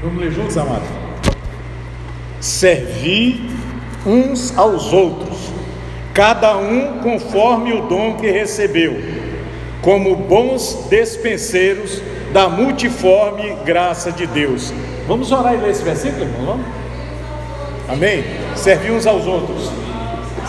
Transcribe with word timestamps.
Vamos 0.00 0.20
ler 0.20 0.30
juntos, 0.30 0.56
amados? 0.56 0.86
Servi 2.40 3.50
uns 4.06 4.56
aos 4.56 4.92
outros, 4.92 5.52
cada 6.14 6.56
um 6.56 7.00
conforme 7.00 7.72
o 7.72 7.82
dom 7.82 8.16
que 8.16 8.30
recebeu, 8.30 8.96
como 9.82 10.14
bons 10.14 10.86
despenseiros 10.88 12.00
da 12.32 12.48
multiforme 12.48 13.56
graça 13.64 14.12
de 14.12 14.24
Deus. 14.28 14.72
Vamos 15.08 15.32
orar 15.32 15.54
e 15.54 15.56
ler 15.56 15.70
esse 15.70 15.82
versículo, 15.82 16.22
irmão? 16.22 16.46
Vamos? 16.46 16.66
Amém? 17.88 18.22
Servi 18.54 18.92
uns 18.92 19.04
aos 19.04 19.26
outros, 19.26 19.68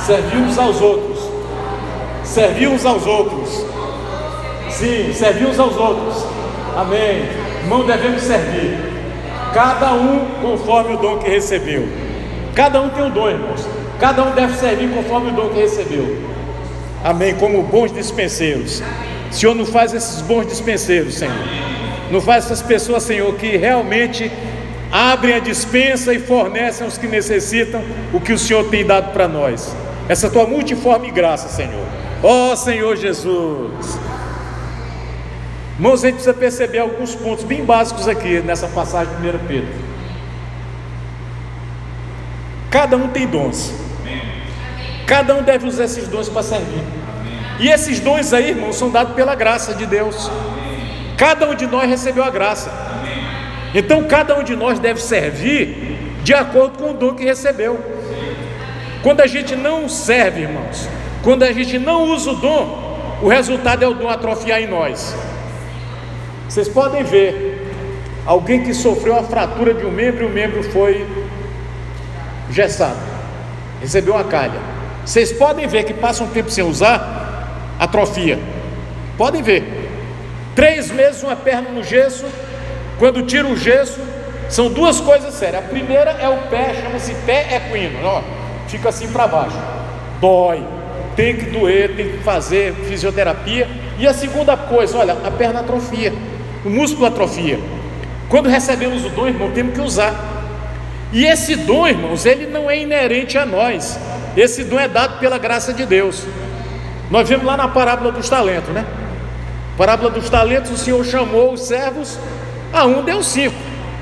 servi 0.05 0.38
uns 0.38 0.59
aos 0.59 0.79
outros, 0.79 1.20
servi 2.23 2.68
uns 2.68 2.86
aos 2.86 3.04
outros. 3.07 3.66
Sim, 4.70 5.11
servi 5.11 5.47
uns 5.47 5.57
aos 5.57 5.75
outros. 5.75 6.23
Amém. 6.77 7.23
Irmão, 7.63 7.84
devemos 7.86 8.22
servir 8.22 8.88
cada 9.53 9.94
um 9.94 10.26
conforme 10.41 10.95
o 10.95 10.98
dom 10.98 11.17
que 11.17 11.30
recebeu. 11.30 11.88
Cada 12.55 12.81
um 12.81 12.90
tem 12.90 13.03
um 13.03 13.09
dom, 13.09 13.30
irmãos. 13.30 13.66
Cada 13.99 14.23
um 14.23 14.31
deve 14.31 14.55
servir 14.57 14.90
conforme 14.90 15.31
o 15.31 15.34
dom 15.34 15.49
que 15.49 15.59
recebeu. 15.59 16.17
Amém. 17.03 17.35
Como 17.35 17.63
bons 17.63 17.91
dispenseiros. 17.91 18.81
O 19.30 19.34
Senhor 19.34 19.55
não 19.55 19.66
faz 19.66 19.93
esses 19.93 20.21
bons 20.21 20.48
dispenseiros, 20.48 21.16
Senhor. 21.16 21.35
Não 22.12 22.21
faz 22.21 22.45
essas 22.45 22.62
pessoas, 22.62 23.04
Senhor, 23.04 23.34
que 23.35 23.55
realmente 23.57 24.31
abrem 24.91 25.35
a 25.35 25.40
dispensa 25.40 26.13
e 26.13 26.20
fornecem 26.20 26.85
aos 26.85 26.98
que 26.98 27.07
necessitam 27.07 27.81
o 28.12 28.20
que 28.20 28.34
o 28.34 28.40
Senhor 28.40 28.66
tem 28.70 28.85
dado 28.85 29.13
para 29.13 29.27
nós. 29.27 29.76
Essa 30.07 30.29
tua 30.29 30.48
multiforme 30.48 31.12
graça, 31.12 31.48
Senhor. 31.49 31.85
Ó 32.23 32.52
oh, 32.52 32.55
Senhor 32.55 32.95
Jesus. 32.95 33.99
Irmãos, 35.80 36.04
a 36.04 36.08
gente 36.08 36.16
precisa 36.16 36.34
perceber 36.34 36.80
alguns 36.80 37.16
pontos 37.16 37.46
bem 37.46 37.64
básicos 37.64 38.06
aqui 38.06 38.42
nessa 38.42 38.68
passagem 38.68 39.14
de 39.16 39.30
1 39.30 39.40
Pedro. 39.48 39.70
Cada 42.70 42.98
um 42.98 43.08
tem 43.08 43.26
dons. 43.26 43.74
Cada 45.08 45.34
um 45.36 45.41
deve 45.41 45.66
usar 45.66 45.86
esses 45.86 46.05
dons 46.10 46.27
para 46.27 46.44
servir. 46.44 46.84
E 47.62 47.70
esses 47.70 48.02
dons 48.02 48.34
aí, 48.34 48.49
irmãos, 48.49 48.76
são 48.76 48.90
dados 48.90 49.16
pela 49.16 49.34
graça 49.36 49.74
de 49.74 49.86
Deus. 49.86 50.30
Cada 51.16 51.49
um 51.49 51.55
de 51.55 51.66
nós 51.66 51.90
recebeu 51.90 52.26
a 52.26 52.30
graça. 52.30 52.70
Então, 53.74 54.04
cada 54.04 54.38
um 54.38 54.43
de 54.43 54.58
nós 54.58 54.80
deve 54.80 54.99
servir 54.99 55.98
de 56.26 56.34
acordo 56.34 56.77
com 56.77 56.91
o 56.91 56.93
dom 56.93 57.14
que 57.14 57.24
recebeu. 57.24 57.80
Quando 59.02 59.21
a 59.21 59.27
gente 59.27 59.55
não 59.55 59.88
serve, 59.88 60.41
irmãos, 60.41 60.90
quando 61.24 61.43
a 61.43 61.54
gente 61.54 61.80
não 61.80 62.04
usa 62.04 62.32
o 62.32 62.36
dom, 62.36 63.20
o 63.21 63.30
resultado 63.30 63.82
é 63.82 63.88
o 63.88 63.93
dom 63.93 64.09
atrofiar 64.09 64.62
em 64.62 64.68
nós. 64.68 65.16
Vocês 66.50 66.68
podem 66.68 67.03
ver 67.03 67.64
alguém 68.25 68.64
que 68.64 68.74
sofreu 68.74 69.16
a 69.16 69.22
fratura 69.22 69.72
de 69.72 69.86
um 69.86 69.92
membro 69.92 70.24
e 70.24 70.25
o 70.25 70.30
membro 70.30 70.64
foi 70.64 71.06
gessado, 72.50 72.97
recebeu 73.80 74.16
uma 74.16 74.24
calha. 74.24 74.59
Vocês 75.06 75.31
podem 75.31 75.68
ver 75.68 75.84
que 75.84 75.94
passa 75.94 76.24
um 76.24 76.28
tempo 76.28 76.50
sem 76.50 76.64
usar, 76.64 77.75
atrofia. 77.80 78.40
Podem 79.16 79.44
ver. 79.44 79.64
Três 80.56 80.90
meses 80.90 81.22
uma 81.22 81.36
perna 81.36 81.70
no 81.70 81.84
gesso, 81.84 82.25
quando 82.97 83.22
tira 83.22 83.47
o 83.47 83.56
gesso, 83.56 84.00
são 84.50 84.74
duas 84.74 85.00
coisas 85.00 85.36
sérias. 85.36 85.64
A 85.64 85.68
primeira 85.68 86.09
é 86.20 86.28
o 86.28 86.50
pé, 86.50 86.74
chama-se 86.81 87.14
pé 87.28 87.58
equino, 87.58 88.00
ó, 88.03 88.24
fica 88.68 88.90
assim 88.90 89.08
para 89.12 89.28
baixo, 89.28 89.56
dói, 90.20 90.66
tem 91.16 91.36
que 91.36 91.46
doer, 91.52 91.96
tem 91.96 92.09
que 92.09 92.18
fazer 92.24 92.74
fisioterapia. 92.74 93.68
E 94.00 94.08
a 94.08 94.14
segunda 94.14 94.58
coisa, 94.58 94.97
olha, 94.97 95.14
a 95.14 95.30
perna 95.30 95.59
atrofia 95.59 96.12
o 96.63 96.69
músculo 96.69 97.06
atrofia. 97.06 97.59
Quando 98.28 98.47
recebemos 98.47 99.06
o 99.06 99.09
dom, 99.09 99.28
irmão, 99.28 99.52
temos 99.52 99.74
que 99.74 99.81
usar. 99.81 100.13
E 101.12 101.25
esse 101.25 101.56
dom, 101.56 101.88
irmãos, 101.88 102.25
ele 102.25 102.46
não 102.46 102.69
é 102.69 102.79
inerente 102.79 103.38
a 103.38 103.46
nós. 103.46 104.00
Esse 104.38 104.64
dom 104.64 104.80
é 104.80 104.88
dado 104.88 105.20
pela 105.20 105.38
graça 105.38 105.74
de 105.74 105.86
Deus. 105.86 106.24
Nós 107.09 107.28
vemos 107.28 107.46
lá 107.46 107.58
na 107.58 107.68
parábola 107.68 108.12
dos 108.12 108.30
talentos, 108.30 108.70
né? 108.70 108.86
Parábola 109.75 110.12
dos 110.12 110.30
talentos, 110.30 110.72
o 110.72 110.78
Senhor 110.78 111.03
chamou 111.03 111.53
os 111.53 111.62
servos, 111.62 112.20
a 112.72 112.86
um 112.86 113.02
deu 113.02 113.24
cinco, 113.24 113.56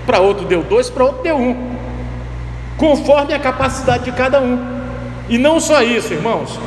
para 0.05 0.19
outro 0.19 0.45
deu 0.45 0.63
dois, 0.63 0.89
para 0.89 1.05
outro 1.05 1.23
deu 1.23 1.37
um, 1.37 1.75
conforme 2.77 3.33
a 3.33 3.39
capacidade 3.39 4.05
de 4.05 4.11
cada 4.11 4.41
um. 4.41 4.59
E 5.29 5.37
não 5.37 5.59
só 5.59 5.81
isso, 5.83 6.13
irmãos. 6.13 6.59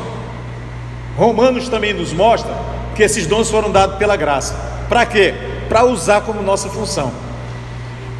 Romanos 1.17 1.69
também 1.69 1.93
nos 1.93 2.13
mostra 2.13 2.53
que 2.95 3.03
esses 3.03 3.27
dons 3.27 3.51
foram 3.51 3.71
dados 3.71 3.97
pela 3.97 4.17
graça. 4.17 4.55
Para 4.89 5.05
quê? 5.05 5.35
Para 5.71 5.85
usar 5.85 6.23
como 6.23 6.43
nossa 6.43 6.69
função. 6.69 7.13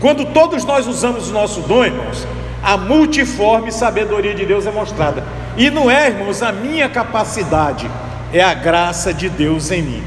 Quando 0.01 0.25
todos 0.27 0.65
nós 0.65 0.87
usamos 0.87 1.29
o 1.29 1.33
nosso 1.33 1.63
dom, 1.63 1.85
irmãos, 1.85 2.25
a 2.63 2.77
multiforme 2.77 3.73
sabedoria 3.73 4.33
de 4.33 4.47
Deus 4.47 4.67
é 4.67 4.71
mostrada. 4.71 5.25
E 5.57 5.69
não 5.69 5.91
é, 5.91 6.07
irmãos, 6.07 6.45
a 6.45 6.53
minha 6.53 6.89
capacidade, 6.89 7.91
é 8.33 8.41
a 8.41 8.55
graça 8.55 9.13
de 9.13 9.29
Deus 9.29 9.73
em 9.73 9.83
mim. 9.83 10.05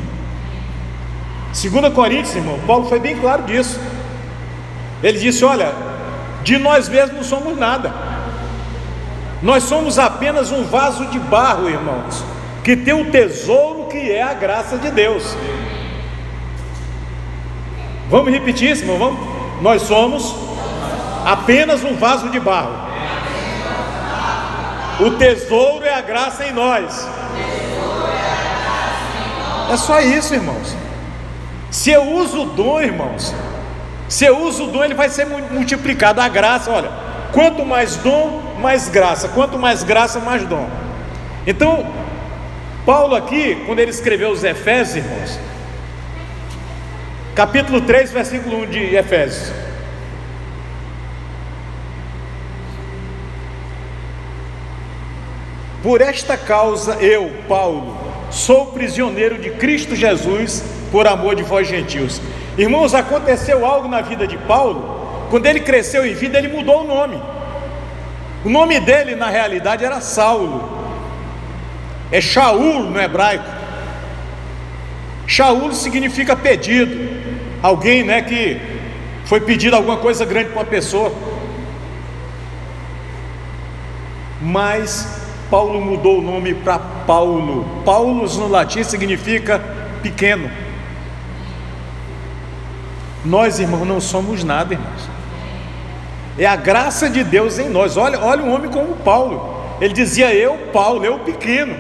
2 1.52 1.94
Coríntios, 1.94 2.34
irmão, 2.34 2.58
Paulo 2.66 2.88
foi 2.88 3.00
bem 3.00 3.18
claro 3.18 3.44
disso. 3.44 3.78
Ele 5.04 5.20
disse: 5.20 5.44
Olha, 5.44 5.74
de 6.44 6.58
nós 6.58 6.88
mesmos 6.88 7.18
não 7.18 7.24
somos 7.24 7.58
nada, 7.58 7.94
nós 9.42 9.64
somos 9.64 10.00
apenas 10.00 10.50
um 10.50 10.64
vaso 10.64 11.06
de 11.08 11.20
barro, 11.20 11.70
irmãos, 11.70 12.24
que 12.64 12.78
tem 12.78 12.94
o 12.94 13.12
tesouro 13.12 13.88
que 13.90 14.10
é 14.10 14.24
a 14.24 14.34
graça 14.34 14.78
de 14.78 14.90
Deus. 14.90 15.36
Vamos 18.14 18.32
repetir 18.32 18.70
isso, 18.70 18.84
irmão? 18.84 19.00
Vamos? 19.00 19.20
Nós 19.60 19.82
somos 19.82 20.36
apenas 21.26 21.84
um 21.84 21.96
vaso 21.96 22.30
de 22.30 22.40
barro. 22.40 22.76
O 25.00 25.10
tesouro 25.18 25.84
é 25.84 25.96
a 25.96 26.02
graça 26.02 26.46
em 26.46 26.54
nós. 26.54 27.10
É 29.72 29.76
só 29.78 30.00
isso, 30.00 30.36
irmãos. 30.36 30.76
Se 31.72 31.90
eu 31.90 32.04
uso 32.04 32.44
o 32.44 32.46
dom, 32.46 32.80
irmãos, 32.80 33.34
se 34.08 34.26
eu 34.26 34.44
uso 34.44 34.66
o 34.66 34.68
dom, 34.68 34.84
ele 34.84 34.94
vai 34.94 35.10
ser 35.10 35.26
multiplicado. 35.26 36.22
A 36.22 36.28
graça, 36.28 36.70
olha, 36.70 36.92
quanto 37.32 37.66
mais 37.66 37.96
dom, 37.96 38.44
mais 38.62 38.90
graça. 38.90 39.30
Quanto 39.30 39.58
mais 39.58 39.82
graça, 39.82 40.20
mais 40.20 40.46
dom. 40.46 40.70
Então, 41.48 41.84
Paulo 42.86 43.16
aqui, 43.16 43.64
quando 43.66 43.80
ele 43.80 43.90
escreveu 43.90 44.30
os 44.30 44.44
Efésios, 44.44 45.04
irmãos, 45.04 45.40
capítulo 47.36 47.82
3, 47.82 48.12
versículo 48.12 48.60
1 48.60 48.66
de 48.68 48.96
Efésios. 48.96 49.52
Por 55.82 56.00
esta 56.00 56.38
causa 56.38 56.96
eu, 57.02 57.32
Paulo, 57.48 57.98
sou 58.30 58.68
prisioneiro 58.68 59.40
de 59.40 59.50
Cristo 59.52 59.96
Jesus 59.96 60.64
por 60.92 61.08
amor 61.08 61.36
de 61.36 61.44
vós 61.44 61.68
gentios. 61.68 62.22
Irmãos, 62.56 62.94
aconteceu 62.94 63.66
algo 63.66 63.88
na 63.88 64.02
vida 64.02 64.28
de 64.28 64.38
Paulo, 64.38 65.26
quando 65.32 65.48
ele 65.48 65.60
cresceu 65.60 66.06
em 66.06 66.14
vida, 66.14 66.38
ele 66.38 66.48
mudou 66.48 66.82
o 66.82 66.88
nome. 66.88 67.20
O 68.46 68.50
nome 68.50 68.80
dele, 68.80 69.16
na 69.16 69.30
realidade, 69.30 69.84
era 69.84 70.00
Saulo. 70.00 70.72
É 72.12 72.22
Shaul 72.22 72.84
no 72.84 73.02
hebraico. 73.02 73.50
Shaul 75.26 75.74
significa 75.74 76.36
pedido 76.36 77.23
alguém 77.64 78.04
né, 78.04 78.22
que 78.22 78.60
foi 79.24 79.40
pedido 79.40 79.78
alguma 79.78 79.96
coisa 79.98 80.26
grande 80.26 80.50
para 80.50 80.60
uma 80.60 80.66
pessoa. 80.66 81.14
Mas 84.42 85.22
Paulo 85.50 85.80
mudou 85.80 86.20
o 86.20 86.22
nome 86.22 86.54
para 86.54 86.78
Paulo. 86.78 87.82
Paulus 87.86 88.38
no 88.38 88.50
latim 88.50 88.84
significa 88.84 89.64
pequeno. 90.02 90.52
Nós, 93.24 93.60
irmãos, 93.60 93.88
não 93.88 94.02
somos 94.02 94.44
nada, 94.44 94.74
irmãos. 94.74 95.10
É 96.38 96.46
a 96.46 96.58
graça 96.58 97.10
de 97.10 97.24
Deus 97.24 97.58
em 97.58 97.70
nós. 97.70 97.96
Olha, 97.96 98.20
olha 98.20 98.44
um 98.44 98.54
homem 98.54 98.70
como 98.70 98.98
Paulo. 98.98 99.64
Ele 99.80 99.94
dizia: 99.94 100.34
Eu, 100.34 100.58
Paulo, 100.74 101.06
eu 101.06 101.20
pequeno. 101.20 101.78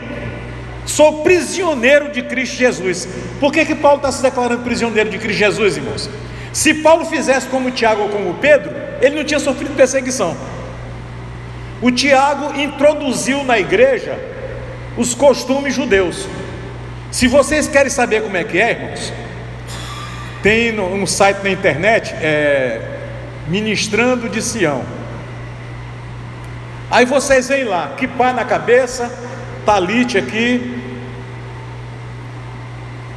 Sou 0.85 1.23
prisioneiro 1.23 2.11
de 2.11 2.21
Cristo 2.21 2.55
Jesus. 2.55 3.07
Por 3.43 3.51
que, 3.51 3.65
que 3.65 3.75
Paulo 3.75 3.97
está 3.97 4.09
se 4.09 4.21
declarando 4.21 4.63
prisioneiro 4.63 5.09
de 5.09 5.17
Cristo 5.17 5.37
Jesus, 5.37 5.75
irmãos? 5.75 6.09
Se 6.53 6.75
Paulo 6.75 7.03
fizesse 7.03 7.45
como 7.47 7.71
Tiago 7.71 8.03
ou 8.03 8.07
como 8.07 8.35
Pedro, 8.35 8.71
ele 9.01 9.17
não 9.17 9.25
tinha 9.25 9.37
sofrido 9.37 9.75
perseguição. 9.75 10.33
O 11.81 11.91
Tiago 11.91 12.57
introduziu 12.57 13.43
na 13.43 13.59
igreja 13.59 14.17
os 14.95 15.13
costumes 15.13 15.75
judeus. 15.75 16.25
Se 17.11 17.27
vocês 17.27 17.67
querem 17.67 17.89
saber 17.89 18.23
como 18.23 18.37
é 18.37 18.45
que 18.45 18.57
é, 18.57 18.71
irmãos, 18.71 19.11
tem 20.41 20.79
um 20.79 21.05
site 21.05 21.43
na 21.43 21.49
internet, 21.49 22.15
é, 22.21 22.79
Ministrando 23.49 24.29
de 24.29 24.41
Sião. 24.41 24.85
Aí 26.89 27.05
vocês 27.05 27.49
veem 27.49 27.65
lá, 27.65 27.93
que 27.97 28.07
pá 28.07 28.31
na 28.31 28.45
cabeça, 28.45 29.11
talite 29.65 30.17
aqui. 30.17 30.81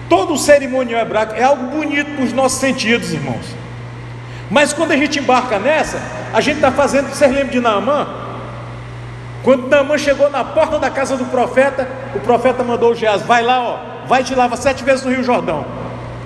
Todo 0.08 0.34
o 0.34 0.38
cerimonial 0.38 1.00
hebraico 1.00 1.34
é 1.34 1.42
algo 1.42 1.66
bonito 1.66 2.14
para 2.14 2.24
os 2.24 2.32
nossos 2.32 2.60
sentidos, 2.60 3.12
irmãos. 3.12 3.44
Mas 4.50 4.72
quando 4.72 4.92
a 4.92 4.96
gente 4.96 5.18
embarca 5.18 5.58
nessa, 5.58 6.00
a 6.32 6.40
gente 6.40 6.56
está 6.56 6.70
fazendo, 6.70 7.08
vocês 7.08 7.30
lembram 7.30 7.50
de 7.50 7.60
Naamã? 7.60 8.06
Quando 9.42 9.68
Naamã 9.68 9.98
chegou 9.98 10.30
na 10.30 10.44
porta 10.44 10.78
da 10.78 10.90
casa 10.90 11.16
do 11.16 11.24
profeta, 11.26 11.88
o 12.14 12.20
profeta 12.20 12.62
mandou 12.62 12.92
o 12.92 12.94
Geás, 12.94 13.22
vai 13.22 13.42
lá, 13.42 13.60
ó, 13.62 13.78
vai 14.06 14.22
te 14.22 14.34
lavar 14.34 14.58
sete 14.58 14.84
vezes 14.84 15.04
no 15.04 15.10
Rio 15.10 15.24
Jordão. 15.24 15.64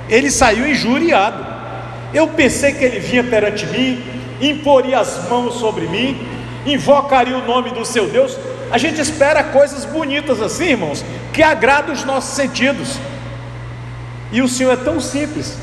Ele 0.08 0.30
saiu 0.30 0.68
injuriado. 0.68 1.46
Eu 2.12 2.28
pensei 2.28 2.74
que 2.74 2.84
ele 2.84 2.98
vinha 2.98 3.22
perante 3.22 3.66
mim, 3.66 4.02
imporia 4.40 4.98
as 4.98 5.28
mãos 5.28 5.54
sobre 5.54 5.86
mim, 5.86 6.26
invocaria 6.66 7.36
o 7.36 7.46
nome 7.46 7.70
do 7.70 7.84
seu 7.84 8.08
Deus. 8.08 8.36
A 8.70 8.78
gente 8.78 9.00
espera 9.00 9.44
coisas 9.44 9.84
bonitas 9.84 10.42
assim, 10.42 10.70
irmãos, 10.70 11.04
que 11.32 11.42
agradam 11.42 11.94
os 11.94 12.04
nossos 12.04 12.34
sentidos. 12.34 12.98
E 14.32 14.40
o 14.42 14.48
Senhor 14.48 14.72
é 14.72 14.76
tão 14.76 15.00
simples. 15.00 15.58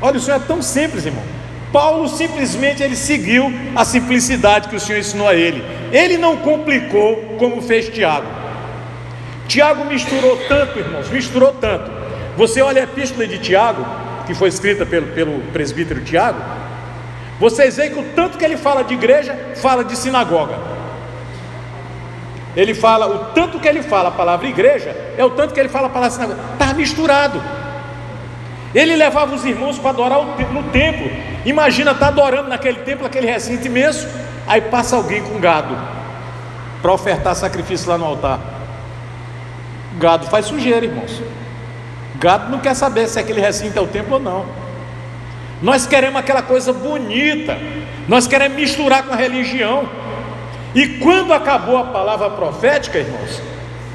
Olha, 0.00 0.16
o 0.16 0.20
Senhor 0.20 0.36
é 0.36 0.40
tão 0.40 0.62
simples, 0.62 1.06
irmão. 1.06 1.22
Paulo 1.72 2.08
simplesmente 2.08 2.82
ele 2.82 2.96
seguiu 2.96 3.52
a 3.76 3.84
simplicidade 3.84 4.68
que 4.68 4.76
o 4.76 4.80
Senhor 4.80 4.98
ensinou 4.98 5.28
a 5.28 5.34
ele. 5.34 5.62
Ele 5.92 6.16
não 6.16 6.36
complicou 6.36 7.36
como 7.38 7.60
fez 7.60 7.88
Tiago. 7.88 8.26
Tiago 9.46 9.84
misturou 9.84 10.36
tanto, 10.48 10.78
irmãos, 10.78 11.08
misturou 11.10 11.52
tanto. 11.52 11.90
Você 12.36 12.62
olha 12.62 12.82
a 12.82 12.84
epístola 12.84 13.26
de 13.26 13.38
Tiago, 13.38 13.84
que 14.26 14.34
foi 14.34 14.48
escrita 14.48 14.84
pelo, 14.84 15.06
pelo 15.08 15.40
presbítero 15.52 16.02
Tiago, 16.02 16.40
vocês 17.40 17.76
veem 17.76 17.92
que 17.92 17.98
o 17.98 18.04
tanto 18.14 18.36
que 18.36 18.44
ele 18.44 18.56
fala 18.56 18.82
de 18.82 18.94
igreja, 18.94 19.36
fala 19.56 19.84
de 19.84 19.96
sinagoga. 19.96 20.58
Ele 22.56 22.74
fala, 22.74 23.06
o 23.06 23.32
tanto 23.32 23.60
que 23.60 23.68
ele 23.68 23.82
fala 23.82 24.08
a 24.08 24.12
palavra 24.12 24.48
igreja, 24.48 24.94
é 25.16 25.24
o 25.24 25.30
tanto 25.30 25.54
que 25.54 25.60
ele 25.60 25.68
fala 25.68 25.86
a 25.86 25.90
palavra 25.90 26.14
sinagoga. 26.14 26.40
Está 26.54 26.74
misturado. 26.74 27.40
Ele 28.74 28.94
levava 28.96 29.34
os 29.34 29.44
irmãos 29.44 29.78
para 29.78 29.90
adorar 29.90 30.18
no 30.52 30.62
templo. 30.64 31.10
Imagina 31.44 31.92
estar 31.92 32.06
tá 32.06 32.12
adorando 32.12 32.48
naquele 32.48 32.80
templo, 32.80 33.06
aquele 33.06 33.26
recinto 33.26 33.66
imenso. 33.66 34.06
Aí 34.46 34.60
passa 34.60 34.96
alguém 34.96 35.22
com 35.22 35.38
gado 35.38 35.76
para 36.82 36.92
ofertar 36.92 37.34
sacrifício 37.34 37.88
lá 37.88 37.98
no 37.98 38.04
altar. 38.04 38.40
Gado 39.98 40.26
faz 40.26 40.46
sujeira, 40.46 40.84
irmãos. 40.84 41.22
Gado 42.16 42.50
não 42.50 42.58
quer 42.58 42.74
saber 42.74 43.08
se 43.08 43.18
aquele 43.18 43.40
recinto 43.40 43.78
é 43.78 43.82
o 43.82 43.86
templo 43.86 44.14
ou 44.14 44.20
não. 44.20 44.46
Nós 45.62 45.86
queremos 45.86 46.20
aquela 46.20 46.42
coisa 46.42 46.72
bonita. 46.72 47.56
Nós 48.06 48.26
queremos 48.26 48.56
misturar 48.56 49.04
com 49.04 49.12
a 49.12 49.16
religião. 49.16 49.88
E 50.74 50.86
quando 50.98 51.32
acabou 51.32 51.78
a 51.78 51.84
palavra 51.84 52.30
profética, 52.30 52.98
irmãos, 52.98 53.40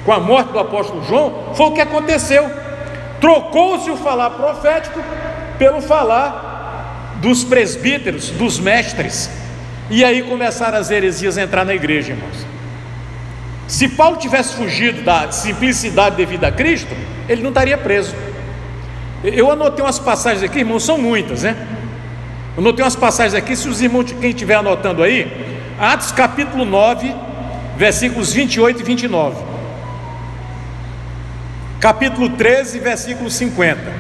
com 0.06 0.12
a 0.12 0.20
morte 0.20 0.52
do 0.52 0.60
apóstolo 0.60 1.04
João, 1.04 1.54
foi 1.54 1.68
o 1.68 1.72
que 1.72 1.82
aconteceu. 1.82 2.63
Trocou-se 3.24 3.90
o 3.90 3.96
falar 3.96 4.32
profético 4.32 5.00
pelo 5.58 5.80
falar 5.80 7.16
dos 7.22 7.42
presbíteros, 7.42 8.30
dos 8.32 8.60
mestres. 8.60 9.30
E 9.90 10.04
aí 10.04 10.24
começaram 10.24 10.78
as 10.78 10.92
heresias 10.92 11.38
a 11.38 11.44
entrar 11.44 11.64
na 11.64 11.74
igreja, 11.74 12.12
irmãos. 12.12 12.46
Se 13.66 13.88
Paulo 13.88 14.18
tivesse 14.18 14.56
fugido 14.56 15.04
da 15.04 15.32
simplicidade 15.32 16.18
devido 16.18 16.44
a 16.44 16.52
Cristo, 16.52 16.94
ele 17.30 17.42
não 17.42 17.48
estaria 17.52 17.78
preso. 17.78 18.14
Eu 19.24 19.50
anotei 19.50 19.86
umas 19.86 20.00
passagens 20.00 20.44
aqui, 20.44 20.60
irmãos, 20.60 20.84
são 20.84 20.98
muitas, 20.98 21.44
né? 21.44 21.56
Eu 22.58 22.62
anotei 22.62 22.84
umas 22.84 22.98
passagens 22.98 23.36
aqui, 23.36 23.56
se 23.56 23.70
os 23.70 23.82
irmãos, 23.82 24.12
quem 24.20 24.32
estiver 24.32 24.56
anotando 24.56 25.02
aí, 25.02 25.32
Atos 25.80 26.12
capítulo 26.12 26.66
9, 26.66 27.16
versículos 27.78 28.34
28 28.34 28.82
e 28.82 28.84
29 28.84 29.53
capítulo 31.84 32.30
13, 32.30 32.80
versículo 32.80 33.30
50, 33.30 33.92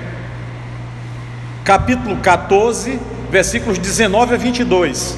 capítulo 1.65 2.15
14, 2.15 2.97
versículos 3.29 3.77
19 3.77 4.35
a 4.35 4.37
22, 4.37 5.17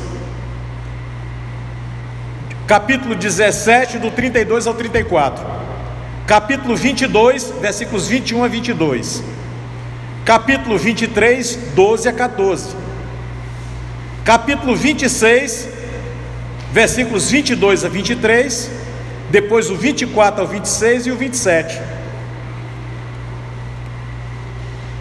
capítulo 2.66 3.14
17, 3.14 4.00
do 4.00 4.10
32 4.10 4.66
ao 4.66 4.74
34, 4.74 5.46
capítulo 6.26 6.76
22, 6.76 7.54
versículos 7.62 8.08
21 8.08 8.44
a 8.44 8.48
22, 8.48 9.24
capítulo 10.26 10.80
23, 10.80 11.60
12 11.76 12.10
a 12.10 12.14
14, 12.14 12.76
capítulo 14.24 14.76
26, 14.76 15.70
versículos 16.72 17.30
22 17.30 17.86
a 17.86 17.90
23, 17.90 18.72
depois 19.30 19.70
o 19.70 19.76
24 19.76 20.42
ao 20.42 20.48
26 20.48 21.06
e 21.06 21.12
o 21.12 21.16
27. 21.16 21.95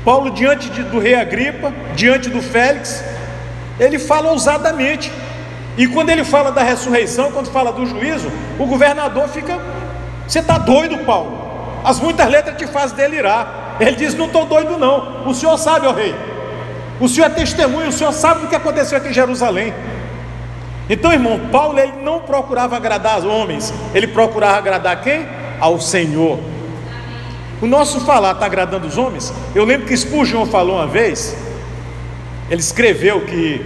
Paulo, 0.05 0.31
diante 0.31 0.69
de, 0.69 0.83
do 0.83 0.99
rei 0.99 1.15
Agripa, 1.15 1.73
diante 1.95 2.29
do 2.29 2.43
Félix, 2.43 3.03
ele 3.81 3.99
fala 3.99 4.31
ousadamente. 4.31 5.11
E 5.77 5.87
quando 5.87 6.11
ele 6.11 6.23
fala 6.25 6.53
da 6.53 6.63
ressurreição, 6.63 7.33
quando 7.33 7.51
fala 7.51 7.73
do 7.73 7.87
juízo, 7.87 8.31
o 8.59 8.67
governador 8.67 9.29
fica: 9.29 9.59
Você 10.27 10.41
está 10.41 10.59
doido, 10.59 10.99
Paulo? 10.99 11.43
As 11.83 11.99
muitas 11.99 12.29
letras 12.29 12.57
te 12.57 12.67
fazem 12.67 12.97
delirar. 12.97 13.77
Ele 13.81 13.97
diz: 13.97 14.15
Não 14.15 14.27
estou 14.27 14.45
doido, 14.45 14.79
não. 14.79 15.27
O 15.27 15.35
senhor 15.35 15.57
sabe, 15.59 15.87
ó 15.87 15.93
rei. 15.93 16.15
O 17.01 17.09
senhor 17.09 17.27
é 17.27 17.31
testemunho, 17.31 17.89
o 17.89 17.93
senhor 17.93 18.13
sabe 18.13 18.43
do 18.43 18.47
que 18.47 18.55
aconteceu 18.55 18.99
aqui 18.99 19.09
em 19.09 19.13
Jerusalém. 19.13 19.75
Então, 20.89 21.13
irmão, 21.13 21.41
Paulo 21.51 21.79
ele 21.79 21.95
não 22.03 22.21
procurava 22.21 22.77
agradar 22.77 23.19
os 23.19 23.25
homens, 23.25 23.73
ele 23.95 24.07
procurava 24.07 24.59
agradar 24.59 25.01
quem? 25.01 25.27
Ao 25.59 25.81
Senhor. 25.81 26.39
O 27.65 27.67
nosso 27.67 27.99
falar 28.01 28.33
está 28.33 28.45
agradando 28.45 28.87
os 28.87 28.99
homens? 28.99 29.33
Eu 29.55 29.65
lembro 29.65 29.87
que 29.87 29.97
Spurgeon 29.97 30.45
falou 30.45 30.77
uma 30.77 30.87
vez, 30.87 31.35
ele 32.51 32.61
escreveu 32.61 33.23
que 33.23 33.65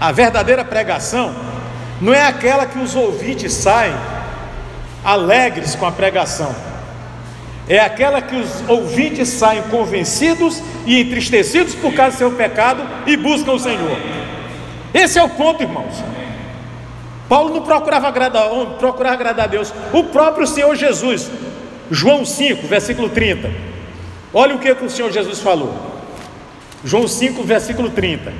a 0.00 0.12
verdadeira 0.12 0.64
pregação 0.64 1.34
não 2.00 2.14
é 2.14 2.22
aquela 2.22 2.64
que 2.64 2.78
os 2.78 2.94
ouvintes 2.94 3.52
saem 3.52 3.92
alegres 5.04 5.74
com 5.74 5.84
a 5.84 5.90
pregação, 5.90 6.54
é 7.68 7.80
aquela 7.80 8.22
que 8.22 8.36
os 8.36 8.68
ouvintes 8.68 9.30
saem 9.30 9.62
convencidos 9.62 10.62
e 10.86 11.00
entristecidos 11.00 11.74
por 11.74 11.92
causa 11.92 12.12
do 12.12 12.18
seu 12.18 12.30
pecado 12.30 12.84
e 13.04 13.16
buscam 13.16 13.50
o 13.50 13.58
Senhor. 13.58 13.98
Esse 14.94 15.18
é 15.18 15.22
o 15.24 15.28
ponto, 15.28 15.60
irmãos. 15.60 16.04
Paulo 17.28 17.52
não 17.52 17.62
procurava 17.62 18.06
agradar, 18.06 18.48
procurava 18.78 19.16
agradar 19.16 19.46
a 19.46 19.48
Deus, 19.48 19.74
o 19.92 20.04
próprio 20.04 20.46
Senhor 20.46 20.76
Jesus 20.76 21.28
João 21.90 22.24
5, 22.24 22.66
versículo 22.66 23.08
30. 23.08 23.50
Olha 24.32 24.54
o 24.54 24.58
que, 24.58 24.74
que 24.74 24.84
o 24.84 24.90
Senhor 24.90 25.10
Jesus 25.10 25.40
falou. 25.40 25.74
João 26.84 27.08
5, 27.08 27.42
versículo 27.42 27.90
30. 27.90 28.32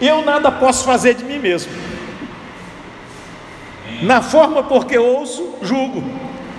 Eu 0.00 0.24
nada 0.24 0.50
posso 0.50 0.84
fazer 0.84 1.14
de 1.14 1.24
mim 1.24 1.38
mesmo. 1.38 1.72
Na 4.02 4.22
forma 4.22 4.62
porque 4.62 4.96
ouço, 4.96 5.56
julgo. 5.62 6.04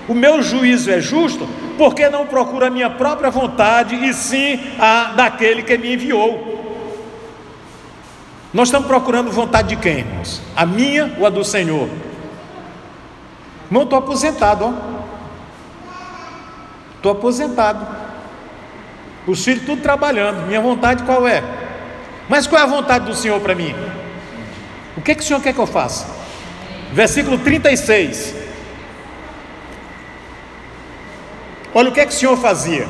O 0.07 0.13
meu 0.13 0.41
juízo 0.41 0.89
é 0.91 0.99
justo, 0.99 1.47
porque 1.77 2.09
não 2.09 2.25
procuro 2.25 2.65
a 2.65 2.69
minha 2.69 2.89
própria 2.89 3.29
vontade, 3.29 3.95
e 3.95 4.13
sim 4.13 4.59
a 4.79 5.13
daquele 5.15 5.63
que 5.63 5.77
me 5.77 5.93
enviou. 5.93 6.48
Nós 8.51 8.69
estamos 8.69 8.87
procurando 8.87 9.31
vontade 9.31 9.69
de 9.69 9.75
quem, 9.75 9.99
irmãos? 9.99 10.41
A 10.55 10.65
minha 10.65 11.15
ou 11.19 11.25
a 11.25 11.29
do 11.29 11.43
Senhor? 11.43 11.87
Irmão, 13.67 13.83
estou 13.83 13.99
aposentado, 13.99 14.65
ó. 14.65 14.99
Estou 16.95 17.11
aposentado. 17.11 17.87
Os 19.27 19.45
filhos 19.45 19.65
tudo 19.65 19.83
trabalhando. 19.83 20.47
Minha 20.47 20.61
vontade 20.61 21.03
qual 21.03 21.27
é? 21.27 21.43
Mas 22.27 22.47
qual 22.47 22.59
é 22.59 22.63
a 22.63 22.67
vontade 22.67 23.05
do 23.05 23.13
Senhor 23.13 23.39
para 23.39 23.53
mim? 23.53 23.75
O 24.97 25.01
que, 25.01 25.11
é 25.11 25.15
que 25.15 25.21
o 25.21 25.25
Senhor 25.25 25.41
quer 25.41 25.53
que 25.53 25.59
eu 25.59 25.67
faça? 25.67 26.07
Versículo 26.91 27.37
36. 27.37 28.35
Olha 31.71 31.89
o 31.89 31.93
que 31.93 31.99
é 31.99 32.05
que 32.07 32.13
o 32.13 32.17
Senhor 32.17 32.35
fazia. 32.35 32.87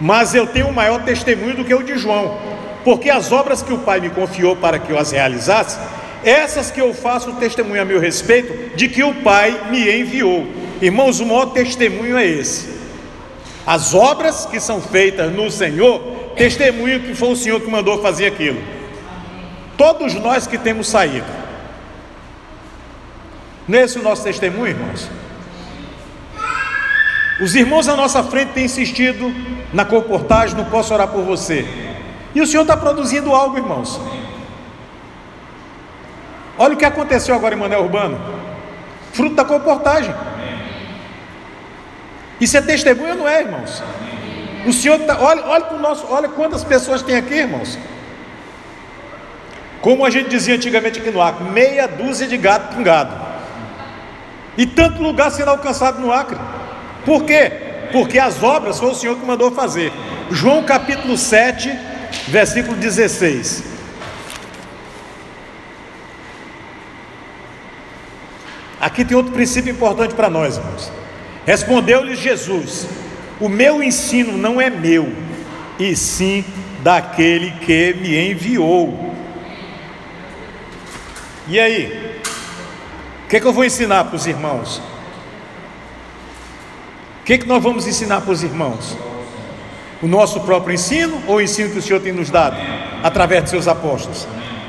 Mas 0.00 0.34
eu 0.34 0.46
tenho 0.46 0.68
um 0.68 0.72
maior 0.72 1.02
testemunho 1.02 1.56
do 1.56 1.64
que 1.64 1.74
o 1.74 1.82
de 1.82 1.98
João 1.98 2.57
porque 2.88 3.10
as 3.10 3.30
obras 3.32 3.62
que 3.62 3.70
o 3.70 3.76
Pai 3.76 4.00
me 4.00 4.08
confiou 4.08 4.56
para 4.56 4.78
que 4.78 4.90
eu 4.90 4.98
as 4.98 5.10
realizasse, 5.10 5.78
essas 6.24 6.70
que 6.70 6.80
eu 6.80 6.94
faço 6.94 7.34
testemunho 7.34 7.82
a 7.82 7.84
meu 7.84 8.00
respeito, 8.00 8.74
de 8.74 8.88
que 8.88 9.04
o 9.04 9.12
Pai 9.16 9.68
me 9.70 10.00
enviou. 10.00 10.46
Irmãos, 10.80 11.20
o 11.20 11.26
maior 11.26 11.52
testemunho 11.52 12.16
é 12.16 12.26
esse. 12.26 12.78
As 13.66 13.92
obras 13.92 14.46
que 14.46 14.58
são 14.58 14.80
feitas 14.80 15.30
no 15.30 15.50
Senhor, 15.50 16.00
testemunho 16.34 17.00
que 17.00 17.14
foi 17.14 17.28
o 17.28 17.36
Senhor 17.36 17.60
que 17.60 17.70
mandou 17.70 18.00
fazer 18.00 18.24
aquilo. 18.24 18.58
Todos 19.76 20.14
nós 20.14 20.46
que 20.46 20.56
temos 20.56 20.88
saído. 20.88 21.26
Nesse 23.68 23.98
é 23.98 24.00
o 24.00 24.02
nosso 24.02 24.24
testemunho, 24.24 24.68
irmãos. 24.68 25.10
Os 27.38 27.54
irmãos 27.54 27.86
à 27.86 27.94
nossa 27.94 28.22
frente 28.22 28.52
têm 28.52 28.64
insistido 28.64 29.30
na 29.74 29.84
comportagem, 29.84 30.56
não 30.56 30.64
posso 30.64 30.94
orar 30.94 31.08
por 31.08 31.22
você. 31.22 31.66
E 32.34 32.40
o 32.40 32.46
Senhor 32.46 32.62
está 32.62 32.76
produzindo 32.76 33.34
algo, 33.34 33.56
irmãos. 33.56 34.00
Olha 36.56 36.74
o 36.74 36.76
que 36.76 36.84
aconteceu 36.84 37.34
agora 37.34 37.54
em 37.54 37.58
Mané 37.58 37.78
Urbano 37.78 38.38
fruto 39.18 39.34
da 39.34 39.44
comportagem. 39.44 40.14
Isso 42.40 42.56
é 42.56 42.60
testemunho, 42.60 43.16
não 43.16 43.28
é, 43.28 43.40
irmãos? 43.40 43.82
O 44.64 44.72
Senhor 44.72 45.00
tá, 45.00 45.18
olha, 45.20 45.44
olha 45.44 45.64
para 45.64 45.76
o 45.76 45.80
nosso, 45.80 46.06
olha 46.08 46.28
quantas 46.28 46.62
pessoas 46.62 47.02
tem 47.02 47.16
aqui, 47.16 47.34
irmãos. 47.34 47.76
Como 49.80 50.04
a 50.04 50.10
gente 50.10 50.28
dizia 50.28 50.54
antigamente 50.54 51.00
aqui 51.00 51.10
no 51.10 51.20
Acre, 51.20 51.42
meia 51.50 51.88
dúzia 51.88 52.28
de 52.28 52.36
gato 52.36 52.76
pingado. 52.76 53.12
E 54.56 54.66
tanto 54.66 55.02
lugar 55.02 55.32
sendo 55.32 55.50
alcançado 55.50 56.00
no 56.00 56.12
Acre. 56.12 56.38
Por 57.04 57.24
quê? 57.24 57.50
Porque 57.90 58.20
as 58.20 58.40
obras 58.40 58.78
foi 58.78 58.90
o 58.90 58.94
Senhor 58.94 59.16
que 59.16 59.26
mandou 59.26 59.50
fazer. 59.50 59.92
João 60.30 60.62
capítulo 60.62 61.18
7, 61.18 61.76
versículo 62.28 62.76
16. 62.76 63.64
Aqui 68.80 69.04
tem 69.04 69.16
outro 69.16 69.32
princípio 69.32 69.72
importante 69.72 70.14
para 70.14 70.30
nós, 70.30 70.56
irmãos. 70.56 70.92
Respondeu-lhe 71.44 72.14
Jesus: 72.14 72.86
O 73.40 73.48
meu 73.48 73.82
ensino 73.82 74.36
não 74.36 74.60
é 74.60 74.70
meu, 74.70 75.12
e 75.78 75.96
sim 75.96 76.44
daquele 76.82 77.50
que 77.52 77.94
me 77.94 78.30
enviou. 78.30 79.14
E 81.48 81.58
aí? 81.58 82.20
O 83.24 83.28
que, 83.28 83.36
é 83.36 83.40
que 83.40 83.46
eu 83.46 83.52
vou 83.52 83.64
ensinar 83.64 84.04
para 84.04 84.16
os 84.16 84.26
irmãos? 84.26 84.78
O 87.20 87.24
que, 87.24 87.34
é 87.34 87.38
que 87.38 87.46
nós 87.46 87.62
vamos 87.62 87.86
ensinar 87.86 88.20
para 88.22 88.32
os 88.32 88.42
irmãos? 88.42 88.96
O 90.00 90.06
nosso 90.06 90.40
próprio 90.40 90.74
ensino 90.74 91.20
ou 91.26 91.36
o 91.36 91.40
ensino 91.40 91.70
que 91.70 91.78
o 91.78 91.82
Senhor 91.82 92.00
tem 92.00 92.12
nos 92.12 92.30
dado 92.30 92.56
através 93.02 93.44
de 93.44 93.50
seus 93.50 93.66
apóstolos? 93.66 94.28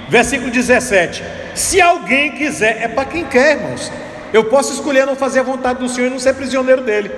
Versículo 0.10 0.50
17: 0.50 1.24
Se 1.54 1.80
alguém 1.80 2.32
quiser, 2.32 2.82
é 2.82 2.88
para 2.88 3.06
quem 3.06 3.26
quer, 3.26 3.58
irmãos. 3.58 3.92
Eu 4.32 4.46
posso 4.46 4.74
escolher 4.74 5.06
não 5.06 5.16
fazer 5.16 5.40
a 5.40 5.44
vontade 5.44 5.80
do 5.80 5.90
Senhor 5.90 6.08
e 6.08 6.10
não 6.10 6.20
ser 6.20 6.34
prisioneiro 6.34 6.84
dele. 6.84 7.12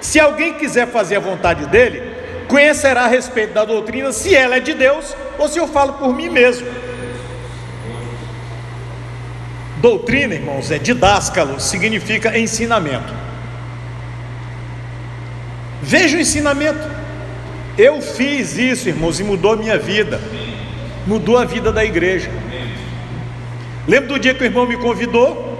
Se 0.00 0.18
alguém 0.18 0.54
quiser 0.54 0.88
fazer 0.88 1.16
a 1.16 1.20
vontade 1.20 1.66
dele, 1.66 2.02
conhecerá 2.46 3.04
a 3.04 3.08
respeito 3.08 3.54
da 3.54 3.64
doutrina 3.64 4.12
se 4.12 4.34
ela 4.34 4.56
é 4.56 4.60
de 4.60 4.74
Deus 4.74 5.16
ou 5.38 5.48
se 5.48 5.58
eu 5.58 5.68
falo 5.68 5.94
por 5.94 6.14
mim 6.14 6.28
mesmo. 6.28 6.66
Doutrina, 9.78 10.34
irmãos, 10.34 10.70
é 10.70 10.78
didáscalo, 10.78 11.60
significa 11.60 12.36
ensinamento. 12.36 13.14
Veja 15.80 16.16
o 16.16 16.20
ensinamento. 16.20 16.97
Eu 17.78 18.02
fiz 18.02 18.58
isso, 18.58 18.88
irmãos, 18.88 19.20
e 19.20 19.24
mudou 19.24 19.52
a 19.52 19.56
minha 19.56 19.78
vida, 19.78 20.20
mudou 21.06 21.38
a 21.38 21.44
vida 21.44 21.72
da 21.72 21.84
igreja. 21.84 22.28
Lembro 23.86 24.08
do 24.08 24.18
dia 24.18 24.34
que 24.34 24.42
o 24.42 24.44
irmão 24.44 24.66
me 24.66 24.76
convidou, 24.76 25.56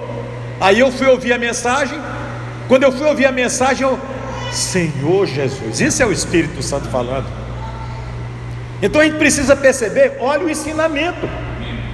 aí 0.60 0.80
eu 0.80 0.90
fui 0.90 1.06
ouvir 1.06 1.32
a 1.32 1.38
mensagem. 1.38 1.98
Quando 2.66 2.82
eu 2.82 2.92
fui 2.92 3.06
ouvir 3.06 3.26
a 3.26 3.32
mensagem, 3.32 3.84
eu, 3.84 3.98
Senhor 4.52 5.26
Jesus, 5.26 5.80
isso 5.80 6.02
é 6.02 6.06
o 6.06 6.12
Espírito 6.12 6.60
Santo 6.62 6.88
falando. 6.88 7.26
Então 8.82 9.00
a 9.00 9.04
gente 9.04 9.16
precisa 9.16 9.54
perceber, 9.56 10.16
olha 10.20 10.44
o 10.44 10.50
ensinamento 10.50 11.28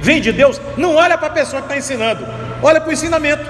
vem 0.05 0.21
de 0.21 0.31
Deus, 0.33 0.61
não 0.77 0.95
olha 0.95 1.17
para 1.17 1.29
a 1.29 1.31
pessoa 1.31 1.63
que 1.63 1.69
está 1.69 1.79
ensinando, 1.79 2.27
olha 2.63 2.79
para 2.79 2.91
o 2.91 2.93
ensinamento. 2.93 3.43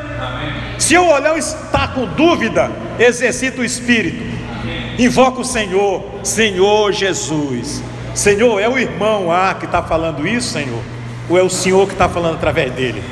Se 0.78 0.94
eu 0.94 1.04
olhar 1.08 1.36
está 1.36 1.88
com 1.88 2.06
dúvida, 2.06 2.70
exercita 2.96 3.60
o 3.60 3.64
Espírito. 3.64 4.33
Invoca 4.98 5.40
o 5.40 5.44
Senhor, 5.44 6.02
Senhor 6.22 6.92
Jesus. 6.92 7.82
Senhor, 8.14 8.60
é 8.60 8.68
o 8.68 8.78
irmão 8.78 9.30
A 9.30 9.54
que 9.54 9.64
está 9.64 9.82
falando 9.82 10.26
isso, 10.26 10.52
Senhor? 10.52 10.80
Ou 11.28 11.38
é 11.38 11.42
o 11.42 11.50
Senhor 11.50 11.86
que 11.86 11.94
está 11.94 12.08
falando 12.08 12.34
através 12.34 12.72
dele? 12.72 13.02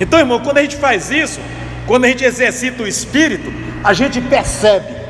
Então, 0.00 0.18
irmão, 0.18 0.40
quando 0.40 0.58
a 0.58 0.62
gente 0.62 0.76
faz 0.76 1.10
isso, 1.10 1.40
quando 1.86 2.04
a 2.04 2.08
gente 2.08 2.24
exercita 2.24 2.82
o 2.82 2.88
Espírito, 2.88 3.52
a 3.84 3.92
gente 3.92 4.20
percebe. 4.20 5.02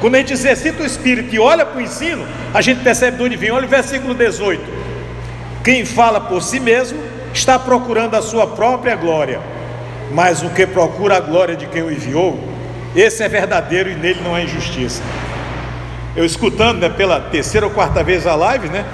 Quando 0.00 0.14
a 0.14 0.18
gente 0.18 0.32
exercita 0.32 0.82
o 0.82 0.86
Espírito 0.86 1.34
e 1.34 1.38
olha 1.38 1.64
para 1.64 1.78
o 1.78 1.82
ensino, 1.82 2.26
a 2.52 2.60
gente 2.60 2.82
percebe 2.82 3.16
de 3.16 3.22
onde 3.22 3.36
vem. 3.36 3.50
Olha 3.50 3.66
o 3.66 3.68
versículo 3.68 4.14
18. 4.14 4.62
Quem 5.62 5.84
fala 5.84 6.20
por 6.20 6.42
si 6.42 6.60
mesmo 6.60 6.98
está 7.32 7.58
procurando 7.58 8.14
a 8.14 8.22
sua 8.22 8.46
própria 8.46 8.94
glória, 8.94 9.40
mas 10.12 10.42
o 10.42 10.50
que 10.50 10.66
procura 10.66 11.16
a 11.16 11.20
glória 11.20 11.56
de 11.56 11.66
quem 11.66 11.82
o 11.82 11.90
enviou, 11.90 12.38
esse 12.94 13.22
é 13.22 13.28
verdadeiro 13.28 13.90
e 13.90 13.94
nele 13.94 14.20
não 14.22 14.34
há 14.34 14.42
injustiça. 14.42 15.02
Eu 16.16 16.24
escutando 16.24 16.80
né, 16.80 16.88
pela 16.88 17.20
terceira 17.20 17.66
ou 17.66 17.72
quarta 17.72 18.02
vez 18.02 18.26
a 18.26 18.34
live, 18.34 18.70
né? 18.70 18.86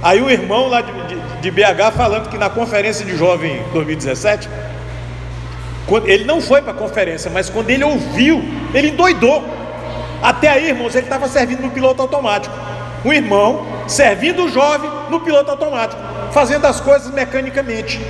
Aí 0.00 0.22
o 0.22 0.30
irmão 0.30 0.68
lá 0.68 0.80
de, 0.80 0.92
de, 0.92 1.40
de 1.40 1.50
BH 1.50 1.92
falando 1.96 2.28
que 2.28 2.38
na 2.38 2.48
conferência 2.48 3.04
de 3.04 3.16
jovem 3.16 3.60
2017, 3.72 4.48
quando, 5.86 6.08
ele 6.08 6.24
não 6.24 6.40
foi 6.40 6.62
para 6.62 6.70
a 6.70 6.74
conferência, 6.74 7.28
mas 7.28 7.50
quando 7.50 7.70
ele 7.70 7.82
ouviu, 7.82 8.40
ele 8.72 8.90
endoidou. 8.90 9.44
Até 10.22 10.48
aí, 10.48 10.68
irmãos, 10.68 10.94
ele 10.94 11.06
estava 11.06 11.26
servindo 11.26 11.60
no 11.60 11.70
piloto 11.70 12.00
automático. 12.00 12.54
Um 13.04 13.12
irmão 13.12 13.66
servindo 13.88 14.44
o 14.44 14.48
jovem 14.48 14.88
no 15.10 15.18
piloto 15.20 15.50
automático, 15.50 16.00
fazendo 16.30 16.66
as 16.66 16.80
coisas 16.80 17.12
mecanicamente. 17.12 18.00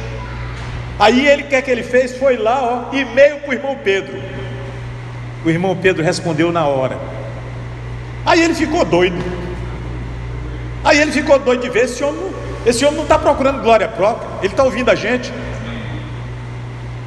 Aí 0.99 1.27
ele, 1.27 1.45
o 1.45 1.47
que 1.47 1.55
é 1.55 1.63
que 1.63 1.71
ele 1.71 1.83
fez? 1.83 2.17
Foi 2.19 2.37
lá, 2.37 2.89
ó, 2.93 2.95
e-mail 2.95 3.41
para 3.41 3.51
o 3.51 3.53
irmão 3.55 3.79
Pedro. 3.83 4.23
O 5.45 5.49
irmão 5.49 5.75
Pedro 5.75 6.05
respondeu 6.05 6.53
na 6.53 6.67
hora. 6.67 6.99
Aí 8.25 8.43
ele 8.43 8.55
ficou 8.55 8.85
doido. 8.85 9.17
Aí 10.85 10.99
ele 11.01 11.13
ficou 11.13 11.39
doido 11.39 11.63
de 11.63 11.71
ver 11.71 11.85
esse 11.85 12.03
homem. 12.03 12.33
Esse 12.65 12.85
homem 12.85 12.97
não 12.97 13.05
está 13.05 13.19
procurando 13.19 13.61
glória 13.61 13.89
própria, 13.89 14.29
ele 14.41 14.53
está 14.53 14.63
ouvindo 14.63 14.89
a 14.89 14.95
gente. 14.95 15.33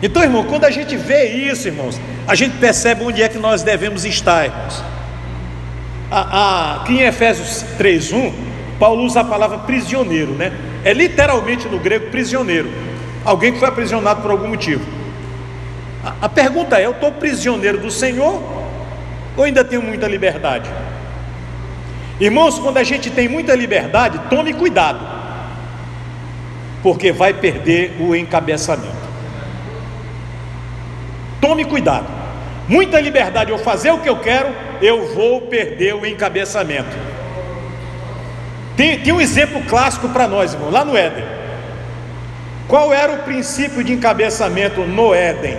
Então, 0.04 0.22
irmão, 0.22 0.44
quando 0.44 0.66
a 0.66 0.72
gente 0.72 0.98
vê 0.98 1.26
isso, 1.28 1.68
irmãos, 1.68 2.00
a 2.28 2.36
gente 2.36 2.58
percebe 2.58 3.04
onde 3.04 3.24
é 3.24 3.30
que 3.30 3.38
nós 3.38 3.64
devemos 3.64 4.04
estar, 4.04 4.46
irmãos. 4.46 4.84
A, 6.12 6.20
a, 6.20 6.76
aqui 6.76 6.94
em 6.94 7.02
Efésios 7.02 7.64
3:1, 7.80 8.34
Paulo 8.78 9.04
usa 9.04 9.22
a 9.22 9.24
palavra 9.24 9.60
prisioneiro, 9.60 10.34
né? 10.34 10.52
É 10.84 10.94
literalmente 10.94 11.68
no 11.68 11.80
grego 11.80 12.12
prisioneiro. 12.12 12.70
Alguém 13.24 13.54
que 13.54 13.60
foi 13.60 13.70
aprisionado 13.70 14.22
por 14.22 14.30
algum 14.30 14.50
motivo. 14.50 14.86
A, 16.04 16.26
a 16.26 16.30
pergunta 16.30 16.80
é: 16.80 16.86
eu 16.86 16.92
estou 16.92 17.12
prisioneiro 17.14 17.78
do 17.78 17.90
Senhor 17.90 18.44
ou 19.38 19.44
ainda 19.44 19.64
tenho 19.64 19.82
muita 19.82 20.08
liberdade? 20.08 20.70
Irmãos, 22.20 22.58
quando 22.60 22.78
a 22.78 22.84
gente 22.84 23.10
tem 23.10 23.28
muita 23.28 23.54
liberdade, 23.56 24.20
tome 24.30 24.54
cuidado, 24.54 25.00
porque 26.82 27.12
vai 27.12 27.34
perder 27.34 27.98
o 28.00 28.16
encabeçamento. 28.16 29.06
Tome 31.42 31.66
cuidado. 31.66 32.08
Muita 32.68 33.00
liberdade, 33.00 33.52
eu 33.52 33.58
fazer 33.58 33.92
o 33.92 34.00
que 34.00 34.10
eu 34.10 34.18
quero, 34.18 34.48
eu 34.82 35.14
vou 35.14 35.42
perder 35.42 35.94
o 35.94 36.06
encabeçamento. 36.06 36.96
Tem, 38.78 39.00
tem 39.00 39.14
um 39.14 39.22
exemplo 39.22 39.62
clássico 39.66 40.10
para 40.10 40.28
nós, 40.28 40.54
irmão, 40.54 40.72
lá 40.72 40.86
no 40.86 40.98
Éden. 40.98 41.24
Qual 42.68 42.94
era 42.94 43.12
o 43.12 43.20
princípio 43.20 43.84
de 43.84 43.94
encabeçamento 43.94 44.82
no 44.82 45.14
Éden? 45.14 45.58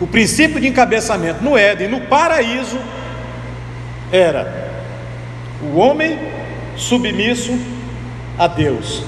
O 0.00 0.06
princípio 0.06 0.60
de 0.60 0.68
encabeçamento 0.68 1.42
no 1.42 1.56
Éden, 1.56 1.88
no 1.88 2.02
paraíso, 2.02 2.78
era 4.12 4.71
o 5.62 5.78
homem 5.78 6.18
submisso 6.76 7.58
a 8.38 8.46
Deus, 8.46 9.02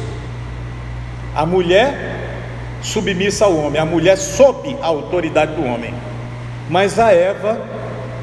a 1.35 1.45
mulher 1.45 2.13
submissa 2.83 3.47
ao 3.47 3.57
homem, 3.57 3.81
a 3.81 3.87
mulher 3.87 4.17
sob 4.17 4.77
a 4.81 4.87
autoridade 4.87 5.55
do 5.55 5.65
homem. 5.65 5.95
Mas 6.69 6.99
a 6.99 7.13
Eva 7.13 7.61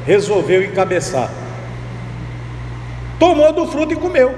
resolveu 0.06 0.64
encabeçar 0.64 1.30
tomou 3.22 3.52
do 3.52 3.68
fruto 3.68 3.92
e 3.92 3.96
comeu. 3.96 4.34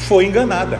Foi 0.00 0.26
enganada. 0.26 0.78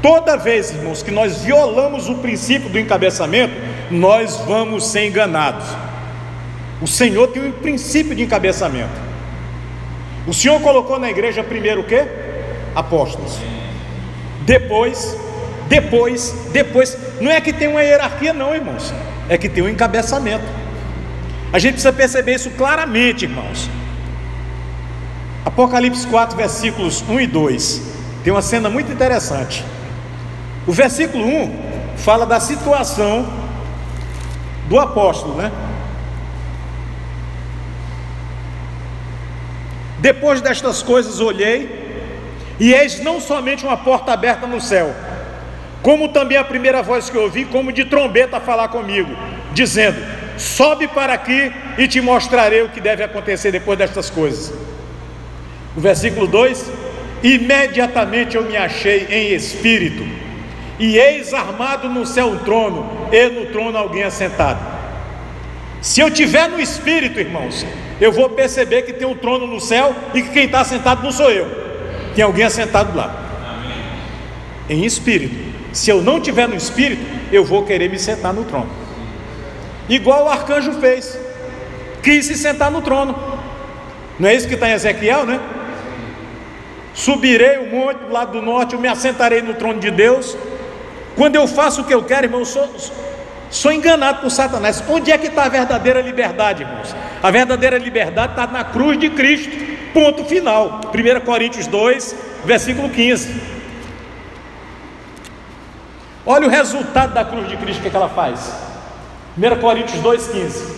Toda 0.00 0.36
vez, 0.36 0.70
irmãos, 0.70 1.02
que 1.02 1.10
nós 1.10 1.42
violamos 1.42 2.08
o 2.08 2.14
princípio 2.18 2.70
do 2.70 2.78
encabeçamento, 2.78 3.54
nós 3.90 4.36
vamos 4.46 4.86
ser 4.86 5.08
enganados. 5.08 5.66
O 6.80 6.86
Senhor 6.86 7.26
tem 7.26 7.44
um 7.44 7.50
princípio 7.50 8.14
de 8.14 8.22
encabeçamento. 8.22 9.03
O 10.26 10.32
Senhor 10.32 10.60
colocou 10.60 10.98
na 10.98 11.10
igreja 11.10 11.42
primeiro 11.42 11.82
o 11.82 11.84
que? 11.84 12.02
Apóstolos. 12.74 13.38
Depois, 14.42 15.16
depois, 15.68 16.34
depois. 16.52 16.96
Não 17.20 17.30
é 17.30 17.40
que 17.40 17.52
tem 17.52 17.68
uma 17.68 17.82
hierarquia, 17.82 18.32
não, 18.32 18.54
irmãos. 18.54 18.92
É 19.28 19.36
que 19.36 19.48
tem 19.48 19.62
um 19.62 19.68
encabeçamento. 19.68 20.44
A 21.52 21.58
gente 21.58 21.74
precisa 21.74 21.92
perceber 21.92 22.34
isso 22.34 22.50
claramente, 22.50 23.24
irmãos. 23.24 23.68
Apocalipse 25.44 26.06
4, 26.06 26.36
versículos 26.36 27.04
1 27.08 27.20
e 27.20 27.26
2. 27.26 27.82
Tem 28.24 28.32
uma 28.32 28.42
cena 28.42 28.70
muito 28.70 28.90
interessante. 28.90 29.64
O 30.66 30.72
versículo 30.72 31.24
1 31.24 31.96
fala 31.96 32.24
da 32.24 32.40
situação 32.40 33.26
do 34.68 34.80
apóstolo, 34.80 35.34
né? 35.34 35.52
Depois 40.04 40.42
destas 40.42 40.82
coisas 40.82 41.18
olhei, 41.18 41.66
e 42.60 42.74
eis 42.74 43.00
não 43.00 43.18
somente 43.18 43.64
uma 43.64 43.78
porta 43.78 44.12
aberta 44.12 44.46
no 44.46 44.60
céu, 44.60 44.94
como 45.80 46.10
também 46.10 46.36
a 46.36 46.44
primeira 46.44 46.82
voz 46.82 47.08
que 47.08 47.16
ouvi, 47.16 47.46
como 47.46 47.72
de 47.72 47.86
trombeta 47.86 48.38
falar 48.38 48.68
comigo, 48.68 49.16
dizendo: 49.54 49.96
Sobe 50.36 50.86
para 50.86 51.14
aqui 51.14 51.50
e 51.78 51.88
te 51.88 52.02
mostrarei 52.02 52.60
o 52.60 52.68
que 52.68 52.82
deve 52.82 53.02
acontecer 53.02 53.50
depois 53.50 53.78
destas 53.78 54.10
coisas. 54.10 54.52
O 55.74 55.80
versículo 55.80 56.26
2: 56.26 56.70
Imediatamente 57.22 58.36
eu 58.36 58.44
me 58.44 58.58
achei 58.58 59.06
em 59.08 59.32
espírito, 59.32 60.06
e 60.78 60.98
eis 60.98 61.32
armado 61.32 61.88
no 61.88 62.04
céu 62.04 62.26
um 62.26 62.38
trono, 62.40 63.08
e 63.10 63.30
no 63.30 63.46
trono 63.46 63.78
alguém 63.78 64.02
assentado. 64.02 64.73
Se 65.84 66.00
eu 66.00 66.10
tiver 66.10 66.48
no 66.48 66.58
espírito, 66.58 67.20
irmãos, 67.20 67.66
eu 68.00 68.10
vou 68.10 68.30
perceber 68.30 68.82
que 68.82 68.92
tem 68.94 69.06
um 69.06 69.14
trono 69.14 69.46
no 69.46 69.60
céu 69.60 69.94
e 70.14 70.22
que 70.22 70.30
quem 70.30 70.46
está 70.46 70.64
sentado 70.64 71.02
não 71.02 71.12
sou 71.12 71.30
eu, 71.30 71.46
tem 72.14 72.24
alguém 72.24 72.42
assentado 72.42 72.96
lá. 72.96 73.14
Em 74.66 74.82
espírito. 74.82 75.36
Se 75.74 75.90
eu 75.90 76.00
não 76.00 76.18
tiver 76.22 76.48
no 76.48 76.54
espírito, 76.54 77.04
eu 77.30 77.44
vou 77.44 77.66
querer 77.66 77.90
me 77.90 77.98
sentar 77.98 78.32
no 78.32 78.44
trono. 78.44 78.70
Igual 79.86 80.24
o 80.24 80.28
arcanjo 80.30 80.72
fez, 80.80 81.18
quis 82.02 82.24
se 82.24 82.34
sentar 82.34 82.70
no 82.70 82.80
trono. 82.80 83.14
Não 84.18 84.30
é 84.30 84.34
isso 84.34 84.48
que 84.48 84.54
está 84.54 84.66
em 84.70 84.72
Ezequiel, 84.72 85.26
né? 85.26 85.38
Subirei 86.94 87.58
o 87.58 87.70
monte 87.70 87.98
do 87.98 88.10
lado 88.10 88.32
do 88.32 88.40
norte, 88.40 88.72
eu 88.72 88.80
me 88.80 88.88
assentarei 88.88 89.42
no 89.42 89.52
trono 89.52 89.80
de 89.80 89.90
Deus. 89.90 90.34
Quando 91.14 91.36
eu 91.36 91.46
faço 91.46 91.82
o 91.82 91.84
que 91.84 91.92
eu 91.92 92.04
quero, 92.04 92.24
irmão, 92.24 92.40
eu 92.40 92.46
sou, 92.46 92.74
sou 93.54 93.72
enganado 93.72 94.20
por 94.20 94.30
Satanás. 94.30 94.82
Onde 94.88 95.12
é 95.12 95.16
que 95.16 95.28
está 95.28 95.44
a 95.44 95.48
verdadeira 95.48 96.00
liberdade, 96.00 96.64
irmãos? 96.64 96.94
A 97.22 97.30
verdadeira 97.30 97.78
liberdade 97.78 98.32
está 98.32 98.46
na 98.46 98.64
cruz 98.64 98.98
de 98.98 99.08
Cristo. 99.10 99.50
Ponto 99.94 100.24
final. 100.24 100.80
1 100.92 101.24
Coríntios 101.24 101.68
2, 101.68 102.16
versículo 102.44 102.90
15. 102.90 103.54
Olha 106.26 106.46
o 106.46 106.50
resultado 106.50 107.14
da 107.14 107.24
cruz 107.24 107.48
de 107.48 107.56
Cristo, 107.56 107.78
o 107.78 107.82
que, 107.82 107.88
é 107.88 107.90
que 107.90 107.96
ela 107.96 108.08
faz? 108.08 108.52
1 109.38 109.60
Coríntios 109.60 110.02
2,15. 110.02 110.74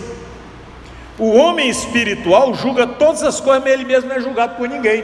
O 1.17 1.35
homem 1.35 1.69
espiritual 1.69 2.53
julga 2.53 2.85
todas 2.85 3.23
as 3.23 3.41
coisas, 3.41 3.63
mas 3.63 3.73
ele 3.73 3.85
mesmo 3.85 4.07
não 4.09 4.15
é 4.15 4.19
julgado 4.19 4.55
por 4.55 4.69
ninguém. 4.69 5.03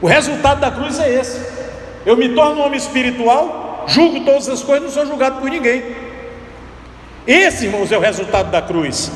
O 0.00 0.06
resultado 0.06 0.60
da 0.60 0.70
cruz 0.70 0.98
é 0.98 1.12
esse. 1.12 1.46
Eu 2.06 2.16
me 2.16 2.30
torno 2.30 2.62
um 2.62 2.64
homem 2.64 2.78
espiritual, 2.78 3.84
julgo 3.86 4.24
todas 4.24 4.48
as 4.48 4.62
coisas, 4.62 4.84
não 4.84 4.90
sou 4.90 5.06
julgado 5.06 5.40
por 5.40 5.50
ninguém. 5.50 6.09
Esse, 7.26 7.66
irmãos, 7.66 7.92
é 7.92 7.98
o 7.98 8.00
resultado 8.00 8.50
da 8.50 8.62
cruz. 8.62 9.10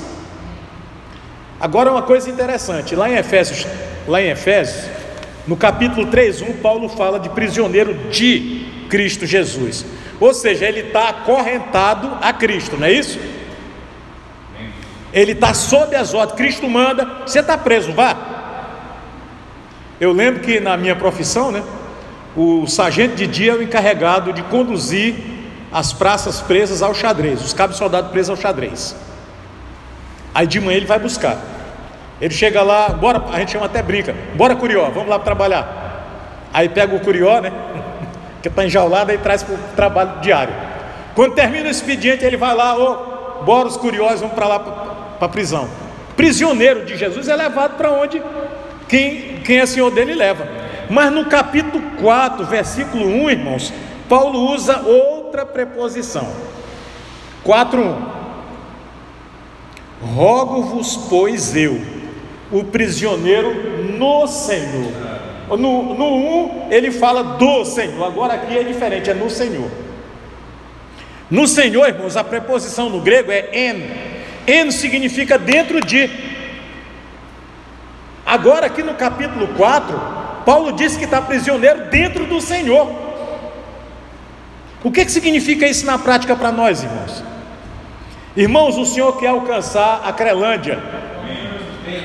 Agora 1.60 1.90
uma 1.90 2.02
coisa 2.02 2.28
interessante, 2.28 2.94
lá 2.94 3.08
em 3.08 3.14
Efésios, 3.14 3.66
lá 4.06 4.20
em 4.20 4.28
Efésios, 4.28 4.90
no 5.46 5.56
capítulo 5.56 6.06
3:1, 6.08 6.60
Paulo 6.60 6.88
fala 6.88 7.18
de 7.18 7.28
prisioneiro 7.30 7.94
de 8.10 8.66
Cristo 8.88 9.24
Jesus. 9.24 9.84
Ou 10.20 10.34
seja, 10.34 10.66
ele 10.66 10.80
está 10.80 11.08
acorrentado 11.08 12.18
a 12.20 12.32
Cristo, 12.32 12.76
não 12.76 12.86
é 12.86 12.92
isso? 12.92 13.18
Ele 15.12 15.32
está 15.32 15.54
sob 15.54 15.94
as 15.94 16.12
ordens, 16.12 16.36
Cristo 16.36 16.68
manda, 16.68 17.22
você 17.26 17.40
está 17.40 17.56
preso, 17.56 17.92
vá. 17.92 18.16
Eu 20.00 20.12
lembro 20.12 20.40
que 20.40 20.60
na 20.60 20.76
minha 20.76 20.96
profissão, 20.96 21.52
né, 21.52 21.62
o 22.36 22.66
sargento 22.66 23.14
de 23.14 23.26
dia 23.26 23.52
é 23.52 23.54
o 23.54 23.62
encarregado 23.62 24.32
de 24.32 24.42
conduzir 24.42 25.14
as 25.74 25.92
praças 25.92 26.40
presas 26.40 26.82
ao 26.82 26.94
xadrez, 26.94 27.44
os 27.44 27.52
cabos 27.52 27.76
soldados 27.76 28.12
presos 28.12 28.30
ao 28.30 28.36
xadrez. 28.36 28.94
Aí 30.32 30.46
de 30.46 30.60
manhã 30.60 30.76
ele 30.76 30.86
vai 30.86 31.00
buscar. 31.00 31.36
Ele 32.20 32.32
chega 32.32 32.62
lá, 32.62 32.90
bora, 32.90 33.20
a 33.32 33.40
gente 33.40 33.50
chama 33.50 33.66
até 33.66 33.82
brinca, 33.82 34.14
bora 34.36 34.54
Curió, 34.54 34.88
vamos 34.90 35.08
lá 35.08 35.18
trabalhar. 35.18 36.46
Aí 36.52 36.68
pega 36.68 36.94
o 36.94 37.00
Curió, 37.00 37.40
né? 37.40 37.52
Que 38.40 38.48
está 38.48 38.64
enjaulado 38.64 39.10
e 39.10 39.18
traz 39.18 39.42
para 39.42 39.54
o 39.54 39.58
trabalho 39.74 40.20
diário. 40.20 40.54
Quando 41.14 41.34
termina 41.34 41.66
o 41.66 41.70
expediente, 41.70 42.24
ele 42.24 42.36
vai 42.36 42.54
lá, 42.54 42.78
ô, 42.78 43.42
bora 43.42 43.66
os 43.66 43.76
curiosos, 43.76 44.20
vamos 44.20 44.34
para 44.34 44.46
lá 44.46 44.60
para 44.60 45.26
a 45.26 45.28
prisão. 45.28 45.68
Prisioneiro 46.14 46.84
de 46.84 46.96
Jesus 46.96 47.26
é 47.26 47.34
levado 47.34 47.76
para 47.76 47.90
onde 47.90 48.22
quem, 48.86 49.40
quem 49.44 49.58
é 49.58 49.66
senhor 49.66 49.90
dele 49.90 50.14
leva. 50.14 50.46
Mas 50.88 51.10
no 51.10 51.24
capítulo 51.24 51.82
4, 52.00 52.44
versículo 52.44 53.06
1, 53.06 53.30
irmãos, 53.30 53.72
Paulo 54.08 54.52
usa 54.52 54.82
outra 55.34 55.44
preposição. 55.44 56.28
4:1. 57.44 58.14
Rogo-vos, 60.00 60.96
pois 61.08 61.56
eu, 61.56 61.80
o 62.52 62.62
prisioneiro 62.64 63.92
no 63.98 64.26
Senhor. 64.28 64.92
No, 65.48 65.94
no 65.94 66.66
1 66.66 66.68
ele 66.70 66.90
fala 66.90 67.22
do 67.22 67.64
Senhor, 67.64 68.02
agora 68.04 68.34
aqui 68.34 68.56
é 68.56 68.62
diferente, 68.62 69.10
é 69.10 69.14
no 69.14 69.28
Senhor. 69.28 69.70
No 71.30 71.46
Senhor, 71.48 71.86
irmãos, 71.88 72.16
a 72.16 72.24
preposição 72.24 72.88
no 72.88 73.00
grego 73.00 73.32
é 73.32 73.50
en. 73.52 73.82
En 74.46 74.70
significa 74.70 75.38
dentro 75.38 75.80
de. 75.80 76.08
Agora, 78.24 78.66
aqui 78.66 78.82
no 78.82 78.94
capítulo 78.94 79.48
4, 79.48 80.00
Paulo 80.46 80.72
diz 80.72 80.96
que 80.96 81.04
está 81.04 81.20
prisioneiro 81.20 81.90
dentro 81.90 82.26
do 82.26 82.40
Senhor. 82.40 83.13
O 84.84 84.92
que, 84.92 85.02
que 85.02 85.10
significa 85.10 85.66
isso 85.66 85.86
na 85.86 85.96
prática 85.96 86.36
para 86.36 86.52
nós, 86.52 86.82
irmãos? 86.82 87.24
Irmãos, 88.36 88.76
o 88.76 88.84
Senhor 88.84 89.16
quer 89.18 89.28
alcançar 89.28 90.02
a 90.04 90.12
Crelândia, 90.12 90.78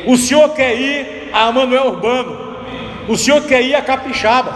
o 0.05 0.15
Senhor 0.15 0.47
quer 0.53 0.79
ir 0.79 1.29
a 1.33 1.51
Manuel 1.51 1.87
Urbano, 1.87 2.55
o 3.09 3.17
Senhor 3.17 3.41
quer 3.43 3.61
ir 3.61 3.75
a 3.75 3.81
Capixaba, 3.81 4.53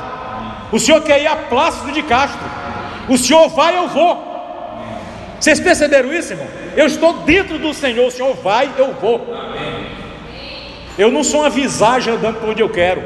o 0.72 0.80
Senhor 0.80 1.02
quer 1.02 1.22
ir 1.22 1.28
a 1.28 1.36
Plácido 1.36 1.92
de 1.92 2.02
Castro, 2.04 2.40
o 3.10 3.18
Senhor 3.18 3.50
vai, 3.50 3.78
eu 3.78 3.90
vou. 3.90 4.32
Vocês 5.38 5.60
perceberam 5.60 6.14
isso, 6.14 6.32
irmão? 6.32 6.48
Eu 6.78 6.86
estou 6.86 7.14
dentro 7.24 7.60
do 7.60 7.74
Senhor, 7.74 8.08
o 8.08 8.12
Senhor 8.12 8.34
vai, 8.36 8.72
eu 8.78 8.94
vou. 8.94 9.28
Eu 10.98 11.12
não 11.12 11.26
sou 11.26 11.42
uma 11.42 11.50
visagem 11.50 12.14
andando 12.14 12.40
por 12.40 12.50
onde 12.50 12.62
eu 12.62 12.70
quero. 12.70 13.04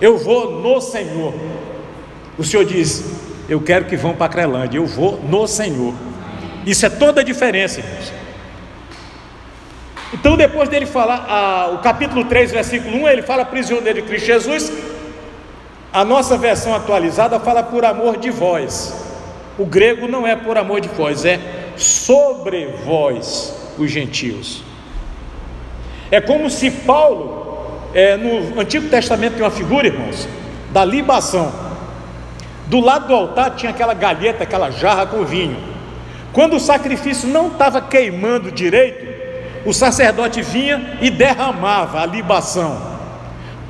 Eu 0.00 0.16
vou 0.16 0.62
no 0.62 0.80
Senhor. 0.80 1.34
O 2.38 2.44
Senhor 2.44 2.64
diz: 2.64 3.25
Eu 3.48 3.60
quero 3.60 3.84
que 3.84 3.96
vão 3.96 4.14
para 4.14 4.26
a 4.26 4.28
Crelândia. 4.28 4.78
Eu 4.78 4.86
vou 4.86 5.20
no 5.22 5.46
Senhor. 5.46 5.94
Isso 6.64 6.84
é 6.84 6.90
toda 6.90 7.20
a 7.20 7.24
diferença, 7.24 7.80
irmãos. 7.80 8.12
Então, 10.12 10.36
depois 10.36 10.68
dele 10.68 10.86
falar, 10.86 11.26
a, 11.28 11.70
o 11.72 11.78
capítulo 11.78 12.24
3, 12.24 12.50
versículo 12.50 12.96
1, 13.04 13.08
ele 13.08 13.22
fala 13.22 13.44
prisioneiro 13.44 14.02
de 14.02 14.08
Cristo 14.08 14.26
Jesus. 14.26 14.72
A 15.92 16.04
nossa 16.04 16.36
versão 16.36 16.74
atualizada 16.74 17.38
fala 17.40 17.62
por 17.62 17.84
amor 17.84 18.16
de 18.16 18.30
vós. 18.30 18.94
O 19.58 19.64
grego 19.64 20.06
não 20.06 20.26
é 20.26 20.36
por 20.36 20.58
amor 20.58 20.80
de 20.80 20.88
vós, 20.88 21.24
é 21.24 21.40
sobre 21.76 22.66
vós, 22.84 23.54
os 23.78 23.90
gentios. 23.90 24.62
É 26.10 26.20
como 26.20 26.50
se 26.50 26.70
Paulo, 26.70 27.80
é, 27.94 28.16
no 28.16 28.60
Antigo 28.60 28.88
Testamento 28.88 29.34
tem 29.34 29.42
uma 29.42 29.50
figura, 29.50 29.86
irmãos, 29.86 30.28
da 30.72 30.84
libação. 30.84 31.65
Do 32.66 32.80
lado 32.80 33.08
do 33.08 33.14
altar 33.14 33.52
tinha 33.54 33.70
aquela 33.70 33.94
galheta, 33.94 34.42
aquela 34.42 34.70
jarra 34.70 35.06
com 35.06 35.24
vinho. 35.24 35.56
Quando 36.32 36.56
o 36.56 36.60
sacrifício 36.60 37.28
não 37.28 37.48
estava 37.48 37.80
queimando 37.80 38.50
direito, 38.50 39.06
o 39.64 39.72
sacerdote 39.72 40.42
vinha 40.42 40.98
e 41.00 41.10
derramava 41.10 42.00
a 42.00 42.06
libação. 42.06 42.96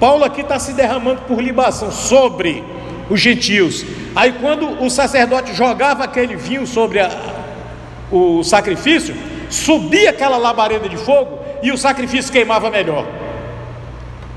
Paulo 0.01 0.25
aqui 0.25 0.41
está 0.41 0.59
se 0.59 0.73
derramando 0.73 1.23
por 1.23 1.41
libação 1.41 1.91
sobre 1.91 2.63
os 3.09 3.21
gentios. 3.21 3.85
Aí, 4.15 4.33
quando 4.33 4.83
o 4.83 4.91
sacerdote 4.91 5.55
jogava 5.55 6.05
aquele 6.05 6.37
vinho 6.37 6.67
sobre 6.67 7.01
a, 7.01 7.11
o 8.11 8.43
sacrifício, 8.43 9.15
subia 9.49 10.11
aquela 10.11 10.37
labareda 10.37 10.89
de 10.89 10.97
fogo 10.97 11.39
e 11.63 11.71
o 11.71 11.79
sacrifício 11.79 12.33
queimava 12.33 12.71
melhor. 12.71 13.07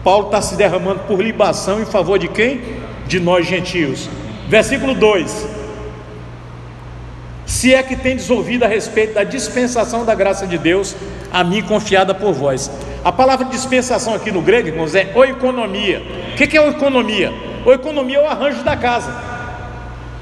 Paulo 0.04 0.28
está 0.28 0.42
se 0.42 0.56
derramando 0.56 1.02
por 1.02 1.22
libação 1.22 1.82
em 1.82 1.86
favor 1.86 2.18
de 2.18 2.28
quem? 2.28 2.62
De 3.08 3.20
nós 3.20 3.46
gentios. 3.46 4.10
Versículo 4.50 4.96
2: 4.96 5.48
Se 7.46 7.74
é 7.74 7.84
que 7.84 7.96
tendes 7.96 8.30
ouvido 8.32 8.64
a 8.64 8.68
respeito 8.68 9.14
da 9.14 9.24
dispensação 9.24 10.04
da 10.04 10.16
graça 10.16 10.48
de 10.48 10.58
Deus, 10.58 10.96
a 11.32 11.44
mim 11.44 11.62
confiada 11.62 12.16
por 12.16 12.34
vós. 12.34 12.70
A 13.06 13.12
palavra 13.12 13.46
dispensação 13.46 14.16
aqui 14.16 14.32
no 14.32 14.42
grego, 14.42 14.68
irmãos, 14.68 14.96
é 14.96 15.12
oikonomia. 15.14 16.02
O 16.34 16.36
que 16.36 16.58
é 16.58 16.62
oikonomia? 16.62 17.32
Oikonomia 17.64 18.18
é 18.18 18.22
o 18.24 18.26
arranjo 18.26 18.64
da 18.64 18.76
casa. 18.76 19.14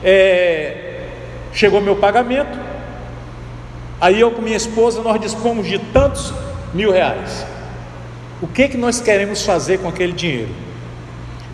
É, 0.04 1.06
chegou 1.54 1.80
meu 1.82 1.96
pagamento, 1.96 2.60
aí 4.00 4.20
eu 4.20 4.30
com 4.32 4.42
minha 4.42 4.58
esposa 4.58 5.02
nós 5.02 5.20
dispomos 5.22 5.66
de 5.66 5.80
tantos 5.80 6.34
mil 6.74 6.92
reais. 6.92 7.46
O 8.42 8.48
que 8.48 8.68
que 8.68 8.78
nós 8.78 9.00
queremos 9.00 9.44
fazer 9.44 9.80
com 9.80 9.88
aquele 9.88 10.12
dinheiro? 10.12 10.50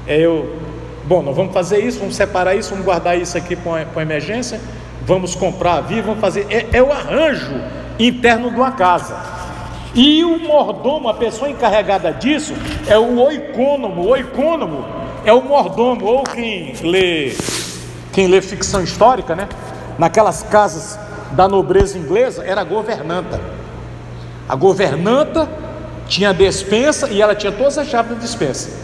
É 0.06 0.18
eu, 0.18 0.58
bom, 1.06 1.22
nós 1.22 1.36
vamos 1.36 1.54
fazer 1.54 1.80
isso, 1.80 2.00
vamos 2.00 2.16
separar 2.16 2.56
isso, 2.56 2.70
vamos 2.72 2.86
guardar 2.86 3.18
isso 3.18 3.38
aqui 3.38 3.56
para 3.56 4.02
emergência, 4.02 4.60
vamos 5.06 5.36
comprar 5.36 5.76
a 5.76 5.82
vida, 5.82 6.02
vamos 6.04 6.20
fazer. 6.20 6.48
É, 6.50 6.78
é 6.78 6.84
o 6.84 6.92
arranjo 6.92 7.54
interno 8.00 8.50
de 8.50 8.56
uma 8.56 8.72
casa. 8.72 9.16
E 9.96 10.24
o 10.24 10.40
mordomo, 10.40 11.08
a 11.08 11.14
pessoa 11.14 11.50
encarregada 11.50 12.12
disso, 12.12 12.54
é 12.88 12.98
o 12.98 13.20
oicônomo. 13.20 14.02
O 14.02 14.08
oicônomo 14.08 14.86
é 15.24 15.32
o 15.32 15.42
mordomo, 15.42 16.06
ou 16.06 16.24
quem 16.24 16.74
lê, 16.82 17.36
quem 18.12 18.28
lê 18.28 18.42
ficção 18.42 18.84
histórica, 18.84 19.36
né? 19.36 19.48
Naquelas 19.98 20.42
casas 20.42 21.00
da 21.34 21.48
nobreza 21.48 21.98
inglesa, 21.98 22.44
era 22.44 22.64
governanta. 22.64 23.40
A 24.50 24.56
governanta 24.56 25.48
tinha 26.08 26.32
a 26.32 26.34
despensa 26.34 27.10
e 27.10 27.22
ela 27.22 27.36
tinha 27.36 27.52
todas 27.52 27.78
as 27.78 27.88
chaves 27.88 28.16
da 28.16 28.20
despensa. 28.20 28.83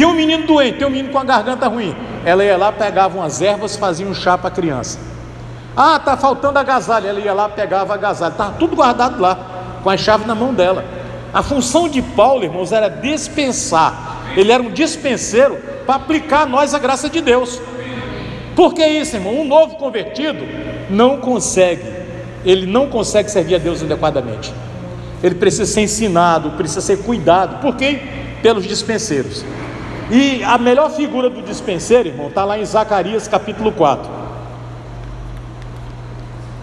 Tem 0.00 0.06
um 0.06 0.14
menino 0.14 0.46
doente, 0.46 0.78
tem 0.78 0.86
um 0.86 0.90
menino 0.90 1.10
com 1.10 1.18
a 1.18 1.24
garganta 1.24 1.68
ruim. 1.68 1.94
Ela 2.24 2.42
ia 2.42 2.56
lá, 2.56 2.72
pegava 2.72 3.18
umas 3.18 3.42
ervas, 3.42 3.76
fazia 3.76 4.06
um 4.06 4.14
chá 4.14 4.38
para 4.38 4.48
a 4.48 4.50
criança. 4.50 4.98
Ah, 5.76 5.98
tá 5.98 6.16
faltando 6.16 6.58
agasalho. 6.58 7.06
Ela 7.06 7.20
ia 7.20 7.34
lá, 7.34 7.50
pegava 7.50 7.92
agasalho. 7.92 8.32
Estava 8.32 8.54
tudo 8.54 8.74
guardado 8.74 9.20
lá, 9.20 9.36
com 9.82 9.90
a 9.90 9.98
chave 9.98 10.24
na 10.24 10.34
mão 10.34 10.54
dela. 10.54 10.86
A 11.34 11.42
função 11.42 11.86
de 11.86 12.00
Paulo, 12.00 12.42
irmãos, 12.42 12.72
era 12.72 12.88
dispensar. 12.88 14.22
Ele 14.34 14.50
era 14.50 14.62
um 14.62 14.70
dispenseiro 14.70 15.58
para 15.84 15.96
aplicar 15.96 16.44
a 16.44 16.46
nós 16.46 16.72
a 16.72 16.78
graça 16.78 17.10
de 17.10 17.20
Deus. 17.20 17.60
Por 18.56 18.72
que 18.72 18.82
isso, 18.86 19.16
irmão? 19.16 19.38
Um 19.38 19.44
novo 19.44 19.76
convertido 19.76 20.46
não 20.88 21.18
consegue, 21.18 21.84
ele 22.42 22.64
não 22.64 22.88
consegue 22.88 23.30
servir 23.30 23.56
a 23.56 23.58
Deus 23.58 23.82
adequadamente. 23.82 24.50
Ele 25.22 25.34
precisa 25.34 25.66
ser 25.66 25.82
ensinado, 25.82 26.52
precisa 26.52 26.80
ser 26.80 27.02
cuidado. 27.02 27.60
Por 27.60 27.76
quem? 27.76 28.00
Pelos 28.42 28.64
dispenseiros. 28.64 29.44
E 30.10 30.42
a 30.42 30.58
melhor 30.58 30.90
figura 30.90 31.30
do 31.30 31.40
dispenseiro, 31.40 32.08
irmão, 32.08 32.26
está 32.26 32.44
lá 32.44 32.58
em 32.58 32.64
Zacarias 32.64 33.28
capítulo 33.28 33.70
4. 33.70 34.10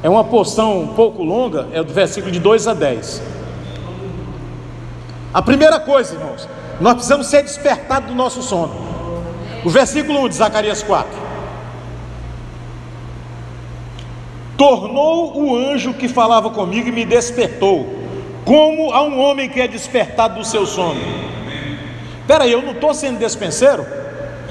É 0.04 0.10
uma 0.10 0.26
porção 0.26 0.82
um 0.82 0.88
pouco 0.88 1.24
longa, 1.24 1.68
é 1.72 1.82
do 1.82 1.94
versículo 1.94 2.30
de 2.30 2.40
2 2.40 2.68
a 2.68 2.74
10. 2.74 3.22
A 5.34 5.42
primeira 5.42 5.80
coisa, 5.80 6.16
irmãos, 6.16 6.48
nós 6.82 6.96
precisamos 6.96 7.28
ser 7.28 7.42
despertados 7.42 8.10
do 8.10 8.16
nosso 8.16 8.42
sono. 8.42 8.74
O 9.64 9.70
versículo 9.70 10.26
1 10.26 10.30
de 10.30 10.36
Zacarias 10.36 10.84
4. 10.84 11.10
Tornou 14.58 15.38
o 15.38 15.56
anjo 15.56 15.94
que 15.94 16.10
falava 16.10 16.50
comigo 16.50 16.90
e 16.90 16.92
me 16.92 17.06
despertou, 17.06 17.88
como 18.44 18.92
a 18.92 19.04
um 19.04 19.20
homem 19.20 19.48
que 19.48 19.62
é 19.62 19.68
despertado 19.68 20.40
do 20.40 20.46
seu 20.46 20.66
sono. 20.66 21.00
Espera 22.28 22.44
aí, 22.44 22.52
eu 22.52 22.62
não 22.62 22.74
estou 22.74 22.94
sendo 22.94 23.20
despenseiro, 23.20 23.88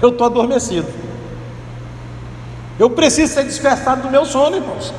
eu 0.00 0.08
estou 0.08 0.26
adormecido. 0.26 0.86
Eu 2.78 2.88
preciso 2.88 3.34
ser 3.34 3.44
despertado 3.44 4.00
do 4.00 4.10
meu 4.10 4.24
sono, 4.24 4.56
irmãos. 4.56 4.94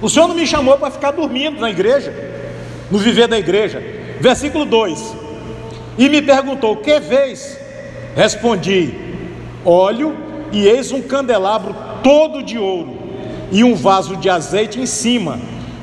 O 0.00 0.08
Senhor 0.08 0.26
não 0.26 0.34
me 0.34 0.46
chamou 0.46 0.78
para 0.78 0.90
ficar 0.90 1.10
dormindo 1.10 1.60
na 1.60 1.70
igreja, 1.70 2.14
no 2.90 2.96
viver 2.96 3.28
da 3.28 3.38
igreja. 3.38 3.78
Versículo 4.20 4.64
2: 4.64 5.14
E 5.98 6.08
me 6.08 6.22
perguntou: 6.22 6.78
Que 6.78 6.98
vez? 6.98 7.58
Respondi: 8.16 8.94
Óleo, 9.66 10.16
e 10.50 10.66
eis 10.66 10.92
um 10.92 11.02
candelabro 11.02 11.76
todo 12.02 12.42
de 12.42 12.58
ouro, 12.58 12.96
e 13.50 13.62
um 13.62 13.74
vaso 13.74 14.16
de 14.16 14.30
azeite 14.30 14.80
em 14.80 14.86
cima, 14.86 15.38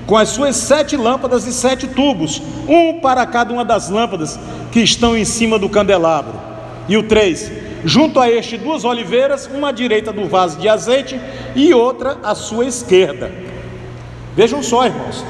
com 0.09 0.17
as 0.17 0.29
suas 0.29 0.55
sete 0.55 0.97
lâmpadas 0.97 1.45
e 1.45 1.53
sete 1.53 1.85
tubos, 1.87 2.41
um 2.67 2.99
para 2.99 3.23
cada 3.27 3.53
uma 3.53 3.63
das 3.63 3.91
lâmpadas 3.91 4.39
que 4.71 4.79
estão 4.79 5.15
em 5.15 5.23
cima 5.23 5.59
do 5.59 5.69
candelabro. 5.69 6.33
E 6.87 6.97
o 6.97 7.03
3: 7.03 7.51
Junto 7.85 8.19
a 8.19 8.27
este, 8.27 8.57
duas 8.57 8.83
oliveiras, 8.83 9.45
uma 9.45 9.69
à 9.69 9.71
direita 9.71 10.11
do 10.11 10.25
vaso 10.25 10.57
de 10.57 10.67
azeite 10.67 11.21
e 11.55 11.75
outra 11.75 12.17
à 12.23 12.33
sua 12.33 12.65
esquerda. 12.65 13.31
Vejam 14.35 14.63
só, 14.63 14.87
irmãos, 14.87 15.23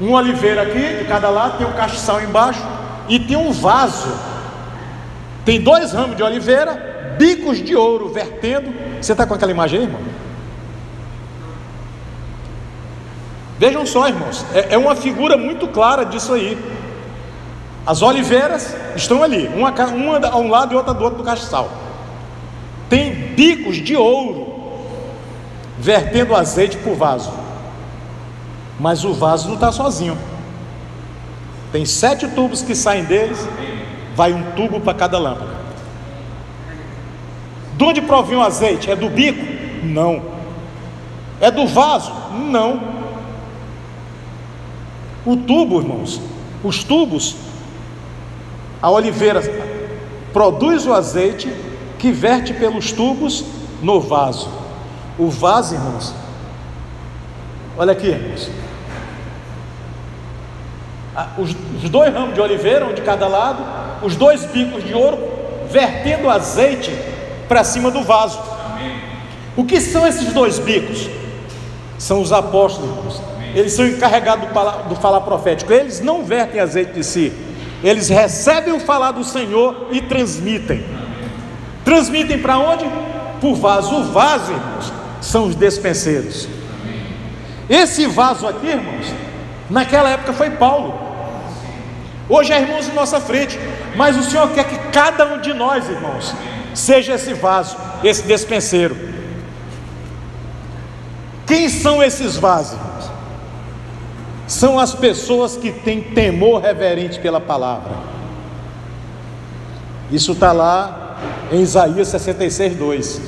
uma 0.00 0.18
oliveira 0.18 0.62
aqui, 0.62 0.96
de 0.98 1.04
cada 1.04 1.30
lado, 1.30 1.58
tem 1.58 1.66
um 1.68 1.72
castiçal 1.72 2.20
embaixo 2.20 2.66
e 3.08 3.20
tem 3.20 3.36
um 3.36 3.52
vaso. 3.52 4.12
Tem 5.44 5.60
dois 5.60 5.92
ramos 5.92 6.16
de 6.16 6.24
oliveira, 6.24 7.14
bicos 7.16 7.62
de 7.62 7.76
ouro 7.76 8.08
vertendo. 8.08 8.74
Você 9.00 9.12
está 9.12 9.24
com 9.24 9.34
aquela 9.34 9.52
imagem 9.52 9.78
aí, 9.78 9.84
irmão? 9.84 10.00
Vejam 13.62 13.86
só, 13.86 14.08
irmãos, 14.08 14.44
é, 14.52 14.74
é 14.74 14.76
uma 14.76 14.96
figura 14.96 15.36
muito 15.36 15.68
clara 15.68 16.04
disso 16.04 16.34
aí. 16.34 16.58
As 17.86 18.02
oliveiras 18.02 18.74
estão 18.96 19.22
ali, 19.22 19.46
uma, 19.54 19.70
uma 19.70 20.26
a 20.26 20.36
um 20.36 20.50
lado 20.50 20.74
e 20.74 20.76
outra 20.76 20.92
do 20.92 21.04
outro 21.04 21.18
do 21.18 21.24
castiçal. 21.24 21.70
Tem 22.88 23.12
bicos 23.12 23.76
de 23.76 23.96
ouro 23.96 24.52
vertendo 25.78 26.34
azeite 26.34 26.76
por 26.78 26.96
vaso. 26.96 27.32
Mas 28.80 29.04
o 29.04 29.14
vaso 29.14 29.46
não 29.46 29.54
está 29.54 29.70
sozinho. 29.70 30.18
Tem 31.70 31.86
sete 31.86 32.26
tubos 32.30 32.62
que 32.62 32.74
saem 32.74 33.04
deles, 33.04 33.48
vai 34.16 34.32
um 34.32 34.42
tubo 34.56 34.80
para 34.80 34.94
cada 34.94 35.20
lâmpada. 35.20 35.54
De 37.76 37.84
onde 37.84 38.02
provém 38.02 38.36
o 38.36 38.42
azeite? 38.42 38.90
É 38.90 38.96
do 38.96 39.08
bico? 39.08 39.46
Não. 39.84 40.20
É 41.40 41.48
do 41.48 41.64
vaso? 41.64 42.12
Não. 42.32 43.01
O 45.24 45.36
tubo, 45.36 45.80
irmãos, 45.80 46.20
os 46.64 46.82
tubos, 46.82 47.36
a 48.80 48.90
oliveira 48.90 49.40
produz 50.32 50.86
o 50.86 50.92
azeite 50.92 51.52
que 51.98 52.10
verte 52.10 52.52
pelos 52.52 52.90
tubos 52.90 53.44
no 53.80 54.00
vaso. 54.00 54.48
O 55.18 55.28
vaso, 55.28 55.74
irmãos, 55.74 56.12
olha 57.76 57.92
aqui, 57.92 58.08
irmãos, 58.08 58.50
os, 61.38 61.54
os 61.82 61.90
dois 61.90 62.12
ramos 62.12 62.34
de 62.34 62.40
oliveira, 62.40 62.86
um 62.86 62.94
de 62.94 63.02
cada 63.02 63.28
lado, 63.28 63.62
os 64.02 64.16
dois 64.16 64.44
bicos 64.46 64.82
de 64.82 64.94
ouro, 64.94 65.18
vertendo 65.70 66.28
azeite 66.28 66.90
para 67.46 67.62
cima 67.62 67.90
do 67.90 68.02
vaso. 68.02 68.40
O 69.56 69.64
que 69.64 69.80
são 69.80 70.06
esses 70.06 70.32
dois 70.32 70.58
bicos? 70.58 71.08
São 71.98 72.20
os 72.20 72.32
apóstolos, 72.32 72.90
irmãos. 72.90 73.31
Eles 73.54 73.72
são 73.72 73.86
encarregados 73.86 74.48
do 74.88 74.96
falar, 74.96 75.20
profético. 75.20 75.72
Eles 75.72 76.00
não 76.00 76.24
vertem 76.24 76.60
azeite 76.60 76.92
de 76.92 77.04
si, 77.04 77.32
eles 77.82 78.08
recebem 78.08 78.72
o 78.72 78.80
falar 78.80 79.12
do 79.12 79.24
Senhor 79.24 79.88
e 79.90 80.00
transmitem. 80.00 80.84
Transmitem 81.84 82.38
para 82.38 82.58
onde? 82.58 82.84
Por 83.40 83.54
vaso. 83.54 83.94
O 83.96 84.04
vaso, 84.04 84.52
irmãos, 84.52 84.92
são 85.20 85.44
os 85.46 85.54
despenseiros. 85.54 86.48
Esse 87.68 88.06
vaso 88.06 88.46
aqui, 88.46 88.68
irmãos, 88.68 89.06
naquela 89.68 90.10
época 90.10 90.32
foi 90.32 90.50
Paulo. 90.50 90.94
Hoje 92.28 92.52
é 92.52 92.60
irmãos 92.60 92.88
em 92.88 92.92
nossa 92.92 93.20
frente, 93.20 93.58
mas 93.96 94.16
o 94.16 94.22
Senhor 94.22 94.48
quer 94.50 94.64
que 94.64 94.78
cada 94.90 95.26
um 95.34 95.40
de 95.40 95.52
nós, 95.52 95.88
irmãos, 95.88 96.34
seja 96.74 97.14
esse 97.14 97.34
vaso, 97.34 97.76
esse 98.02 98.22
despenseiro. 98.22 98.96
Quem 101.46 101.68
são 101.68 102.02
esses 102.02 102.36
vasos? 102.36 102.78
São 104.52 104.78
as 104.78 104.94
pessoas 104.94 105.56
que 105.56 105.72
têm 105.72 106.02
temor 106.02 106.60
reverente 106.60 107.18
pela 107.18 107.40
palavra. 107.40 107.92
Isso 110.10 110.32
está 110.32 110.52
lá 110.52 111.16
em 111.50 111.62
Isaías 111.62 112.08
66, 112.08 112.76
2. 112.76 113.20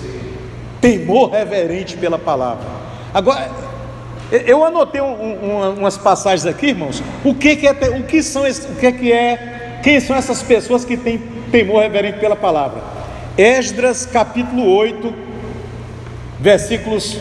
Temor 0.83 1.31
reverente 1.31 1.97
pela 1.97 2.19
palavra. 2.19 2.67
Agora, 3.15 3.51
eu 4.31 4.63
anotei 4.67 5.01
um, 5.01 5.07
um, 5.07 5.75
umas 5.79 5.97
passagens 5.97 6.45
aqui, 6.45 6.67
irmãos. 6.67 7.03
O 7.25 7.35
que, 7.35 7.57
que 7.57 7.67
é, 7.67 7.73
o 7.73 8.03
que 8.03 8.23
são, 8.23 8.43
o 8.43 8.77
que, 8.77 8.93
que 8.93 9.11
é, 9.11 9.81
quem 9.83 9.99
são 10.01 10.15
essas 10.15 10.43
pessoas 10.43 10.85
que 10.85 10.95
têm 10.95 11.17
temor 11.51 11.81
reverente 11.81 12.19
pela 12.19 12.37
palavra? 12.37 12.83
Esdras 13.39 14.05
capítulo 14.05 14.71
8, 14.77 15.15
versículos 16.39 17.19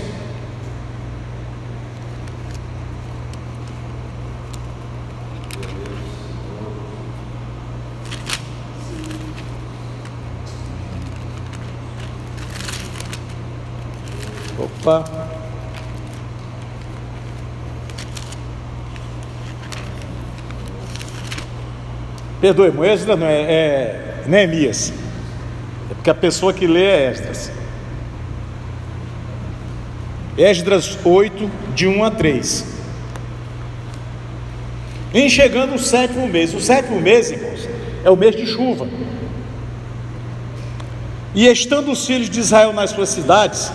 Opa. 14.83 15.05
Perdoe, 22.41 22.69
Moesdras 22.71 23.17
não 23.17 23.25
é, 23.25 23.41
é 23.41 24.23
Neemias. 24.27 24.91
É 25.89 25.93
porque 25.93 26.09
a 26.09 26.13
pessoa 26.13 26.51
que 26.53 26.67
lê 26.67 26.83
é 26.83 27.09
Esdras. 27.11 27.51
Esdras 30.37 30.97
8, 31.05 31.49
de 31.73 31.87
1 31.87 32.03
a 32.03 32.11
3. 32.11 32.65
Em 35.13 35.29
chegando 35.29 35.75
o 35.75 35.79
sétimo 35.79 36.27
mês, 36.27 36.53
o 36.53 36.59
sétimo 36.59 36.99
mês, 36.99 37.31
irmãos, 37.31 37.69
é 38.03 38.09
o 38.09 38.17
mês 38.17 38.35
de 38.35 38.45
chuva. 38.45 38.85
E 41.33 41.47
estando 41.47 41.89
os 41.89 42.05
filhos 42.05 42.29
de 42.29 42.41
Israel 42.41 42.73
nas 42.73 42.89
suas 42.89 43.07
cidades, 43.09 43.71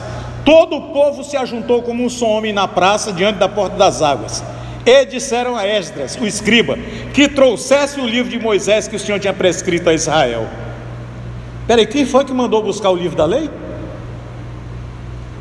todo 0.49 0.77
o 0.79 0.81
povo 0.95 1.23
se 1.23 1.37
ajuntou 1.37 1.83
como 1.83 2.03
um 2.03 2.09
só 2.09 2.27
homem 2.27 2.55
na 2.55 2.67
praça 2.67 3.13
diante 3.13 3.39
da 3.39 3.51
porta 3.51 3.77
das 3.77 4.01
águas. 4.01 4.43
E 4.87 5.05
disseram 5.05 5.55
a 5.55 5.67
Esdras, 5.67 6.17
o 6.19 6.27
escriba, 6.27 6.79
que 7.13 7.29
trouxesse 7.29 8.01
o 8.01 8.07
livro 8.07 8.31
de 8.31 8.39
Moisés 8.39 8.89
que 8.89 8.97
o 8.97 8.99
Senhor 8.99 9.21
tinha 9.21 9.35
prescrito 9.35 9.91
a 9.91 9.93
Israel. 9.93 10.49
Peraí, 11.67 11.87
quem 11.87 12.07
foi 12.07 12.25
que 12.25 12.33
mandou 12.33 12.63
buscar 12.63 12.89
o 12.89 12.97
livro 12.97 13.15
da 13.15 13.27
lei? 13.27 13.51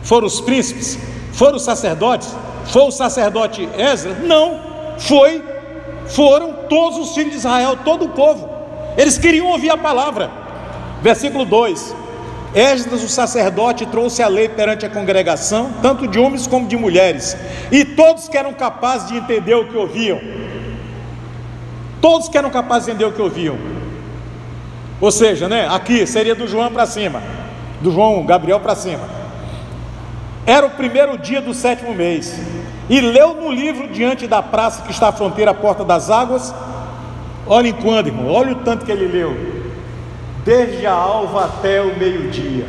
Foram 0.03 0.27
os 0.27 0.41
príncipes? 0.41 0.99
Foram 1.31 1.55
os 1.55 1.63
sacerdotes? 1.63 2.35
Foi 2.65 2.81
o 2.81 2.91
sacerdote 2.91 3.65
Esdras? 3.77 4.21
Não, 4.25 4.59
foi 4.97 5.41
foram 6.07 6.51
todos 6.67 6.97
os 6.97 7.15
filhos 7.15 7.31
de 7.31 7.37
Israel, 7.37 7.77
todo 7.85 8.03
o 8.03 8.09
povo. 8.09 8.49
Eles 8.97 9.17
queriam 9.17 9.47
ouvir 9.47 9.69
a 9.69 9.77
palavra. 9.77 10.29
Versículo 11.01 11.45
2: 11.45 11.95
Esdras, 12.57 13.03
o 13.03 13.07
sacerdote, 13.07 13.85
trouxe 13.85 14.23
a 14.23 14.27
lei 14.27 14.49
perante 14.49 14.83
a 14.83 14.89
congregação, 14.89 15.69
tanto 15.79 16.07
de 16.07 16.17
homens 16.17 16.47
como 16.47 16.67
de 16.67 16.75
mulheres, 16.75 17.37
e 17.71 17.85
todos 17.85 18.27
que 18.27 18.35
eram 18.35 18.51
capazes 18.51 19.09
de 19.09 19.17
entender 19.17 19.53
o 19.53 19.67
que 19.67 19.77
ouviam. 19.77 20.19
Todos 22.01 22.27
que 22.27 22.35
eram 22.35 22.49
capazes 22.49 22.85
de 22.85 22.91
entender 22.93 23.05
o 23.05 23.11
que 23.11 23.21
ouviam. 23.21 23.55
Ou 24.99 25.11
seja, 25.11 25.47
né, 25.47 25.67
aqui 25.69 26.07
seria 26.07 26.33
do 26.33 26.47
João 26.47 26.71
para 26.71 26.87
cima, 26.87 27.21
do 27.79 27.91
João 27.91 28.25
Gabriel 28.25 28.59
para 28.59 28.73
cima. 28.73 29.03
Era 30.43 30.65
o 30.65 30.71
primeiro 30.71 31.15
dia 31.15 31.39
do 31.39 31.53
sétimo 31.53 31.93
mês, 31.93 32.41
e 32.89 32.99
leu 32.99 33.35
no 33.35 33.51
livro 33.51 33.87
diante 33.87 34.25
da 34.25 34.41
praça 34.41 34.81
que 34.81 34.89
está 34.89 35.09
à 35.09 35.11
fronteira, 35.11 35.51
à 35.51 35.53
porta 35.53 35.85
das 35.85 36.09
águas. 36.09 36.51
Olhem 37.45 37.73
quando, 37.73 38.07
irmão, 38.07 38.31
olha 38.31 38.53
o 38.53 38.55
tanto 38.55 38.83
que 38.83 38.91
ele 38.91 39.05
leu 39.05 39.56
desde 40.47 40.87
a 40.87 40.93
alva 40.93 41.43
até 41.43 41.81
o 41.81 41.99
meio-dia, 41.99 42.65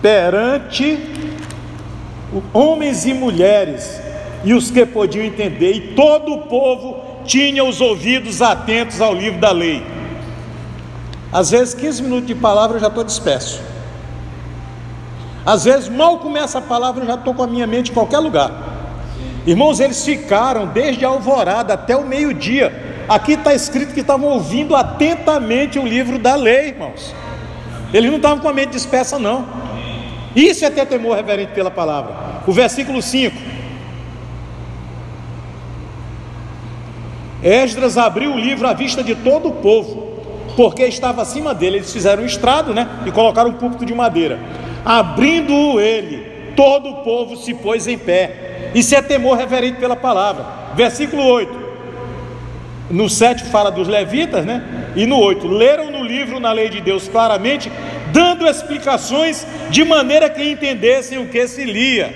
perante 0.00 0.96
homens 2.52 3.04
e 3.04 3.12
mulheres, 3.12 4.00
e 4.44 4.54
os 4.54 4.70
que 4.70 4.86
podiam 4.86 5.24
entender, 5.24 5.72
e 5.72 5.94
todo 5.96 6.32
o 6.32 6.42
povo 6.42 7.02
tinha 7.24 7.64
os 7.64 7.80
ouvidos 7.80 8.40
atentos 8.40 9.00
ao 9.00 9.12
livro 9.12 9.40
da 9.40 9.50
lei. 9.50 9.84
Às 11.32 11.50
vezes, 11.50 11.74
15 11.74 12.02
minutos 12.04 12.26
de 12.28 12.36
palavra 12.36 12.76
eu 12.76 12.80
já 12.80 12.86
estou 12.86 13.02
disperso. 13.02 13.60
Às 15.44 15.64
vezes, 15.64 15.88
mal 15.88 16.18
começa 16.18 16.58
a 16.58 16.62
palavra, 16.62 17.02
eu 17.02 17.08
já 17.08 17.14
estou 17.14 17.34
com 17.34 17.42
a 17.42 17.48
minha 17.48 17.66
mente 17.66 17.90
em 17.90 17.94
qualquer 17.94 18.20
lugar. 18.20 18.52
Irmãos, 19.44 19.80
eles 19.80 20.04
ficaram 20.04 20.68
desde 20.68 21.04
a 21.04 21.08
alvorada 21.08 21.74
até 21.74 21.96
o 21.96 22.06
meio-dia 22.06 22.83
Aqui 23.08 23.32
está 23.32 23.54
escrito 23.54 23.92
que 23.92 24.00
estavam 24.00 24.28
ouvindo 24.28 24.74
atentamente 24.74 25.78
o 25.78 25.86
livro 25.86 26.18
da 26.18 26.34
lei, 26.34 26.68
irmãos. 26.68 27.14
Eles 27.92 28.10
não 28.10 28.16
estavam 28.16 28.38
com 28.38 28.48
a 28.48 28.52
mente 28.52 28.70
dispersa, 28.70 29.18
não. 29.18 29.46
Isso 30.34 30.64
é 30.64 30.70
ter 30.70 30.86
temor 30.86 31.16
reverente 31.16 31.52
pela 31.52 31.70
palavra. 31.70 32.12
O 32.46 32.52
versículo 32.52 33.00
5. 33.00 33.36
Esdras 37.42 37.98
abriu 37.98 38.32
o 38.32 38.38
livro 38.38 38.66
à 38.66 38.72
vista 38.72 39.04
de 39.04 39.14
todo 39.14 39.48
o 39.48 39.52
povo, 39.52 40.14
porque 40.56 40.82
estava 40.84 41.20
acima 41.20 41.54
dele. 41.54 41.76
Eles 41.76 41.92
fizeram 41.92 42.22
um 42.22 42.26
estrado, 42.26 42.72
né? 42.72 42.88
E 43.06 43.12
colocaram 43.12 43.50
um 43.50 43.54
púlpito 43.54 43.84
de 43.84 43.94
madeira. 43.94 44.40
Abrindo-o 44.82 45.78
ele, 45.78 46.52
todo 46.56 46.88
o 46.88 46.94
povo 47.04 47.36
se 47.36 47.52
pôs 47.52 47.86
em 47.86 47.98
pé. 47.98 48.70
Isso 48.74 48.94
é 48.94 49.02
temor 49.02 49.36
reverente 49.36 49.78
pela 49.78 49.94
palavra. 49.94 50.46
Versículo 50.74 51.22
8. 51.22 51.63
No 52.94 53.10
7 53.10 53.46
fala 53.46 53.72
dos 53.72 53.88
levitas, 53.88 54.46
né? 54.46 54.62
E 54.94 55.04
no 55.04 55.18
8, 55.18 55.48
leram 55.48 55.90
no 55.90 56.04
livro, 56.04 56.38
na 56.38 56.52
lei 56.52 56.68
de 56.68 56.80
Deus, 56.80 57.08
claramente, 57.08 57.68
dando 58.12 58.46
explicações 58.46 59.44
de 59.68 59.84
maneira 59.84 60.30
que 60.30 60.48
entendessem 60.48 61.18
o 61.18 61.26
que 61.26 61.44
se 61.48 61.64
lia. 61.64 62.14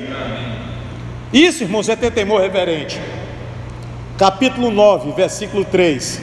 Isso, 1.32 1.64
irmãos, 1.64 1.88
é 1.88 1.96
ter 1.96 2.12
temor 2.12 2.40
reverente. 2.40 2.96
Capítulo 4.16 4.70
9, 4.70 5.10
versículo 5.16 5.64
3. 5.64 6.22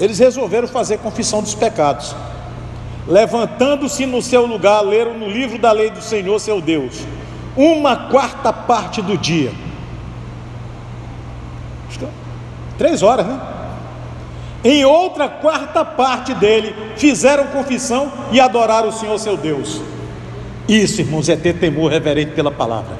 Eles 0.00 0.18
resolveram 0.18 0.68
fazer 0.68 1.00
confissão 1.00 1.42
dos 1.42 1.54
pecados. 1.54 2.16
Levantando-se 3.06 4.06
no 4.06 4.22
seu 4.22 4.46
lugar, 4.46 4.80
leram 4.80 5.18
no 5.18 5.28
livro 5.28 5.58
da 5.58 5.70
lei 5.70 5.90
do 5.90 6.00
Senhor, 6.00 6.38
seu 6.38 6.62
Deus 6.62 7.04
uma 7.56 8.08
quarta 8.08 8.52
parte 8.52 9.00
do 9.00 9.16
dia. 9.16 9.52
Três 12.76 13.02
horas, 13.02 13.26
né? 13.26 13.40
Em 14.64 14.84
outra 14.84 15.28
quarta 15.28 15.84
parte 15.84 16.32
dele, 16.34 16.74
fizeram 16.96 17.48
confissão 17.48 18.10
e 18.32 18.40
adoraram 18.40 18.88
o 18.88 18.92
Senhor 18.92 19.18
seu 19.18 19.36
Deus. 19.36 19.80
Isso, 20.66 21.02
irmãos, 21.02 21.28
é 21.28 21.36
ter 21.36 21.54
temor 21.58 21.90
reverente 21.90 22.32
pela 22.32 22.50
palavra. 22.50 22.96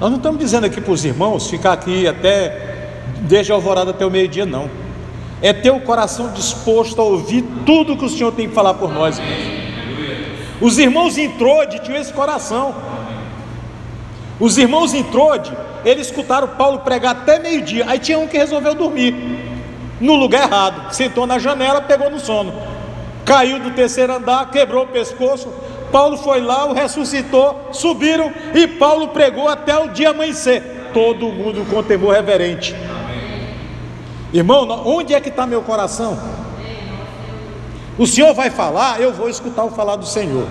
Nós 0.00 0.10
não 0.10 0.16
estamos 0.16 0.40
dizendo 0.40 0.66
aqui 0.66 0.80
para 0.80 0.92
os 0.92 1.04
irmãos 1.04 1.48
ficar 1.48 1.72
aqui 1.72 2.08
até 2.08 2.90
desde 3.20 3.52
a 3.52 3.54
alvorada 3.54 3.92
até 3.92 4.04
o 4.04 4.10
meio-dia, 4.10 4.44
não. 4.44 4.68
É 5.40 5.52
ter 5.52 5.70
o 5.70 5.80
coração 5.80 6.32
disposto 6.32 7.00
a 7.00 7.04
ouvir 7.04 7.44
tudo 7.64 7.96
que 7.96 8.04
o 8.04 8.08
Senhor 8.08 8.32
tem 8.32 8.48
que 8.48 8.54
falar 8.54 8.74
por 8.74 8.92
nós, 8.92 9.18
irmãos. 9.18 9.61
Os 10.62 10.78
irmãos 10.78 11.18
em 11.18 11.28
Trode 11.28 11.80
tinham 11.80 12.00
esse 12.00 12.12
coração. 12.12 12.72
Os 14.38 14.56
irmãos 14.56 14.94
em 14.94 15.02
Trode, 15.02 15.52
eles 15.84 16.06
escutaram 16.06 16.46
Paulo 16.46 16.78
pregar 16.78 17.16
até 17.16 17.40
meio-dia. 17.40 17.84
Aí 17.88 17.98
tinha 17.98 18.16
um 18.16 18.28
que 18.28 18.38
resolveu 18.38 18.72
dormir 18.72 19.12
no 20.00 20.14
lugar 20.14 20.44
errado. 20.44 20.94
Sentou 20.94 21.26
na 21.26 21.36
janela, 21.40 21.80
pegou 21.80 22.08
no 22.08 22.20
sono. 22.20 22.54
Caiu 23.24 23.58
do 23.58 23.72
terceiro 23.72 24.12
andar, 24.12 24.52
quebrou 24.52 24.84
o 24.84 24.86
pescoço. 24.88 25.52
Paulo 25.90 26.16
foi 26.16 26.40
lá, 26.40 26.64
o 26.66 26.72
ressuscitou, 26.72 27.70
subiram 27.72 28.32
e 28.54 28.68
Paulo 28.68 29.08
pregou 29.08 29.48
até 29.48 29.76
o 29.76 29.88
dia 29.88 30.10
amanhecer. 30.10 30.90
Todo 30.94 31.26
mundo 31.26 31.68
com 31.68 31.82
temor 31.82 32.14
reverente. 32.14 32.72
Irmão, 34.32 34.82
onde 34.86 35.12
é 35.12 35.20
que 35.20 35.28
está 35.28 35.44
meu 35.44 35.62
coração? 35.62 36.41
O 37.98 38.06
Senhor 38.06 38.32
vai 38.32 38.50
falar, 38.50 39.00
eu 39.00 39.12
vou 39.12 39.28
escutar 39.28 39.64
o 39.64 39.70
falar 39.70 39.96
do 39.96 40.06
Senhor. 40.06 40.46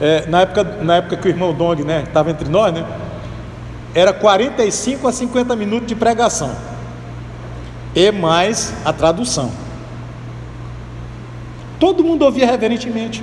É, 0.00 0.26
na, 0.26 0.42
época, 0.42 0.64
na 0.82 0.96
época 0.96 1.16
que 1.16 1.28
o 1.28 1.30
irmão 1.30 1.54
Dong 1.54 1.82
estava 1.82 2.28
né, 2.28 2.32
entre 2.32 2.48
nós, 2.48 2.72
né, 2.74 2.84
era 3.94 4.12
45 4.12 5.08
a 5.08 5.12
50 5.12 5.56
minutos 5.56 5.86
de 5.86 5.94
pregação 5.94 6.54
e 7.94 8.10
mais 8.10 8.74
a 8.84 8.92
tradução. 8.92 9.50
Todo 11.78 12.04
mundo 12.04 12.22
ouvia 12.22 12.46
reverentemente, 12.46 13.22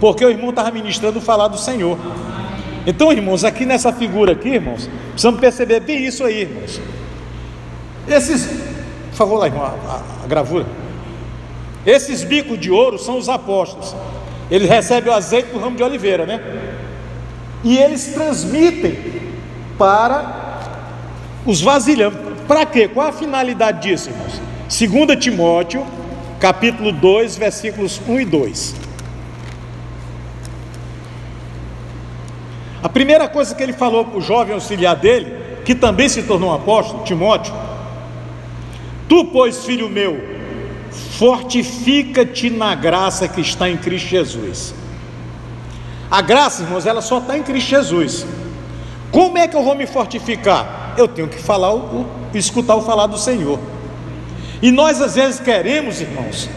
porque 0.00 0.24
o 0.24 0.28
irmão 0.28 0.50
estava 0.50 0.70
ministrando 0.70 1.18
o 1.18 1.22
falar 1.22 1.48
do 1.48 1.56
Senhor. 1.56 1.96
Então, 2.86 3.12
irmãos, 3.12 3.44
aqui 3.44 3.64
nessa 3.64 3.92
figura 3.92 4.32
aqui, 4.32 4.48
irmãos, 4.48 4.90
precisamos 5.10 5.40
perceber 5.40 5.80
bem 5.80 6.04
isso 6.04 6.24
aí, 6.24 6.42
irmãos. 6.42 6.80
Esses, 8.08 8.46
por 9.10 9.16
favor, 9.16 9.38
lá, 9.38 9.46
irmão, 9.46 9.62
a, 9.62 9.68
a, 9.68 10.24
a 10.24 10.26
gravura. 10.26 10.66
Esses 11.84 12.22
bicos 12.22 12.58
de 12.58 12.70
ouro 12.70 12.98
são 12.98 13.18
os 13.18 13.28
apóstolos. 13.28 13.94
Eles 14.50 14.68
recebem 14.68 15.12
o 15.12 15.16
azeite 15.16 15.50
do 15.50 15.58
ramo 15.58 15.76
de 15.76 15.82
oliveira, 15.82 16.26
né? 16.26 16.40
E 17.64 17.76
eles 17.76 18.12
transmitem 18.12 18.96
para 19.78 20.60
os 21.44 21.60
vasilhames. 21.60 22.18
Para 22.46 22.66
quê? 22.66 22.88
Qual 22.88 23.06
a 23.06 23.12
finalidade 23.12 23.88
disso, 23.88 24.10
irmãos? 24.10 24.40
2 24.68 25.22
Timóteo, 25.22 25.86
capítulo 26.38 26.92
2, 26.92 27.36
versículos 27.36 28.00
1 28.06 28.20
e 28.20 28.24
2. 28.24 28.74
A 32.82 32.88
primeira 32.88 33.28
coisa 33.28 33.54
que 33.54 33.62
ele 33.62 33.72
falou 33.72 34.04
para 34.04 34.18
o 34.18 34.20
jovem 34.20 34.54
auxiliar 34.54 34.96
dele, 34.96 35.32
que 35.64 35.74
também 35.74 36.08
se 36.08 36.22
tornou 36.24 36.50
um 36.50 36.54
apóstolo, 36.54 37.04
Timóteo: 37.04 37.54
Tu, 39.08 39.24
pois, 39.26 39.64
filho 39.64 39.88
meu, 39.88 40.41
fortifica-te 40.92 42.50
na 42.50 42.74
graça 42.74 43.26
que 43.26 43.40
está 43.40 43.68
em 43.68 43.76
Cristo 43.76 44.08
Jesus. 44.08 44.74
A 46.10 46.20
graça, 46.20 46.62
irmãos, 46.62 46.84
ela 46.84 47.00
só 47.00 47.18
está 47.18 47.38
em 47.38 47.42
Cristo 47.42 47.70
Jesus. 47.70 48.26
Como 49.10 49.38
é 49.38 49.48
que 49.48 49.56
eu 49.56 49.62
vou 49.62 49.74
me 49.74 49.86
fortificar? 49.86 50.94
Eu 50.96 51.08
tenho 51.08 51.28
que 51.28 51.38
falar, 51.38 51.74
o, 51.74 52.06
escutar 52.34 52.76
o 52.76 52.82
falar 52.82 53.06
do 53.06 53.18
Senhor. 53.18 53.58
E 54.60 54.70
nós 54.70 55.00
às 55.00 55.14
vezes 55.14 55.40
queremos, 55.40 56.00
irmãos, 56.00 56.48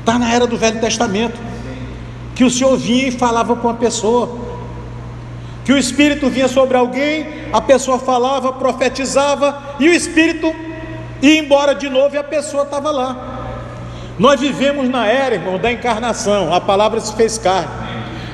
está 0.00 0.18
na 0.18 0.32
era 0.32 0.46
do 0.46 0.56
Velho 0.56 0.80
Testamento, 0.80 1.38
que 2.34 2.44
o 2.44 2.50
Senhor 2.50 2.76
vinha 2.76 3.08
e 3.08 3.10
falava 3.10 3.54
com 3.56 3.68
a 3.68 3.74
pessoa, 3.74 4.38
que 5.64 5.72
o 5.72 5.78
Espírito 5.78 6.28
vinha 6.28 6.48
sobre 6.48 6.76
alguém, 6.76 7.26
a 7.52 7.60
pessoa 7.60 7.98
falava, 7.98 8.52
profetizava, 8.52 9.76
e 9.78 9.88
o 9.88 9.92
Espírito 9.92 10.54
ia 11.22 11.38
embora 11.38 11.74
de 11.74 11.88
novo 11.88 12.14
e 12.14 12.18
a 12.18 12.24
pessoa 12.24 12.64
estava 12.64 12.90
lá. 12.90 13.33
Nós 14.18 14.40
vivemos 14.40 14.88
na 14.88 15.06
era, 15.06 15.34
irmão, 15.34 15.58
da 15.58 15.72
encarnação. 15.72 16.52
A 16.52 16.60
palavra 16.60 17.00
se 17.00 17.14
fez 17.16 17.36
carne. 17.36 17.84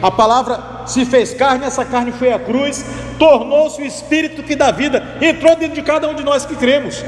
A 0.03 0.11
palavra 0.11 0.83
se 0.87 1.05
fez 1.05 1.35
carne, 1.35 1.65
essa 1.65 1.85
carne 1.85 2.11
foi 2.13 2.33
a 2.33 2.39
cruz, 2.39 2.85
tornou-se 3.19 3.81
o 3.81 3.85
espírito 3.85 4.43
que 4.43 4.57
dá 4.57 4.71
vida, 4.71 5.17
entrou 5.21 5.55
dentro 5.55 5.75
de 5.75 5.83
cada 5.83 6.09
um 6.09 6.15
de 6.15 6.25
nós 6.25 6.47
que 6.47 6.57
cremos. 6.57 7.05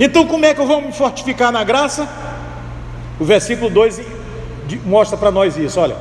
Então, 0.00 0.26
como 0.26 0.44
é 0.44 0.52
que 0.52 0.60
eu 0.60 0.66
vou 0.66 0.80
me 0.80 0.92
fortificar 0.92 1.52
na 1.52 1.62
graça? 1.62 2.08
O 3.20 3.24
versículo 3.24 3.70
2 3.70 4.00
mostra 4.84 5.16
para 5.16 5.30
nós 5.30 5.56
isso, 5.56 5.78
olha. 5.78 5.96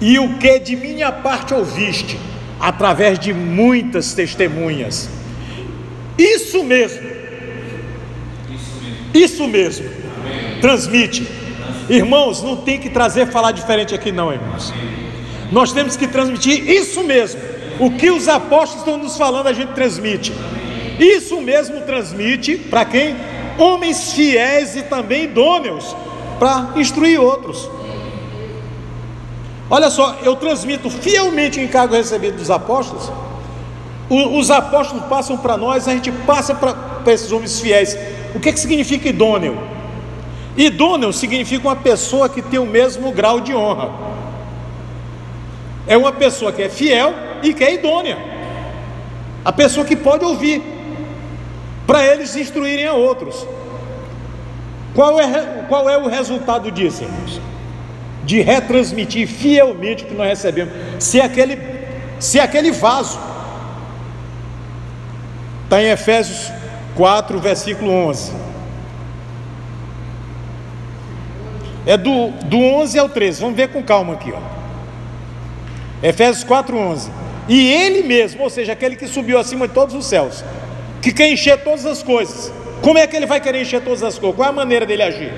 E 0.00 0.18
o 0.18 0.38
que 0.38 0.60
de 0.60 0.76
minha 0.76 1.10
parte 1.10 1.52
ouviste, 1.52 2.18
através 2.60 3.18
de 3.18 3.32
muitas 3.32 4.14
testemunhas. 4.14 5.10
Isso 6.16 6.62
mesmo. 6.62 7.10
Isso 9.12 9.48
mesmo 9.48 9.99
transmite. 10.60 11.26
Irmãos, 11.88 12.42
não 12.42 12.56
tem 12.56 12.78
que 12.78 12.88
trazer 12.88 13.26
falar 13.26 13.52
diferente 13.52 13.94
aqui, 13.94 14.12
não, 14.12 14.32
irmãos. 14.32 14.72
Nós 15.50 15.72
temos 15.72 15.96
que 15.96 16.06
transmitir 16.06 16.68
isso 16.70 17.02
mesmo. 17.02 17.40
O 17.78 17.90
que 17.90 18.10
os 18.10 18.28
apóstolos 18.28 18.86
estão 18.86 18.96
nos 18.96 19.16
falando, 19.16 19.48
a 19.48 19.52
gente 19.52 19.72
transmite. 19.72 20.32
Isso 20.98 21.40
mesmo 21.40 21.80
transmite 21.80 22.56
para 22.56 22.84
quem? 22.84 23.16
Homens 23.58 24.12
fiéis 24.12 24.76
e 24.76 24.82
também 24.82 25.24
idôneos 25.24 25.96
para 26.38 26.72
instruir 26.76 27.20
outros. 27.20 27.68
Olha 29.68 29.88
só, 29.88 30.18
eu 30.22 30.36
transmito 30.36 30.90
fielmente 30.90 31.58
o 31.58 31.62
encargo 31.62 31.94
recebido 31.94 32.36
dos 32.36 32.50
apóstolos. 32.50 33.10
os 34.08 34.50
apóstolos 34.50 35.04
passam 35.06 35.36
para 35.36 35.56
nós, 35.56 35.86
a 35.88 35.92
gente 35.92 36.10
passa 36.10 36.54
para 36.54 36.74
esses 37.12 37.30
homens 37.32 37.60
fiéis. 37.60 37.96
O 38.34 38.40
que, 38.40 38.52
que 38.52 38.60
significa 38.60 39.08
idôneo? 39.08 39.58
Idôneo 40.60 41.10
significa 41.10 41.66
uma 41.66 41.76
pessoa 41.76 42.28
que 42.28 42.42
tem 42.42 42.58
o 42.58 42.66
mesmo 42.66 43.10
grau 43.12 43.40
de 43.40 43.54
honra. 43.54 43.90
É 45.86 45.96
uma 45.96 46.12
pessoa 46.12 46.52
que 46.52 46.62
é 46.62 46.68
fiel 46.68 47.14
e 47.42 47.54
que 47.54 47.64
é 47.64 47.74
idônea. 47.74 48.18
A 49.42 49.50
pessoa 49.50 49.86
que 49.86 49.96
pode 49.96 50.22
ouvir, 50.22 50.62
para 51.86 52.04
eles 52.04 52.36
instruírem 52.36 52.86
a 52.86 52.92
outros. 52.92 53.46
Qual 54.94 55.18
é, 55.18 55.64
qual 55.66 55.88
é 55.88 55.96
o 55.96 56.08
resultado 56.08 56.70
disso, 56.70 57.04
irmãos? 57.04 57.40
De 58.22 58.42
retransmitir 58.42 59.26
fielmente 59.26 60.04
o 60.04 60.08
que 60.08 60.14
nós 60.14 60.28
recebemos. 60.28 60.74
Se 60.98 61.22
aquele, 61.22 61.58
se 62.18 62.38
aquele 62.38 62.70
vaso, 62.70 63.18
está 65.64 65.82
em 65.82 65.86
Efésios 65.86 66.52
4, 66.96 67.38
versículo 67.38 67.90
11. 67.90 68.50
É 71.86 71.96
do, 71.96 72.28
do 72.44 72.58
11 72.58 72.98
ao 72.98 73.08
13, 73.08 73.40
vamos 73.40 73.56
ver 73.56 73.68
com 73.68 73.82
calma 73.82 74.14
aqui. 74.14 74.32
Ó. 74.32 74.40
Efésios 76.02 76.44
4, 76.44 76.76
11. 76.76 77.10
E 77.48 77.72
ele 77.72 78.02
mesmo, 78.02 78.42
ou 78.42 78.50
seja, 78.50 78.72
aquele 78.72 78.96
que 78.96 79.06
subiu 79.06 79.38
acima 79.38 79.66
de 79.66 79.74
todos 79.74 79.94
os 79.94 80.06
céus, 80.06 80.44
que 81.02 81.12
quer 81.12 81.30
encher 81.30 81.62
todas 81.64 81.86
as 81.86 82.02
coisas. 82.02 82.52
Como 82.82 82.98
é 82.98 83.06
que 83.06 83.16
ele 83.16 83.26
vai 83.26 83.40
querer 83.40 83.62
encher 83.62 83.82
todas 83.82 84.02
as 84.02 84.18
coisas? 84.18 84.36
Qual 84.36 84.46
é 84.46 84.50
a 84.50 84.52
maneira 84.52 84.86
dele 84.86 85.02
agir? 85.02 85.32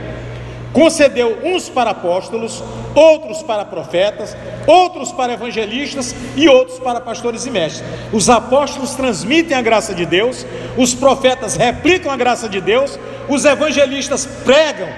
Concedeu 0.72 1.38
uns 1.44 1.68
para 1.68 1.90
apóstolos, 1.90 2.62
outros 2.94 3.42
para 3.42 3.64
profetas, 3.64 4.36
outros 4.66 5.12
para 5.12 5.34
evangelistas 5.34 6.14
e 6.36 6.48
outros 6.48 6.78
para 6.78 7.00
pastores 7.00 7.44
e 7.46 7.50
mestres. 7.50 7.84
Os 8.12 8.30
apóstolos 8.30 8.94
transmitem 8.94 9.56
a 9.56 9.62
graça 9.62 9.94
de 9.94 10.06
Deus, 10.06 10.46
os 10.76 10.94
profetas 10.94 11.56
replicam 11.56 12.10
a 12.10 12.16
graça 12.16 12.48
de 12.48 12.60
Deus, 12.60 12.98
os 13.28 13.44
evangelistas 13.44 14.24
pregam 14.44 14.88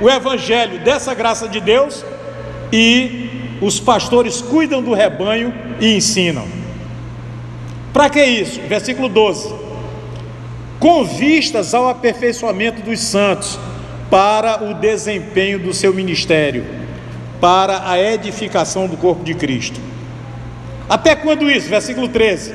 o 0.00 0.08
evangelho 0.08 0.78
dessa 0.80 1.14
graça 1.14 1.48
de 1.48 1.60
Deus 1.60 2.04
e 2.72 3.58
os 3.60 3.78
pastores 3.78 4.40
cuidam 4.40 4.82
do 4.82 4.94
rebanho 4.94 5.52
e 5.78 5.96
ensinam. 5.96 6.46
Para 7.92 8.08
que 8.08 8.24
isso? 8.24 8.60
Versículo 8.62 9.08
12. 9.08 9.54
Com 10.78 11.04
vistas 11.04 11.74
ao 11.74 11.88
aperfeiçoamento 11.88 12.80
dos 12.82 13.00
santos, 13.00 13.58
para 14.10 14.64
o 14.64 14.74
desempenho 14.74 15.58
do 15.58 15.72
seu 15.72 15.92
ministério, 15.94 16.64
para 17.40 17.88
a 17.88 18.00
edificação 18.00 18.88
do 18.88 18.96
corpo 18.96 19.22
de 19.22 19.34
Cristo. 19.34 19.80
Até 20.88 21.14
quando 21.14 21.50
isso? 21.50 21.68
Versículo 21.68 22.08
13. 22.08 22.54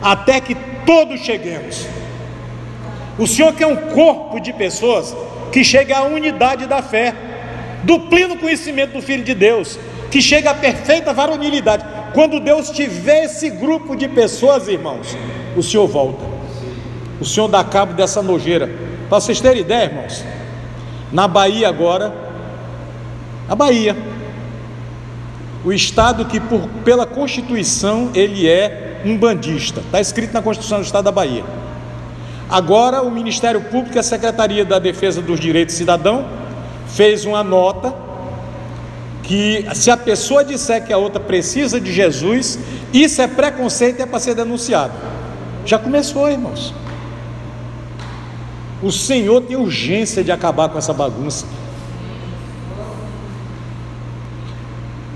Até 0.00 0.40
que 0.40 0.56
todos 0.86 1.20
cheguemos. 1.20 1.86
O 3.18 3.26
Senhor 3.26 3.52
quer 3.52 3.66
um 3.66 3.76
corpo 3.76 4.40
de 4.40 4.52
pessoas 4.52 5.14
que 5.54 5.62
chegue 5.62 5.92
à 5.92 6.02
unidade 6.02 6.66
da 6.66 6.82
fé, 6.82 7.14
do 7.84 8.00
pleno 8.00 8.36
conhecimento 8.36 8.94
do 8.94 9.00
Filho 9.00 9.22
de 9.22 9.34
Deus, 9.34 9.78
que 10.10 10.20
chegue 10.20 10.48
à 10.48 10.54
perfeita 10.54 11.12
varonilidade. 11.12 11.84
Quando 12.12 12.40
Deus 12.40 12.70
tiver 12.70 13.26
esse 13.26 13.50
grupo 13.50 13.94
de 13.94 14.08
pessoas, 14.08 14.66
irmãos, 14.66 15.16
o 15.56 15.62
Senhor 15.62 15.86
volta. 15.86 16.24
O 17.20 17.24
Senhor 17.24 17.46
dá 17.46 17.62
cabo 17.62 17.92
dessa 17.92 18.20
nojeira. 18.20 18.68
Para 19.08 19.20
vocês 19.20 19.40
terem 19.40 19.60
ideia, 19.60 19.84
irmãos, 19.84 20.24
na 21.12 21.28
Bahia 21.28 21.68
agora, 21.68 22.12
a 23.48 23.54
Bahia, 23.54 23.96
o 25.64 25.72
estado 25.72 26.24
que 26.24 26.40
por, 26.40 26.66
pela 26.84 27.06
Constituição 27.06 28.10
ele 28.12 28.48
é 28.48 29.02
um 29.04 29.16
bandista, 29.16 29.78
está 29.78 30.00
escrito 30.00 30.34
na 30.34 30.42
Constituição 30.42 30.80
do 30.80 30.84
Estado 30.84 31.04
da 31.04 31.12
Bahia. 31.12 31.44
Agora 32.48 33.02
o 33.02 33.10
Ministério 33.10 33.60
Público 33.62 33.96
e 33.96 33.98
a 33.98 34.02
Secretaria 34.02 34.64
da 34.64 34.78
Defesa 34.78 35.22
dos 35.22 35.40
Direitos 35.40 35.74
do 35.74 35.78
Cidadão 35.78 36.26
fez 36.88 37.24
uma 37.24 37.42
nota 37.42 37.94
que 39.22 39.66
se 39.74 39.90
a 39.90 39.96
pessoa 39.96 40.44
disser 40.44 40.84
que 40.84 40.92
a 40.92 40.98
outra 40.98 41.18
precisa 41.18 41.80
de 41.80 41.90
Jesus, 41.90 42.58
isso 42.92 43.22
é 43.22 43.26
preconceito 43.26 43.98
e 43.98 44.02
é 44.02 44.06
para 44.06 44.20
ser 44.20 44.34
denunciado. 44.34 44.92
Já 45.64 45.78
começou, 45.78 46.28
irmãos. 46.28 46.74
O 48.82 48.92
Senhor 48.92 49.40
tem 49.40 49.56
urgência 49.56 50.22
de 50.22 50.30
acabar 50.30 50.68
com 50.68 50.76
essa 50.76 50.92
bagunça. 50.92 51.46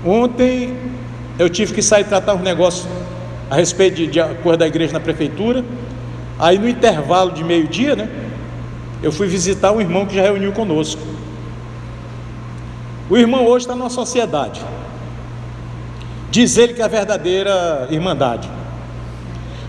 Ontem 0.03 0.75
eu 1.37 1.47
tive 1.49 1.73
que 1.73 1.81
sair 1.81 2.03
tratar 2.03 2.33
um 2.33 2.41
negócio 2.41 2.89
a 3.49 3.55
respeito 3.55 3.95
de, 3.95 4.07
de 4.07 4.21
coisa 4.41 4.57
da 4.57 4.67
igreja 4.67 4.93
na 4.93 4.99
prefeitura. 4.99 5.63
Aí 6.39 6.57
no 6.57 6.69
intervalo 6.69 7.31
de 7.31 7.43
meio-dia, 7.43 7.95
né? 7.95 8.09
Eu 9.03 9.11
fui 9.11 9.27
visitar 9.27 9.71
um 9.73 9.81
irmão 9.81 10.05
que 10.05 10.15
já 10.15 10.21
reuniu 10.21 10.53
conosco. 10.53 11.01
O 13.09 13.17
irmão 13.17 13.45
hoje 13.45 13.65
está 13.65 13.75
numa 13.75 13.89
sociedade. 13.89 14.61
Diz 16.31 16.57
ele 16.57 16.73
que 16.73 16.81
é 16.81 16.85
a 16.85 16.87
verdadeira 16.87 17.87
irmandade. 17.91 18.49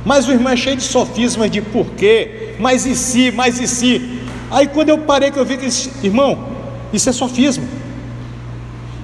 Mas 0.05 0.29
o 0.29 0.33
irmão 0.33 0.53
é 0.53 0.57
cheio 0.57 0.77
de 0.77 0.83
sofismas 0.83 1.51
de 1.51 1.61
porquê, 1.61 2.55
mas 2.59 2.87
e 2.87 2.95
se, 2.95 3.31
mas 3.33 3.59
e 3.59 3.67
se. 3.67 4.21
Aí 4.51 4.67
quando 4.67 4.91
eu 4.91 4.99
parei 4.99 5.31
que 5.31 5.39
eu 5.39 5.45
vi 5.45 5.57
que, 5.57 5.69
irmão, 6.07 6.47
isso 6.93 7.09
é 7.09 7.13
sofismo. 7.13 7.67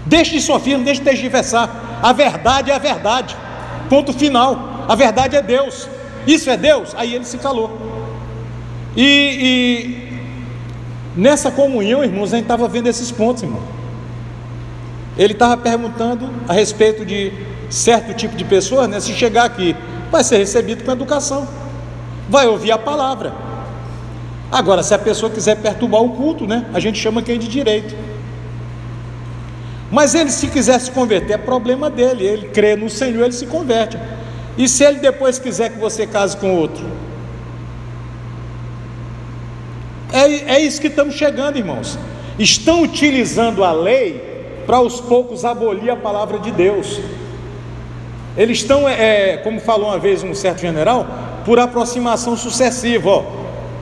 Deixe 0.05 0.33
de 0.33 0.41
sofismo, 0.41 0.85
deixe 0.85 1.01
de 1.01 1.05
tergiversar. 1.05 2.01
A 2.03 2.13
verdade 2.13 2.71
é 2.71 2.75
a 2.75 2.79
verdade. 2.79 3.37
Ponto 3.89 4.13
final. 4.13 4.85
A 4.89 4.95
verdade 4.95 5.37
é 5.37 5.43
Deus. 5.43 5.89
Isso 6.27 6.51
é 6.51 6.57
Deus? 6.57 6.95
Aí 6.97 7.15
ele 7.15 7.25
se 7.25 7.39
calou. 7.39 7.79
E, 8.97 9.05
e 9.05 10.21
nessa 11.17 11.51
comunhão, 11.51 12.03
irmãos, 12.03 12.33
a 12.33 12.37
gente 12.37 12.45
estava 12.45 12.67
vendo 12.67 12.89
esses 12.89 13.13
pontos, 13.13 13.43
irmão. 13.43 13.63
Ele 15.17 15.33
estava 15.33 15.57
perguntando 15.57 16.29
a 16.49 16.53
respeito 16.53 17.05
de 17.05 17.33
certo 17.71 18.15
tipo 18.15 18.37
de 18.37 18.45
pessoa, 18.45 18.87
né? 18.87 19.01
Se 19.01 19.13
chegar 19.13 19.45
aqui, 19.45 19.77
vai 20.11 20.25
ser 20.25 20.39
recebido 20.39 20.85
com 20.85 20.93
educação, 20.93 21.47
vai 22.29 22.47
ouvir 22.47 22.73
a 22.73 22.79
palavra. 22.79 23.33
Agora, 24.51 24.83
se 24.83 24.95
a 24.95 24.99
pessoa 24.99 25.31
quiser 25.31 25.57
perturbar 25.57 26.03
o 26.03 26.11
culto, 26.11 26.47
né? 26.47 26.67
A 26.73 26.81
gente 26.81 26.99
chama 26.99 27.23
quem 27.23 27.39
de 27.39 27.49
direito. 27.49 27.95
Mas 29.91 30.15
ele, 30.15 30.31
se 30.31 30.49
quiser 30.49 30.79
se 30.81 30.91
converter, 30.91 31.35
é 31.35 31.39
problema 31.39 31.89
dele. 31.89 32.25
Ele 32.25 32.49
crê 32.49 32.77
no 32.77 32.91
Senhor, 32.91 33.25
ele 33.25 33.33
se 33.33 33.47
converte. 33.47 33.97
E 34.57 34.69
se 34.69 34.85
ele 34.85 34.99
depois 34.99 35.39
quiser 35.39 35.71
que 35.71 35.79
você 35.79 36.07
case 36.07 36.37
com 36.37 36.57
outro? 36.57 36.85
É, 40.13 40.55
é 40.55 40.61
isso 40.61 40.81
que 40.81 40.87
estamos 40.87 41.15
chegando, 41.15 41.59
irmãos. 41.59 41.99
Estão 42.39 42.83
utilizando 42.83 43.63
a 43.65 43.73
lei 43.73 44.63
para 44.67 44.79
aos 44.79 45.01
poucos 45.01 45.45
abolir 45.45 45.91
a 45.91 45.97
palavra 45.97 46.39
de 46.39 46.51
Deus. 46.51 47.01
Eles 48.37 48.59
estão, 48.59 48.89
é, 48.89 49.35
é, 49.35 49.37
como 49.39 49.61
falou 49.61 49.89
uma 49.89 49.99
vez 49.99 50.23
um 50.23 50.35
certo 50.35 50.61
general, 50.61 51.07
por 51.45 51.59
aproximação 51.59 52.37
sucessiva, 52.37 53.09
ó. 53.09 53.25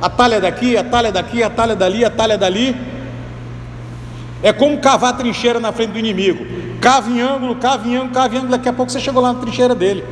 A 0.03 0.11
talha 0.11 0.41
daqui, 0.41 0.77
a 0.77 0.85
talha 0.85 1.11
daqui, 1.11 1.42
a 1.42 1.48
talha 1.48 1.75
dali, 1.75 2.05
a 2.05 2.11
talha 2.11 2.37
dali. 2.37 2.77
É 4.42 4.53
como 4.53 4.79
cavar 4.79 5.17
trincheira 5.17 5.59
na 5.59 5.73
frente 5.73 5.92
do 5.92 5.98
inimigo. 5.98 6.44
Cava 6.81 7.11
em 7.11 7.21
ângulo, 7.21 7.57
cava 7.57 7.88
em 7.88 7.96
ângulo, 7.96 8.13
cava 8.13 8.35
em 8.35 8.38
ângulo, 8.38 8.51
daqui 8.51 8.69
a 8.69 8.73
pouco 8.73 8.92
você 8.92 9.01
chegou 9.01 9.23
lá 9.23 9.33
na 9.33 9.40
trincheira 9.40 9.75
dele. 9.75 10.05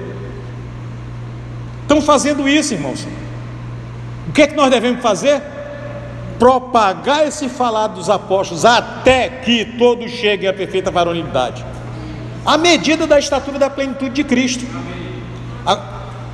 Estão 1.92 2.00
fazendo 2.00 2.48
isso, 2.48 2.72
irmãos. 2.72 3.06
O 4.26 4.32
que 4.32 4.40
é 4.40 4.46
que 4.46 4.54
nós 4.54 4.70
devemos 4.70 5.02
fazer? 5.02 5.42
propagar 6.38 7.28
esse 7.28 7.48
falar 7.48 7.86
dos 7.86 8.10
apóstolos 8.10 8.64
até 8.64 9.28
que 9.28 9.64
todos 9.78 10.10
cheguem 10.10 10.48
à 10.48 10.52
perfeita 10.52 10.90
varonilidade, 10.90 11.64
à 12.44 12.58
medida 12.58 13.06
da 13.06 13.16
estatura 13.16 13.60
da 13.60 13.70
plenitude 13.70 14.10
de 14.10 14.24
Cristo. 14.24 14.66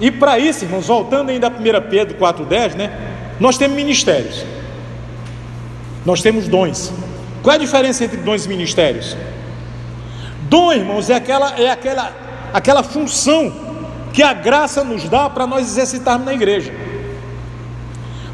E 0.01 0.11
para 0.11 0.39
isso, 0.39 0.65
irmãos, 0.65 0.87
voltando 0.87 1.29
ainda 1.29 1.49
a 1.49 1.51
1 1.51 1.91
Pedro 1.91 2.17
4,10, 2.17 2.75
né? 2.75 2.91
Nós 3.39 3.59
temos 3.59 3.77
ministérios, 3.77 4.47
nós 6.07 6.23
temos 6.23 6.49
dons. 6.49 6.91
Qual 7.43 7.53
é 7.53 7.57
a 7.57 7.61
diferença 7.61 8.03
entre 8.03 8.17
dons 8.17 8.47
e 8.47 8.49
ministérios? 8.49 9.15
Dom, 10.49 10.73
irmãos, 10.73 11.11
é 11.11 11.17
aquela, 11.17 11.61
é 11.61 11.71
aquela, 11.71 12.13
aquela 12.55 12.83
função 12.83 13.68
que 14.19 14.23
a 14.25 14.33
graça 14.33 14.83
nos 14.83 15.09
dá 15.09 15.31
para 15.31 15.47
nós 15.47 15.69
exercitarmos 15.69 16.27
na 16.27 16.35
igreja. 16.35 16.73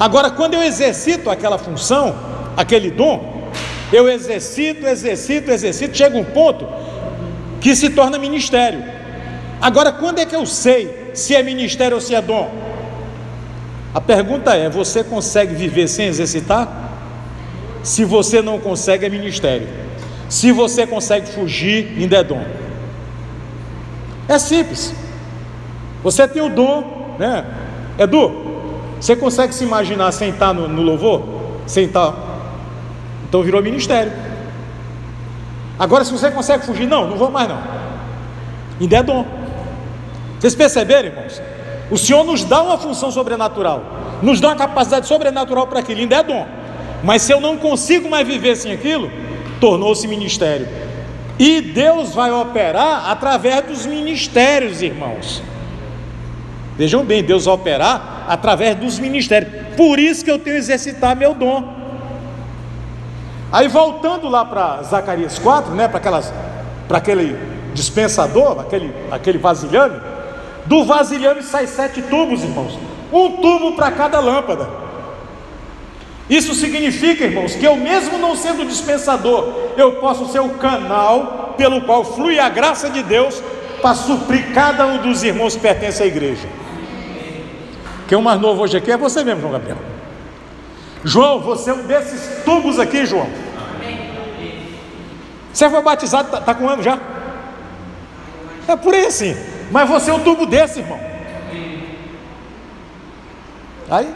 Agora, 0.00 0.30
quando 0.30 0.54
eu 0.54 0.62
exercito 0.62 1.28
aquela 1.28 1.58
função, 1.58 2.16
aquele 2.56 2.90
dom, 2.90 3.50
eu 3.92 4.08
exercito, 4.08 4.86
exercito, 4.86 5.50
exercito, 5.50 5.94
chega 5.94 6.16
um 6.16 6.24
ponto 6.24 6.66
que 7.60 7.76
se 7.76 7.90
torna 7.90 8.16
ministério. 8.16 8.82
Agora, 9.60 9.92
quando 9.92 10.20
é 10.20 10.24
que 10.24 10.34
eu 10.34 10.46
sei 10.46 11.10
se 11.12 11.34
é 11.34 11.42
ministério 11.42 11.96
ou 11.96 12.00
se 12.00 12.14
é 12.14 12.22
dom? 12.22 12.50
A 13.92 14.00
pergunta 14.00 14.54
é: 14.54 14.70
você 14.70 15.04
consegue 15.04 15.54
viver 15.54 15.86
sem 15.86 16.06
exercitar? 16.06 16.66
Se 17.82 18.06
você 18.06 18.40
não 18.40 18.58
consegue, 18.58 19.04
é 19.04 19.10
ministério. 19.10 19.68
Se 20.30 20.50
você 20.50 20.86
consegue 20.86 21.26
fugir, 21.26 21.94
ainda 21.98 22.16
é 22.16 22.24
dom. 22.24 22.42
É 24.26 24.38
simples. 24.38 25.03
Você 26.04 26.28
tem 26.28 26.42
o 26.42 26.50
dom, 26.50 27.16
né? 27.18 27.46
Edu, 27.98 28.30
você 29.00 29.16
consegue 29.16 29.54
se 29.54 29.64
imaginar 29.64 30.12
sentar 30.12 30.52
no, 30.52 30.68
no 30.68 30.82
louvor? 30.82 31.22
Sentar. 31.66 32.14
Então 33.26 33.42
virou 33.42 33.62
ministério. 33.62 34.12
Agora, 35.78 36.04
se 36.04 36.12
você 36.12 36.30
consegue 36.30 36.64
fugir, 36.64 36.86
não, 36.86 37.08
não 37.08 37.16
vou 37.16 37.30
mais 37.30 37.48
não. 37.48 37.58
Ainda 38.80 38.96
é 38.98 39.02
dom. 39.02 39.24
Vocês 40.38 40.54
perceberam, 40.54 41.08
irmãos? 41.08 41.40
O 41.90 41.96
Senhor 41.96 42.22
nos 42.22 42.44
dá 42.44 42.62
uma 42.62 42.78
função 42.78 43.10
sobrenatural, 43.10 43.82
nos 44.22 44.40
dá 44.40 44.48
uma 44.48 44.56
capacidade 44.56 45.06
sobrenatural 45.06 45.66
para 45.66 45.80
aquilo, 45.80 46.00
ainda 46.00 46.16
é 46.16 46.22
dom. 46.22 46.46
Mas 47.02 47.22
se 47.22 47.32
eu 47.32 47.40
não 47.40 47.56
consigo 47.56 48.08
mais 48.08 48.26
viver 48.26 48.56
sem 48.56 48.72
aquilo, 48.72 49.10
tornou-se 49.60 50.06
ministério. 50.06 50.68
E 51.38 51.60
Deus 51.60 52.14
vai 52.14 52.30
operar 52.30 53.10
através 53.10 53.64
dos 53.64 53.86
ministérios, 53.86 54.82
irmãos. 54.82 55.42
Vejam 56.76 57.04
bem, 57.04 57.22
Deus 57.22 57.44
vai 57.44 57.54
operar 57.54 58.24
através 58.28 58.76
dos 58.76 58.98
ministérios. 58.98 59.52
Por 59.76 59.98
isso 59.98 60.24
que 60.24 60.30
eu 60.30 60.38
tenho 60.38 60.56
que 60.56 60.60
exercitar 60.62 61.16
meu 61.16 61.34
dom. 61.34 61.72
Aí 63.52 63.68
voltando 63.68 64.28
lá 64.28 64.44
para 64.44 64.82
Zacarias 64.82 65.38
4, 65.38 65.74
né, 65.74 65.86
para 65.86 65.98
aquelas 65.98 66.32
para 66.88 66.98
aquele 66.98 67.38
dispensador, 67.72 68.60
aquele 68.60 68.92
aquele 69.10 69.38
vasilhame, 69.38 70.00
do 70.66 70.84
vasilhame 70.84 71.42
sai 71.42 71.66
sete 71.66 72.02
tubos, 72.02 72.42
irmãos. 72.42 72.78
Um 73.12 73.36
tubo 73.36 73.76
para 73.76 73.92
cada 73.92 74.18
lâmpada. 74.18 74.68
Isso 76.28 76.54
significa, 76.54 77.24
irmãos, 77.24 77.54
que 77.54 77.66
eu 77.66 77.76
mesmo 77.76 78.18
não 78.18 78.34
sendo 78.34 78.66
dispensador, 78.66 79.52
eu 79.76 79.96
posso 79.96 80.26
ser 80.32 80.40
o 80.40 80.50
canal 80.50 81.54
pelo 81.56 81.82
qual 81.82 82.02
flui 82.02 82.38
a 82.38 82.48
graça 82.48 82.88
de 82.88 83.02
Deus 83.02 83.42
para 83.82 83.94
suprir 83.94 84.52
cada 84.54 84.86
um 84.86 84.98
dos 84.98 85.22
irmãos 85.22 85.54
que 85.54 85.60
pertence 85.60 86.02
à 86.02 86.06
igreja. 86.06 86.48
Quem 88.08 88.16
é 88.16 88.18
o 88.18 88.22
mais 88.22 88.40
novo 88.40 88.62
hoje 88.62 88.76
aqui 88.76 88.90
é 88.90 88.96
você 88.96 89.24
mesmo, 89.24 89.40
João 89.40 89.52
Gabriel. 89.52 89.78
João, 91.02 91.40
você 91.40 91.70
é 91.70 91.74
um 91.74 91.86
desses 91.86 92.44
tubos 92.44 92.78
aqui, 92.78 93.04
João. 93.06 93.28
Você 95.52 95.70
foi 95.70 95.82
batizado, 95.82 96.28
está 96.28 96.40
tá 96.40 96.54
com 96.54 96.64
um 96.64 96.68
ano 96.68 96.82
já? 96.82 96.98
É 98.66 98.76
por 98.76 98.94
aí 98.94 99.06
assim. 99.06 99.36
Mas 99.70 99.88
você 99.88 100.10
é 100.10 100.14
um 100.14 100.20
tubo 100.20 100.46
desse, 100.46 100.80
irmão. 100.80 100.98
Aí, 103.90 104.12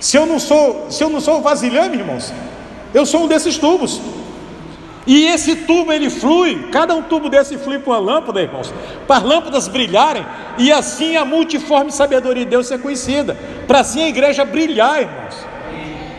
se 0.00 0.16
eu 0.16 0.26
não 0.26 0.38
sou, 0.38 0.90
se 0.90 1.02
eu 1.04 1.10
não 1.10 1.20
sou 1.20 1.42
vasilhame, 1.42 1.98
irmãos, 1.98 2.32
eu 2.94 3.04
sou 3.06 3.24
um 3.24 3.28
desses 3.28 3.58
tubos. 3.58 4.00
E 5.06 5.24
esse 5.26 5.54
tubo 5.54 5.92
ele 5.92 6.10
flui, 6.10 6.68
cada 6.72 6.94
um 6.94 7.02
tubo 7.02 7.28
desse 7.28 7.56
flui 7.56 7.78
para 7.78 7.92
uma 7.92 7.98
lâmpada, 7.98 8.42
irmãos, 8.42 8.74
para 9.06 9.18
as 9.18 9.22
lâmpadas 9.22 9.68
brilharem 9.68 10.26
e 10.58 10.72
assim 10.72 11.16
a 11.16 11.24
multiforme 11.24 11.92
sabedoria 11.92 12.44
de 12.44 12.50
Deus 12.50 12.66
ser 12.66 12.80
conhecida, 12.80 13.36
para 13.68 13.80
assim 13.80 14.02
a 14.02 14.08
igreja 14.08 14.44
brilhar, 14.44 15.00
irmãos. 15.00 15.46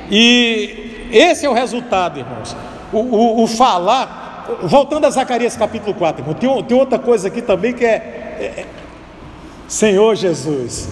E 0.09 1.09
esse 1.11 1.45
é 1.45 1.49
o 1.49 1.53
resultado, 1.53 2.17
irmãos. 2.19 2.55
O, 2.93 2.99
o, 2.99 3.43
o 3.43 3.47
falar, 3.47 4.45
voltando 4.63 5.05
a 5.05 5.09
Zacarias 5.09 5.57
capítulo 5.57 5.93
4, 5.93 6.21
irmão, 6.21 6.33
tem, 6.33 6.63
tem 6.63 6.77
outra 6.77 6.97
coisa 6.97 7.27
aqui 7.27 7.41
também 7.41 7.73
que 7.73 7.83
é, 7.83 8.37
é, 8.39 8.43
é 8.61 8.65
Senhor 9.67 10.15
Jesus. 10.15 10.87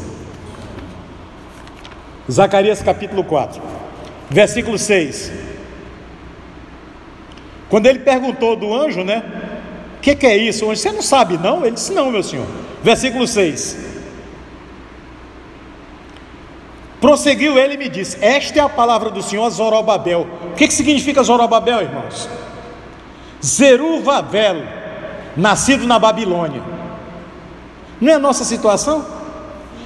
Zacarias 2.29 2.81
capítulo 2.81 3.23
4, 3.23 3.61
versículo 4.29 4.77
6. 4.77 5.44
Quando 7.75 7.87
ele 7.87 7.99
perguntou 7.99 8.55
do 8.55 8.73
anjo, 8.73 9.03
né? 9.03 9.21
O 9.97 9.99
que, 9.99 10.15
que, 10.15 10.25
é 10.25 10.37
isso? 10.37 10.65
O 10.65 10.71
anjo, 10.71 10.81
você 10.81 10.93
não 10.93 11.01
sabe, 11.01 11.37
não? 11.37 11.65
Ele 11.65 11.71
disse, 11.71 11.91
não, 11.91 12.09
meu 12.09 12.23
senhor. 12.23 12.47
Versículo 12.81 13.27
6. 13.27 13.77
Prosseguiu 17.01 17.57
ele 17.57 17.73
e 17.73 17.77
me 17.77 17.89
disse: 17.89 18.17
Esta 18.21 18.59
é 18.59 18.61
a 18.61 18.69
palavra 18.69 19.09
do 19.09 19.21
Senhor, 19.21 19.49
Zorobabel. 19.49 20.25
O 20.51 20.55
que, 20.55 20.69
que 20.69 20.73
significa 20.73 21.21
Zorobabel, 21.21 21.81
irmãos? 21.81 22.29
Zeruvavel, 23.43 24.63
nascido 25.35 25.85
na 25.85 25.99
Babilônia. 25.99 26.61
Não 27.99 28.09
é 28.09 28.15
a 28.15 28.19
nossa 28.19 28.45
situação? 28.45 29.05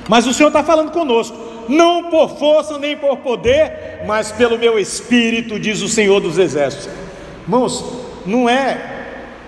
Mas 0.08 0.28
o 0.28 0.34
Senhor 0.36 0.50
está 0.50 0.64
falando 0.64 0.92
conosco, 0.92 1.36
não 1.68 2.12
por 2.12 2.38
força 2.38 2.78
nem 2.78 2.96
por 2.96 3.18
poder, 3.18 4.04
mas 4.06 4.32
pelo 4.32 4.60
meu 4.60 4.78
espírito, 4.78 5.60
diz 5.60 5.82
o 5.82 5.90
Senhor 5.90 6.20
dos 6.20 6.38
Exércitos. 6.38 7.09
Irmãos, 7.50 7.84
não 8.28 8.48
é 8.48 8.80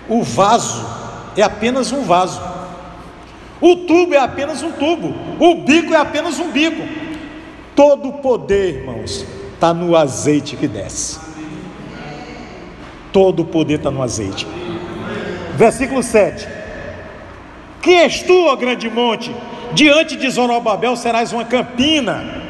o 0.08 0.24
vaso, 0.24 0.84
é 1.36 1.42
apenas 1.42 1.92
um 1.92 2.02
vaso. 2.02 2.42
O 3.60 3.76
tubo 3.76 4.12
é 4.12 4.18
apenas 4.18 4.60
um 4.60 4.72
tubo. 4.72 5.14
O 5.38 5.62
bico 5.62 5.94
é 5.94 5.96
apenas 5.96 6.40
um 6.40 6.50
bico. 6.50 6.82
Todo 7.76 8.08
o 8.08 8.12
poder, 8.14 8.80
irmãos, 8.80 9.24
está 9.54 9.72
no 9.72 9.96
azeite 9.96 10.56
que 10.56 10.66
desce. 10.66 11.20
Todo 13.12 13.42
o 13.42 13.44
poder 13.44 13.74
está 13.74 13.88
no 13.88 14.02
azeite. 14.02 14.48
Versículo 15.54 16.02
7. 16.02 16.48
Que 17.80 17.94
és 17.94 18.20
tu, 18.22 18.46
ó 18.46 18.56
grande 18.56 18.90
monte? 18.90 19.32
Diante 19.74 20.16
de 20.16 20.28
Zorobabel 20.28 20.96
serás 20.96 21.32
uma 21.32 21.44
campina. 21.44 22.42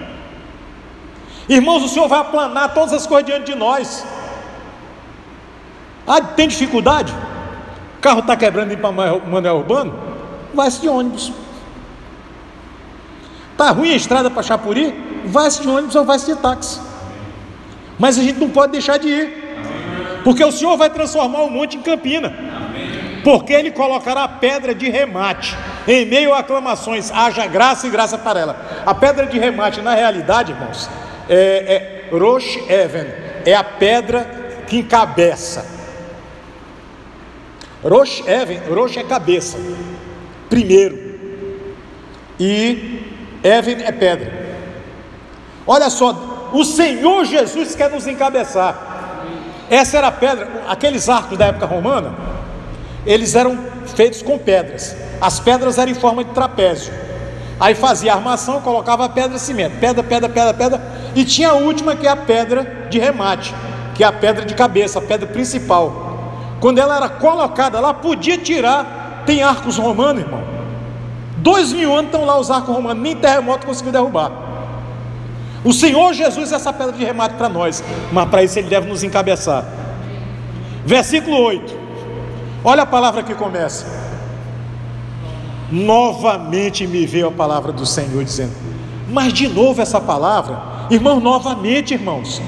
Irmãos, 1.46 1.82
o 1.82 1.88
Senhor 1.88 2.08
vai 2.08 2.20
aplanar 2.20 2.72
todas 2.72 2.94
as 2.94 3.06
coisas 3.06 3.26
diante 3.26 3.52
de 3.52 3.54
nós. 3.54 4.02
Ah, 6.06 6.20
tem 6.20 6.48
dificuldade? 6.48 7.12
O 7.98 8.00
carro 8.00 8.20
está 8.20 8.36
quebrando 8.36 8.76
para 8.76 8.92
Manuel 8.92 9.56
Urbano? 9.56 9.94
Vai-se 10.52 10.80
de 10.80 10.88
ônibus. 10.88 11.32
Está 13.52 13.70
ruim 13.70 13.92
a 13.92 13.96
estrada 13.96 14.30
para 14.30 14.42
Chapuri? 14.42 15.22
Vai-se 15.24 15.62
de 15.62 15.68
ônibus 15.68 15.94
ou 15.94 16.04
vai-se 16.04 16.26
de 16.26 16.40
táxi. 16.40 16.80
Mas 17.98 18.18
a 18.18 18.22
gente 18.22 18.40
não 18.40 18.50
pode 18.50 18.72
deixar 18.72 18.98
de 18.98 19.08
ir. 19.08 19.42
Porque 20.24 20.44
o 20.44 20.50
Senhor 20.50 20.76
vai 20.76 20.90
transformar 20.90 21.42
o 21.42 21.50
monte 21.50 21.76
em 21.76 21.82
campina. 21.82 22.32
Porque 23.22 23.52
Ele 23.52 23.70
colocará 23.70 24.24
a 24.24 24.28
pedra 24.28 24.74
de 24.74 24.88
remate. 24.90 25.56
Em 25.86 26.04
meio 26.04 26.34
a 26.34 26.40
aclamações, 26.40 27.10
haja 27.12 27.46
graça 27.46 27.86
e 27.86 27.90
graça 27.90 28.18
para 28.18 28.40
ela. 28.40 28.56
A 28.84 28.94
pedra 28.94 29.26
de 29.26 29.38
remate, 29.38 29.80
na 29.80 29.94
realidade, 29.94 30.52
irmãos, 30.52 30.88
é, 31.28 32.06
é 32.10 32.16
Rosh 32.16 32.56
Even, 32.68 33.06
é 33.46 33.54
a 33.54 33.64
pedra 33.64 34.64
que 34.66 34.78
encabeça. 34.78 35.81
Rosh 37.84 38.22
Even, 38.26 38.60
Rosh 38.72 38.96
é 38.96 39.02
cabeça, 39.02 39.58
primeiro, 40.48 40.96
e 42.38 43.02
Even 43.42 43.82
é 43.82 43.90
pedra. 43.90 44.32
Olha 45.66 45.90
só, 45.90 46.50
o 46.52 46.64
Senhor 46.64 47.24
Jesus 47.24 47.74
quer 47.74 47.90
nos 47.90 48.06
encabeçar. 48.06 48.90
Essa 49.68 49.98
era 49.98 50.08
a 50.08 50.12
pedra, 50.12 50.48
aqueles 50.68 51.08
arcos 51.08 51.36
da 51.36 51.46
época 51.46 51.66
romana, 51.66 52.14
eles 53.04 53.34
eram 53.34 53.58
feitos 53.96 54.22
com 54.22 54.38
pedras. 54.38 54.94
As 55.20 55.40
pedras 55.40 55.78
eram 55.78 55.90
em 55.90 55.94
forma 55.94 56.22
de 56.22 56.30
trapézio. 56.30 56.92
Aí 57.58 57.74
fazia 57.74 58.12
armação, 58.12 58.60
colocava 58.60 59.08
pedra 59.08 59.38
cimento, 59.38 59.78
pedra, 59.78 60.02
pedra, 60.02 60.28
pedra, 60.28 60.54
pedra, 60.54 60.82
e 61.14 61.24
tinha 61.24 61.50
a 61.50 61.54
última 61.54 61.96
que 61.96 62.06
é 62.06 62.10
a 62.10 62.16
pedra 62.16 62.86
de 62.90 62.98
remate, 62.98 63.54
que 63.94 64.04
é 64.04 64.06
a 64.06 64.12
pedra 64.12 64.44
de 64.44 64.54
cabeça, 64.54 64.98
a 64.98 65.02
pedra 65.02 65.26
principal 65.26 66.01
quando 66.62 66.78
ela 66.78 66.94
era 66.94 67.08
colocada 67.08 67.80
lá, 67.80 67.92
podia 67.92 68.38
tirar. 68.38 69.24
Tem 69.26 69.42
arcos 69.42 69.76
romanos, 69.78 70.22
irmão. 70.22 70.40
Dois 71.38 71.72
mil 71.72 71.92
anos 71.92 72.12
estão 72.12 72.24
lá 72.24 72.38
os 72.38 72.52
arcos 72.52 72.72
romanos, 72.72 73.02
nem 73.02 73.16
terremoto 73.16 73.66
conseguiu 73.66 73.90
derrubar. 73.90 74.30
O 75.64 75.72
Senhor 75.72 76.12
Jesus 76.12 76.52
é 76.52 76.54
essa 76.54 76.72
pedra 76.72 76.92
de 76.92 77.04
remate 77.04 77.34
para 77.34 77.48
nós, 77.48 77.82
mas 78.12 78.28
para 78.28 78.44
isso 78.44 78.60
Ele 78.60 78.68
deve 78.68 78.88
nos 78.88 79.02
encabeçar. 79.02 79.64
Versículo 80.86 81.36
8, 81.36 81.76
olha 82.62 82.84
a 82.84 82.86
palavra 82.86 83.24
que 83.24 83.34
começa. 83.34 83.84
Novamente 85.68 86.86
me 86.86 87.04
veio 87.06 87.26
a 87.26 87.32
palavra 87.32 87.72
do 87.72 87.84
Senhor 87.84 88.22
dizendo, 88.22 88.52
mas 89.10 89.32
de 89.32 89.48
novo 89.48 89.82
essa 89.82 90.00
palavra, 90.00 90.62
irmão, 90.90 91.18
novamente, 91.18 91.92
irmãos. 91.92 92.40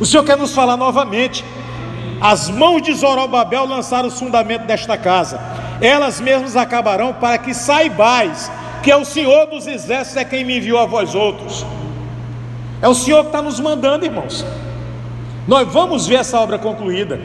O 0.00 0.04
Senhor 0.04 0.24
quer 0.24 0.36
nos 0.36 0.52
falar 0.52 0.76
novamente. 0.76 1.44
As 2.20 2.48
mãos 2.48 2.82
de 2.82 2.92
Zorobabel 2.94 3.66
lançaram 3.66 4.08
os 4.08 4.18
fundamentos 4.18 4.66
desta 4.66 4.96
casa. 4.96 5.40
Elas 5.80 6.20
mesmas 6.20 6.56
acabarão 6.56 7.12
para 7.12 7.38
que 7.38 7.52
saibais 7.52 8.50
que 8.86 8.90
é 8.92 8.96
o 8.96 9.04
Senhor 9.04 9.46
dos 9.46 9.66
exércitos 9.66 10.16
é 10.16 10.24
quem 10.24 10.44
me 10.44 10.58
enviou 10.58 10.78
a 10.78 10.86
vós 10.86 11.12
outros. 11.12 11.66
É 12.80 12.88
o 12.88 12.94
Senhor 12.94 13.22
que 13.22 13.30
está 13.30 13.42
nos 13.42 13.58
mandando, 13.58 14.04
irmãos. 14.04 14.46
Nós 15.48 15.66
vamos 15.72 16.06
ver 16.06 16.20
essa 16.20 16.38
obra 16.38 16.56
concluída, 16.56 17.20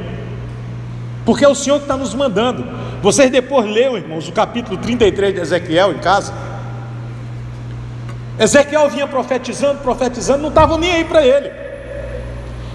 porque 1.24 1.46
é 1.46 1.48
o 1.48 1.54
Senhor 1.54 1.78
que 1.78 1.84
está 1.84 1.96
nos 1.96 2.16
mandando. 2.16 2.66
Vocês 3.04 3.30
depois 3.30 3.70
leiam, 3.70 3.96
irmãos, 3.96 4.28
o 4.28 4.32
capítulo 4.32 4.76
33 4.78 5.36
de 5.36 5.40
Ezequiel 5.40 5.92
em 5.92 6.00
casa. 6.00 6.34
Ezequiel 8.40 8.90
vinha 8.90 9.06
profetizando, 9.06 9.82
profetizando, 9.82 10.42
não 10.42 10.50
estavam 10.50 10.80
nem 10.80 10.92
aí 10.92 11.04
para 11.04 11.24
ele. 11.24 11.52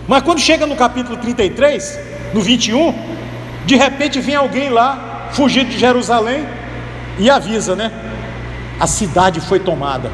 Mas 0.08 0.22
quando 0.22 0.40
chega 0.40 0.66
no 0.66 0.76
capítulo 0.76 1.16
33, 1.16 1.98
no 2.32 2.40
21, 2.40 2.94
de 3.64 3.76
repente 3.76 4.20
vem 4.20 4.36
alguém 4.36 4.68
lá, 4.68 5.28
fugido 5.32 5.70
de 5.70 5.78
Jerusalém, 5.78 6.46
e 7.18 7.28
avisa, 7.28 7.74
né? 7.74 7.90
A 8.78 8.86
cidade 8.86 9.40
foi 9.40 9.58
tomada. 9.58 10.10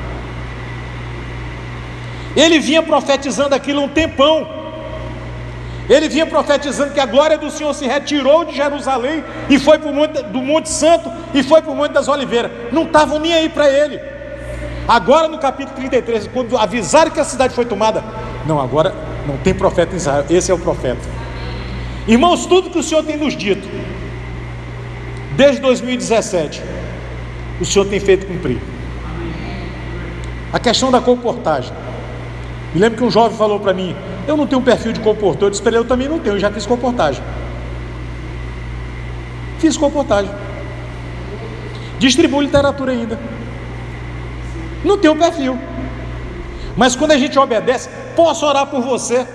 Ele 2.35 2.59
vinha 2.59 2.83
profetizando 2.83 3.55
aquilo 3.55 3.83
um 3.83 3.89
tempão. 3.89 4.49
Ele 5.91 6.09
vinha 6.09 6.25
profetizando 6.25 6.93
que 6.93 7.01
a 7.01 7.05
glória 7.05 7.37
do 7.37 7.51
Senhor 7.51 7.75
se 7.75 7.87
retirou 7.87 8.45
de 8.45 8.55
Jerusalém 8.55 9.23
e 9.51 9.59
foi 9.59 9.79
para 9.79 9.91
o 9.91 9.95
monte, 9.95 10.23
do 10.23 10.41
Monte 10.41 10.71
Santo 10.71 11.11
e 11.35 11.43
foi 11.43 11.61
para 11.61 11.73
o 11.73 11.77
Monte 11.77 11.93
das 11.93 12.09
Oliveiras. 12.09 12.51
Não 12.71 12.85
estavam 12.85 13.19
nem 13.19 13.35
aí 13.35 13.49
para 13.49 13.69
ele. 13.69 14.01
Agora 14.89 15.29
no 15.29 15.39
capítulo 15.39 15.77
33, 15.77 16.29
quando 16.29 16.57
avisaram 16.57 17.11
que 17.11 17.21
a 17.21 17.25
cidade 17.25 17.55
foi 17.55 17.65
tomada, 17.65 18.03
não, 18.47 18.61
agora 18.61 18.95
não 19.27 19.37
tem 19.37 19.55
profeta 19.55 19.95
em 19.95 19.97
Israel, 19.97 20.25
esse 20.29 20.51
é 20.51 20.55
o 20.55 20.59
profeta. 20.59 21.01
Irmãos, 22.07 22.47
tudo 22.47 22.71
que 22.71 22.79
o 22.79 22.83
Senhor 22.83 23.05
tem 23.05 23.17
nos 23.17 23.37
dito, 23.37 23.69
desde 25.37 25.61
2017, 25.61 26.63
o 27.61 27.65
Senhor 27.65 27.85
tem 27.85 28.01
feito 28.01 28.27
cumprir. 28.27 28.61
A 30.53 30.59
questão 30.59 30.91
da 30.91 31.01
comportagem. 31.01 31.73
Me 32.75 32.81
lembro 32.81 32.99
que 32.99 33.05
um 33.05 33.11
jovem 33.11 33.37
falou 33.37 33.61
para 33.61 33.73
mim: 33.73 33.97
Eu 34.27 34.37
não 34.37 34.47
tenho 34.47 34.61
um 34.61 34.65
perfil 34.65 34.93
de 34.93 35.01
comportor. 35.01 35.49
Eu 35.49 35.51
disse 35.51 35.63
Eu 35.67 35.85
também 35.85 36.09
não 36.09 36.19
tenho, 36.19 36.37
eu 36.37 36.41
já 36.41 36.51
fiz 36.51 36.67
comportagem. 36.67 37.23
Fiz 39.59 39.77
comportagem. 39.77 40.31
Distribuo 41.99 42.43
literatura 42.43 42.93
ainda. 42.93 43.19
Não 44.85 44.99
tenho 44.99 45.17
perfil. 45.17 45.59
Mas 46.77 46.97
quando 46.97 47.13
a 47.13 47.19
gente 47.19 47.39
obedece, 47.39 47.89
posso 48.17 48.47
orar 48.47 48.67
por 48.67 48.81
você. 48.83 49.27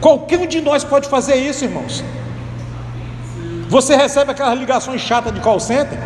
Qualquer 0.00 0.38
um 0.38 0.46
de 0.46 0.60
nós 0.60 0.84
pode 0.84 1.08
fazer 1.08 1.36
isso, 1.36 1.64
irmãos. 1.64 2.04
Você 3.68 3.94
recebe 3.94 4.30
aquelas 4.30 4.58
ligações 4.58 5.00
chatas 5.00 5.32
de 5.32 5.40
call 5.40 5.60
center. 5.60 5.98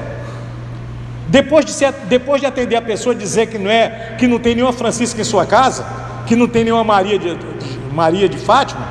Depois 1.28 1.64
de, 1.64 1.72
ser, 1.72 1.92
depois 2.08 2.40
de 2.40 2.46
atender 2.46 2.76
a 2.76 2.82
pessoa 2.82 3.14
dizer 3.14 3.46
que 3.46 3.56
não 3.56 3.70
é, 3.70 4.16
que 4.18 4.26
não 4.26 4.38
tem 4.38 4.54
nenhuma 4.54 4.72
Francisca 4.72 5.20
em 5.20 5.24
sua 5.24 5.46
casa, 5.46 5.86
que 6.26 6.36
não 6.36 6.46
tem 6.46 6.64
nenhuma 6.64 6.84
Maria 6.84 7.18
de, 7.18 7.38
Maria 7.92 8.28
de 8.28 8.36
Fátima, 8.36 8.86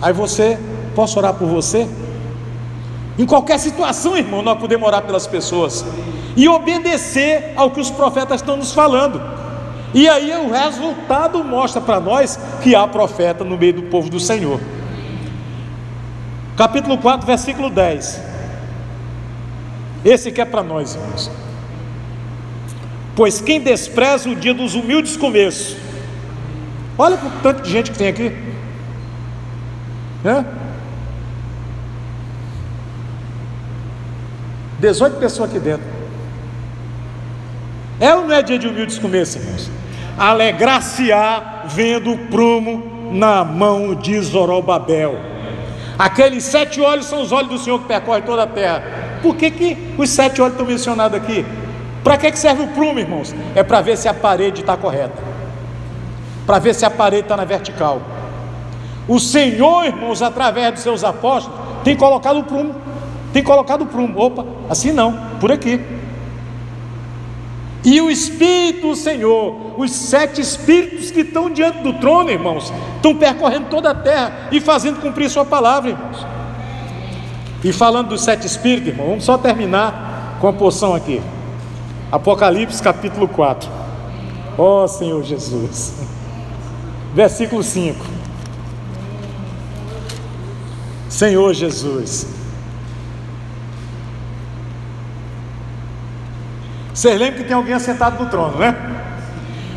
aí 0.00 0.12
você, 0.12 0.58
posso 0.94 1.18
orar 1.18 1.34
por 1.34 1.48
você? 1.48 1.88
Em 3.18 3.24
qualquer 3.24 3.58
situação, 3.58 4.16
irmão, 4.16 4.42
nós 4.42 4.58
podemos 4.58 4.86
orar 4.86 5.02
pelas 5.02 5.26
pessoas 5.26 5.84
e 6.36 6.48
obedecer 6.48 7.54
ao 7.56 7.70
que 7.70 7.80
os 7.80 7.90
profetas 7.90 8.40
estão 8.40 8.56
nos 8.56 8.72
falando. 8.72 9.20
E 9.96 10.06
aí 10.10 10.30
o 10.36 10.50
resultado 10.50 11.42
mostra 11.42 11.80
para 11.80 11.98
nós 11.98 12.38
que 12.62 12.74
há 12.74 12.86
profeta 12.86 13.42
no 13.42 13.56
meio 13.56 13.72
do 13.72 13.82
povo 13.84 14.10
do 14.10 14.20
Senhor. 14.20 14.60
Capítulo 16.54 16.98
4, 16.98 17.26
versículo 17.26 17.70
10. 17.70 18.20
Esse 20.04 20.30
que 20.30 20.38
é 20.38 20.44
para 20.44 20.62
nós, 20.62 20.94
irmãos. 20.94 21.30
Pois 23.14 23.40
quem 23.40 23.58
despreza 23.58 24.28
o 24.28 24.36
dia 24.36 24.52
dos 24.52 24.74
humildes 24.74 25.16
começos, 25.16 25.78
olha 26.98 27.16
o 27.16 27.30
tanto 27.42 27.62
de 27.62 27.70
gente 27.70 27.90
que 27.90 27.96
tem 27.96 28.08
aqui, 28.08 28.36
né? 30.22 30.44
18 34.78 35.16
pessoas 35.16 35.48
aqui 35.48 35.58
dentro. 35.58 35.86
É 37.98 38.14
ou 38.14 38.26
não 38.26 38.34
é 38.34 38.42
dia 38.42 38.58
de 38.58 38.68
humildes 38.68 38.98
começos, 38.98 39.36
irmãos? 39.36 39.85
Alegrar-se-á 40.18 41.64
vendo 41.66 42.12
o 42.12 42.18
prumo 42.28 43.10
na 43.12 43.44
mão 43.44 43.94
de 43.94 44.18
Zorobabel. 44.20 45.16
Aqueles 45.98 46.44
sete 46.44 46.80
olhos 46.80 47.06
são 47.06 47.22
os 47.22 47.32
olhos 47.32 47.50
do 47.50 47.58
Senhor 47.58 47.78
que 47.80 47.86
percorre 47.86 48.22
toda 48.22 48.42
a 48.42 48.46
terra. 48.46 48.82
Por 49.22 49.36
que, 49.36 49.50
que 49.50 49.94
os 49.96 50.10
sete 50.10 50.42
olhos 50.42 50.54
estão 50.54 50.66
mencionados 50.66 51.16
aqui? 51.16 51.44
Para 52.04 52.16
que, 52.18 52.30
que 52.30 52.38
serve 52.38 52.62
o 52.62 52.68
prumo, 52.68 52.98
irmãos? 52.98 53.34
É 53.54 53.62
para 53.62 53.80
ver 53.80 53.96
se 53.96 54.08
a 54.08 54.14
parede 54.14 54.60
está 54.60 54.76
correta, 54.76 55.22
para 56.46 56.58
ver 56.58 56.74
se 56.74 56.84
a 56.84 56.90
parede 56.90 57.22
está 57.22 57.36
na 57.36 57.44
vertical. 57.44 58.00
O 59.08 59.18
Senhor, 59.18 59.84
irmãos, 59.84 60.20
através 60.22 60.72
dos 60.74 60.82
seus 60.82 61.02
apóstolos, 61.02 61.58
tem 61.82 61.96
colocado 61.96 62.40
o 62.40 62.44
prumo, 62.44 62.74
tem 63.32 63.42
colocado 63.42 63.82
o 63.82 63.86
prumo. 63.86 64.20
Opa, 64.20 64.44
assim 64.68 64.92
não, 64.92 65.12
por 65.40 65.50
aqui. 65.50 65.95
E 67.84 68.00
o 68.00 68.10
Espírito 68.10 68.88
do 68.88 68.96
Senhor, 68.96 69.74
os 69.78 69.92
sete 69.92 70.40
Espíritos 70.40 71.10
que 71.10 71.20
estão 71.20 71.50
diante 71.50 71.78
do 71.78 71.92
trono, 71.94 72.30
irmãos, 72.30 72.72
estão 72.96 73.14
percorrendo 73.14 73.68
toda 73.68 73.90
a 73.90 73.94
terra 73.94 74.48
e 74.50 74.60
fazendo 74.60 75.00
cumprir 75.00 75.30
Sua 75.30 75.44
palavra, 75.44 75.90
irmãos. 75.90 76.26
E 77.62 77.72
falando 77.72 78.08
dos 78.08 78.22
sete 78.22 78.46
Espíritos, 78.46 78.88
irmãos, 78.88 79.08
vamos 79.08 79.24
só 79.24 79.38
terminar 79.38 80.38
com 80.40 80.48
a 80.48 80.52
porção 80.52 80.94
aqui. 80.94 81.22
Apocalipse 82.10 82.82
capítulo 82.82 83.28
4. 83.28 83.68
Ó 84.58 84.84
oh, 84.84 84.88
Senhor 84.88 85.22
Jesus. 85.22 85.94
Versículo 87.14 87.62
5. 87.62 88.04
Senhor 91.08 91.54
Jesus. 91.54 92.35
Vocês 96.96 97.20
lembram 97.20 97.42
que 97.42 97.44
tem 97.44 97.54
alguém 97.54 97.74
assentado 97.74 98.24
no 98.24 98.30
trono, 98.30 98.56
né? 98.56 98.74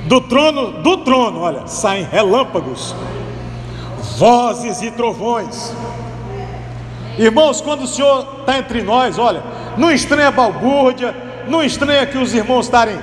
Do 0.05 0.22
trono, 0.22 0.82
do 0.82 0.99
trono, 0.99 1.41
olha, 1.41 1.67
saem 1.67 2.07
relâmpagos, 2.09 2.95
vozes 4.17 4.82
e 4.82 4.89
trovões. 4.89 5.76
Irmãos, 7.17 7.59
quando 7.59 7.82
o 7.82 7.88
Senhor 7.88 8.26
está 8.39 8.57
entre 8.57 8.82
nós, 8.82 9.20
olha, 9.20 9.43
não 9.76 9.91
estranha 9.91 10.30
a 10.30 10.32
balbúrdia, 10.32 11.13
não 11.45 11.61
estranha 11.61 12.05
que 12.05 12.17
os 12.17 12.34
irmãos 12.34 12.67
estarem, 12.67 12.97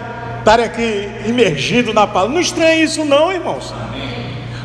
aqui 0.64 1.10
imergindo 1.26 1.92
na 1.92 2.06
palavra, 2.06 2.32
não 2.32 2.40
estranha 2.40 2.82
isso, 2.82 3.04
não, 3.04 3.30
irmãos. 3.30 3.74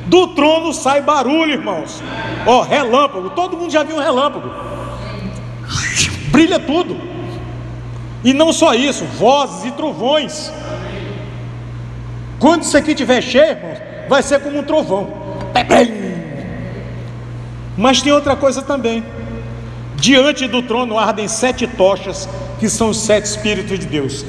Do 0.06 0.28
trono 0.28 0.72
sai 0.72 1.02
barulho, 1.02 1.52
irmãos. 1.52 2.02
Ó, 2.46 2.60
oh, 2.60 2.62
relâmpago, 2.62 3.32
todo 3.32 3.58
mundo 3.58 3.70
já 3.70 3.84
viu 3.84 3.98
um 3.98 4.00
relâmpago, 4.00 4.50
brilha 6.32 6.58
tudo. 6.58 7.11
E 8.24 8.34
não 8.34 8.54
só 8.54 8.74
isso, 8.74 9.06
vozes 9.06 9.66
e 9.66 9.72
trovões. 9.72 10.52
Quando 12.40 12.64
isso 12.64 12.78
aqui 12.78 12.92
estiver 12.92 13.22
cheio, 13.22 13.52
irmãos, 13.52 13.78
vai 14.08 14.22
ser 14.22 14.40
como 14.40 14.60
um 14.60 14.64
trovão. 14.64 15.14
Mas 17.78 18.02
tem 18.02 18.12
outra 18.12 18.36
coisa 18.36 18.62
também. 18.62 19.04
Diante 19.96 20.48
do 20.48 20.62
trono 20.62 20.98
ardem 20.98 21.28
sete 21.28 21.68
tochas, 21.68 22.28
que 22.60 22.70
são 22.70 22.90
os 22.90 22.98
sete 22.98 23.26
Espíritos 23.26 23.80
de 23.80 23.86
Deus. 23.86 24.26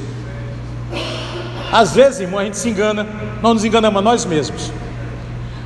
Às 1.71 1.95
vezes, 1.95 2.19
irmão, 2.19 2.39
a 2.39 2.45
gente 2.45 2.57
se 2.57 2.69
engana, 2.69 3.07
nós 3.41 3.55
nos 3.55 3.65
enganamos 3.65 3.99
a 3.99 4.01
nós 4.01 4.25
mesmos. 4.25 4.71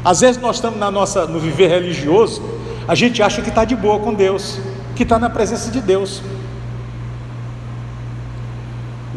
Às 0.04 0.22
vezes 0.22 0.42
nós 0.42 0.56
estamos 0.56 0.80
na 0.80 0.90
nossa, 0.90 1.26
no 1.26 1.38
viver 1.38 1.68
religioso, 1.68 2.42
a 2.88 2.96
gente 2.96 3.22
acha 3.22 3.42
que 3.42 3.50
está 3.50 3.66
de 3.66 3.76
boa 3.76 4.00
com 4.00 4.14
Deus, 4.14 4.58
que 4.96 5.04
está 5.04 5.20
na 5.20 5.30
presença 5.30 5.70
de 5.70 5.82
Deus. 5.82 6.22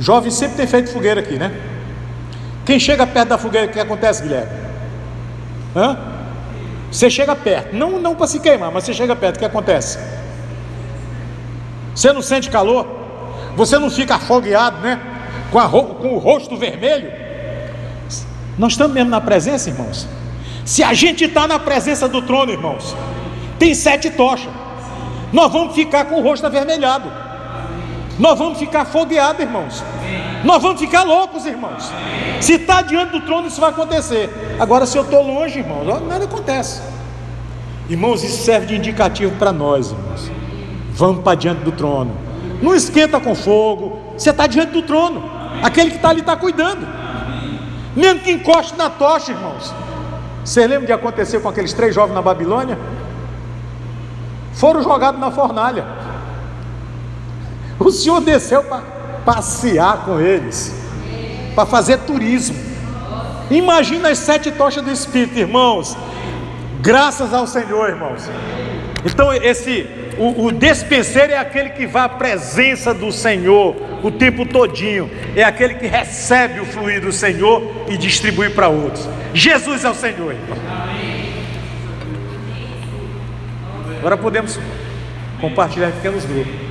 Jovem 0.00 0.30
sempre 0.30 0.56
tem 0.56 0.66
feito 0.66 0.90
fogueira 0.90 1.20
aqui, 1.20 1.36
né? 1.36 1.52
Quem 2.64 2.80
chega 2.80 3.06
perto 3.06 3.28
da 3.28 3.38
fogueira, 3.38 3.66
o 3.66 3.70
que 3.70 3.78
acontece, 3.78 4.22
Guilherme? 4.22 4.50
Hã? 5.76 5.98
Você 6.90 7.10
chega 7.10 7.36
perto, 7.36 7.76
não, 7.76 8.00
não 8.00 8.14
para 8.16 8.26
se 8.26 8.40
queimar, 8.40 8.72
mas 8.72 8.84
você 8.84 8.94
chega 8.94 9.14
perto, 9.14 9.36
o 9.36 9.38
que 9.38 9.44
acontece? 9.44 9.98
Você 11.94 12.12
não 12.14 12.22
sente 12.22 12.48
calor? 12.48 12.86
Você 13.56 13.78
não 13.78 13.90
fica 13.90 14.14
afogueado, 14.14 14.78
né? 14.78 14.98
Com, 15.52 15.58
a, 15.58 15.68
com 15.68 16.14
o 16.14 16.18
rosto 16.18 16.56
vermelho? 16.56 17.12
Nós 18.56 18.72
estamos 18.72 18.94
mesmo 18.94 19.10
na 19.10 19.20
presença, 19.20 19.68
irmãos. 19.68 20.08
Se 20.64 20.82
a 20.82 20.94
gente 20.94 21.24
está 21.24 21.46
na 21.46 21.58
presença 21.58 22.08
do 22.08 22.22
trono, 22.22 22.50
irmãos, 22.50 22.96
tem 23.58 23.74
sete 23.74 24.08
tochas. 24.10 24.50
Nós 25.30 25.52
vamos 25.52 25.74
ficar 25.74 26.06
com 26.06 26.20
o 26.20 26.22
rosto 26.22 26.46
avermelhado. 26.46 27.29
Nós 28.20 28.38
vamos 28.38 28.58
ficar 28.58 28.84
fogueados, 28.84 29.40
irmãos. 29.40 29.82
Nós 30.44 30.62
vamos 30.62 30.78
ficar 30.78 31.04
loucos, 31.04 31.46
irmãos. 31.46 31.90
Se 32.38 32.52
está 32.52 32.82
diante 32.82 33.12
do 33.12 33.22
trono, 33.22 33.48
isso 33.48 33.58
vai 33.58 33.70
acontecer. 33.70 34.28
Agora, 34.60 34.84
se 34.84 34.98
eu 34.98 35.04
estou 35.04 35.22
longe, 35.22 35.60
irmãos, 35.60 35.86
nada 36.06 36.26
acontece. 36.26 36.82
Irmãos, 37.88 38.22
isso 38.22 38.44
serve 38.44 38.66
de 38.66 38.76
indicativo 38.76 39.34
para 39.36 39.52
nós, 39.52 39.90
irmãos. 39.90 40.30
Vamos 40.92 41.24
para 41.24 41.34
diante 41.34 41.62
do 41.62 41.72
trono. 41.72 42.14
Não 42.60 42.74
esquenta 42.74 43.18
com 43.18 43.34
fogo. 43.34 43.98
Você 44.18 44.28
está 44.28 44.46
diante 44.46 44.72
do 44.72 44.82
trono. 44.82 45.24
Aquele 45.62 45.88
que 45.90 45.96
está 45.96 46.10
ali 46.10 46.20
está 46.20 46.36
cuidando. 46.36 46.86
Mesmo 47.96 48.20
que 48.20 48.32
encoste 48.32 48.76
na 48.76 48.90
tocha, 48.90 49.32
irmãos. 49.32 49.74
Você 50.44 50.66
lembra 50.66 50.86
de 50.86 50.92
acontecer 50.92 51.40
com 51.40 51.48
aqueles 51.48 51.72
três 51.72 51.94
jovens 51.94 52.14
na 52.14 52.20
Babilônia? 52.20 52.78
Foram 54.52 54.82
jogados 54.82 55.18
na 55.18 55.30
fornalha. 55.30 56.09
O 57.80 57.90
Senhor 57.90 58.20
desceu 58.20 58.62
para 58.62 58.82
passear 59.24 60.04
com 60.04 60.20
eles, 60.20 60.72
para 61.54 61.64
fazer 61.64 61.96
turismo. 62.00 62.56
Imagina 63.50 64.10
as 64.10 64.18
sete 64.18 64.52
tochas 64.52 64.84
do 64.84 64.90
Espírito, 64.90 65.38
irmãos. 65.38 65.96
Graças 66.80 67.32
ao 67.32 67.46
Senhor, 67.46 67.88
irmãos. 67.88 68.22
Então, 69.04 69.32
esse 69.32 69.88
o, 70.18 70.44
o 70.46 70.52
despenseiro 70.52 71.32
é 71.32 71.38
aquele 71.38 71.70
que 71.70 71.86
vai 71.86 72.04
à 72.04 72.08
presença 72.08 72.92
do 72.92 73.10
Senhor 73.10 73.74
o 74.02 74.10
tempo 74.10 74.44
todinho. 74.44 75.10
É 75.34 75.42
aquele 75.42 75.74
que 75.74 75.86
recebe 75.86 76.60
o 76.60 76.66
fluir 76.66 77.00
do 77.00 77.10
Senhor 77.10 77.62
e 77.88 77.96
distribui 77.96 78.50
para 78.50 78.68
outros. 78.68 79.08
Jesus 79.32 79.84
é 79.84 79.90
o 79.90 79.94
Senhor, 79.94 80.32
irmão. 80.32 80.58
Agora 83.98 84.16
podemos 84.16 84.60
compartilhar 85.40 85.90
pequenos 85.92 86.24
grupos. 86.26 86.69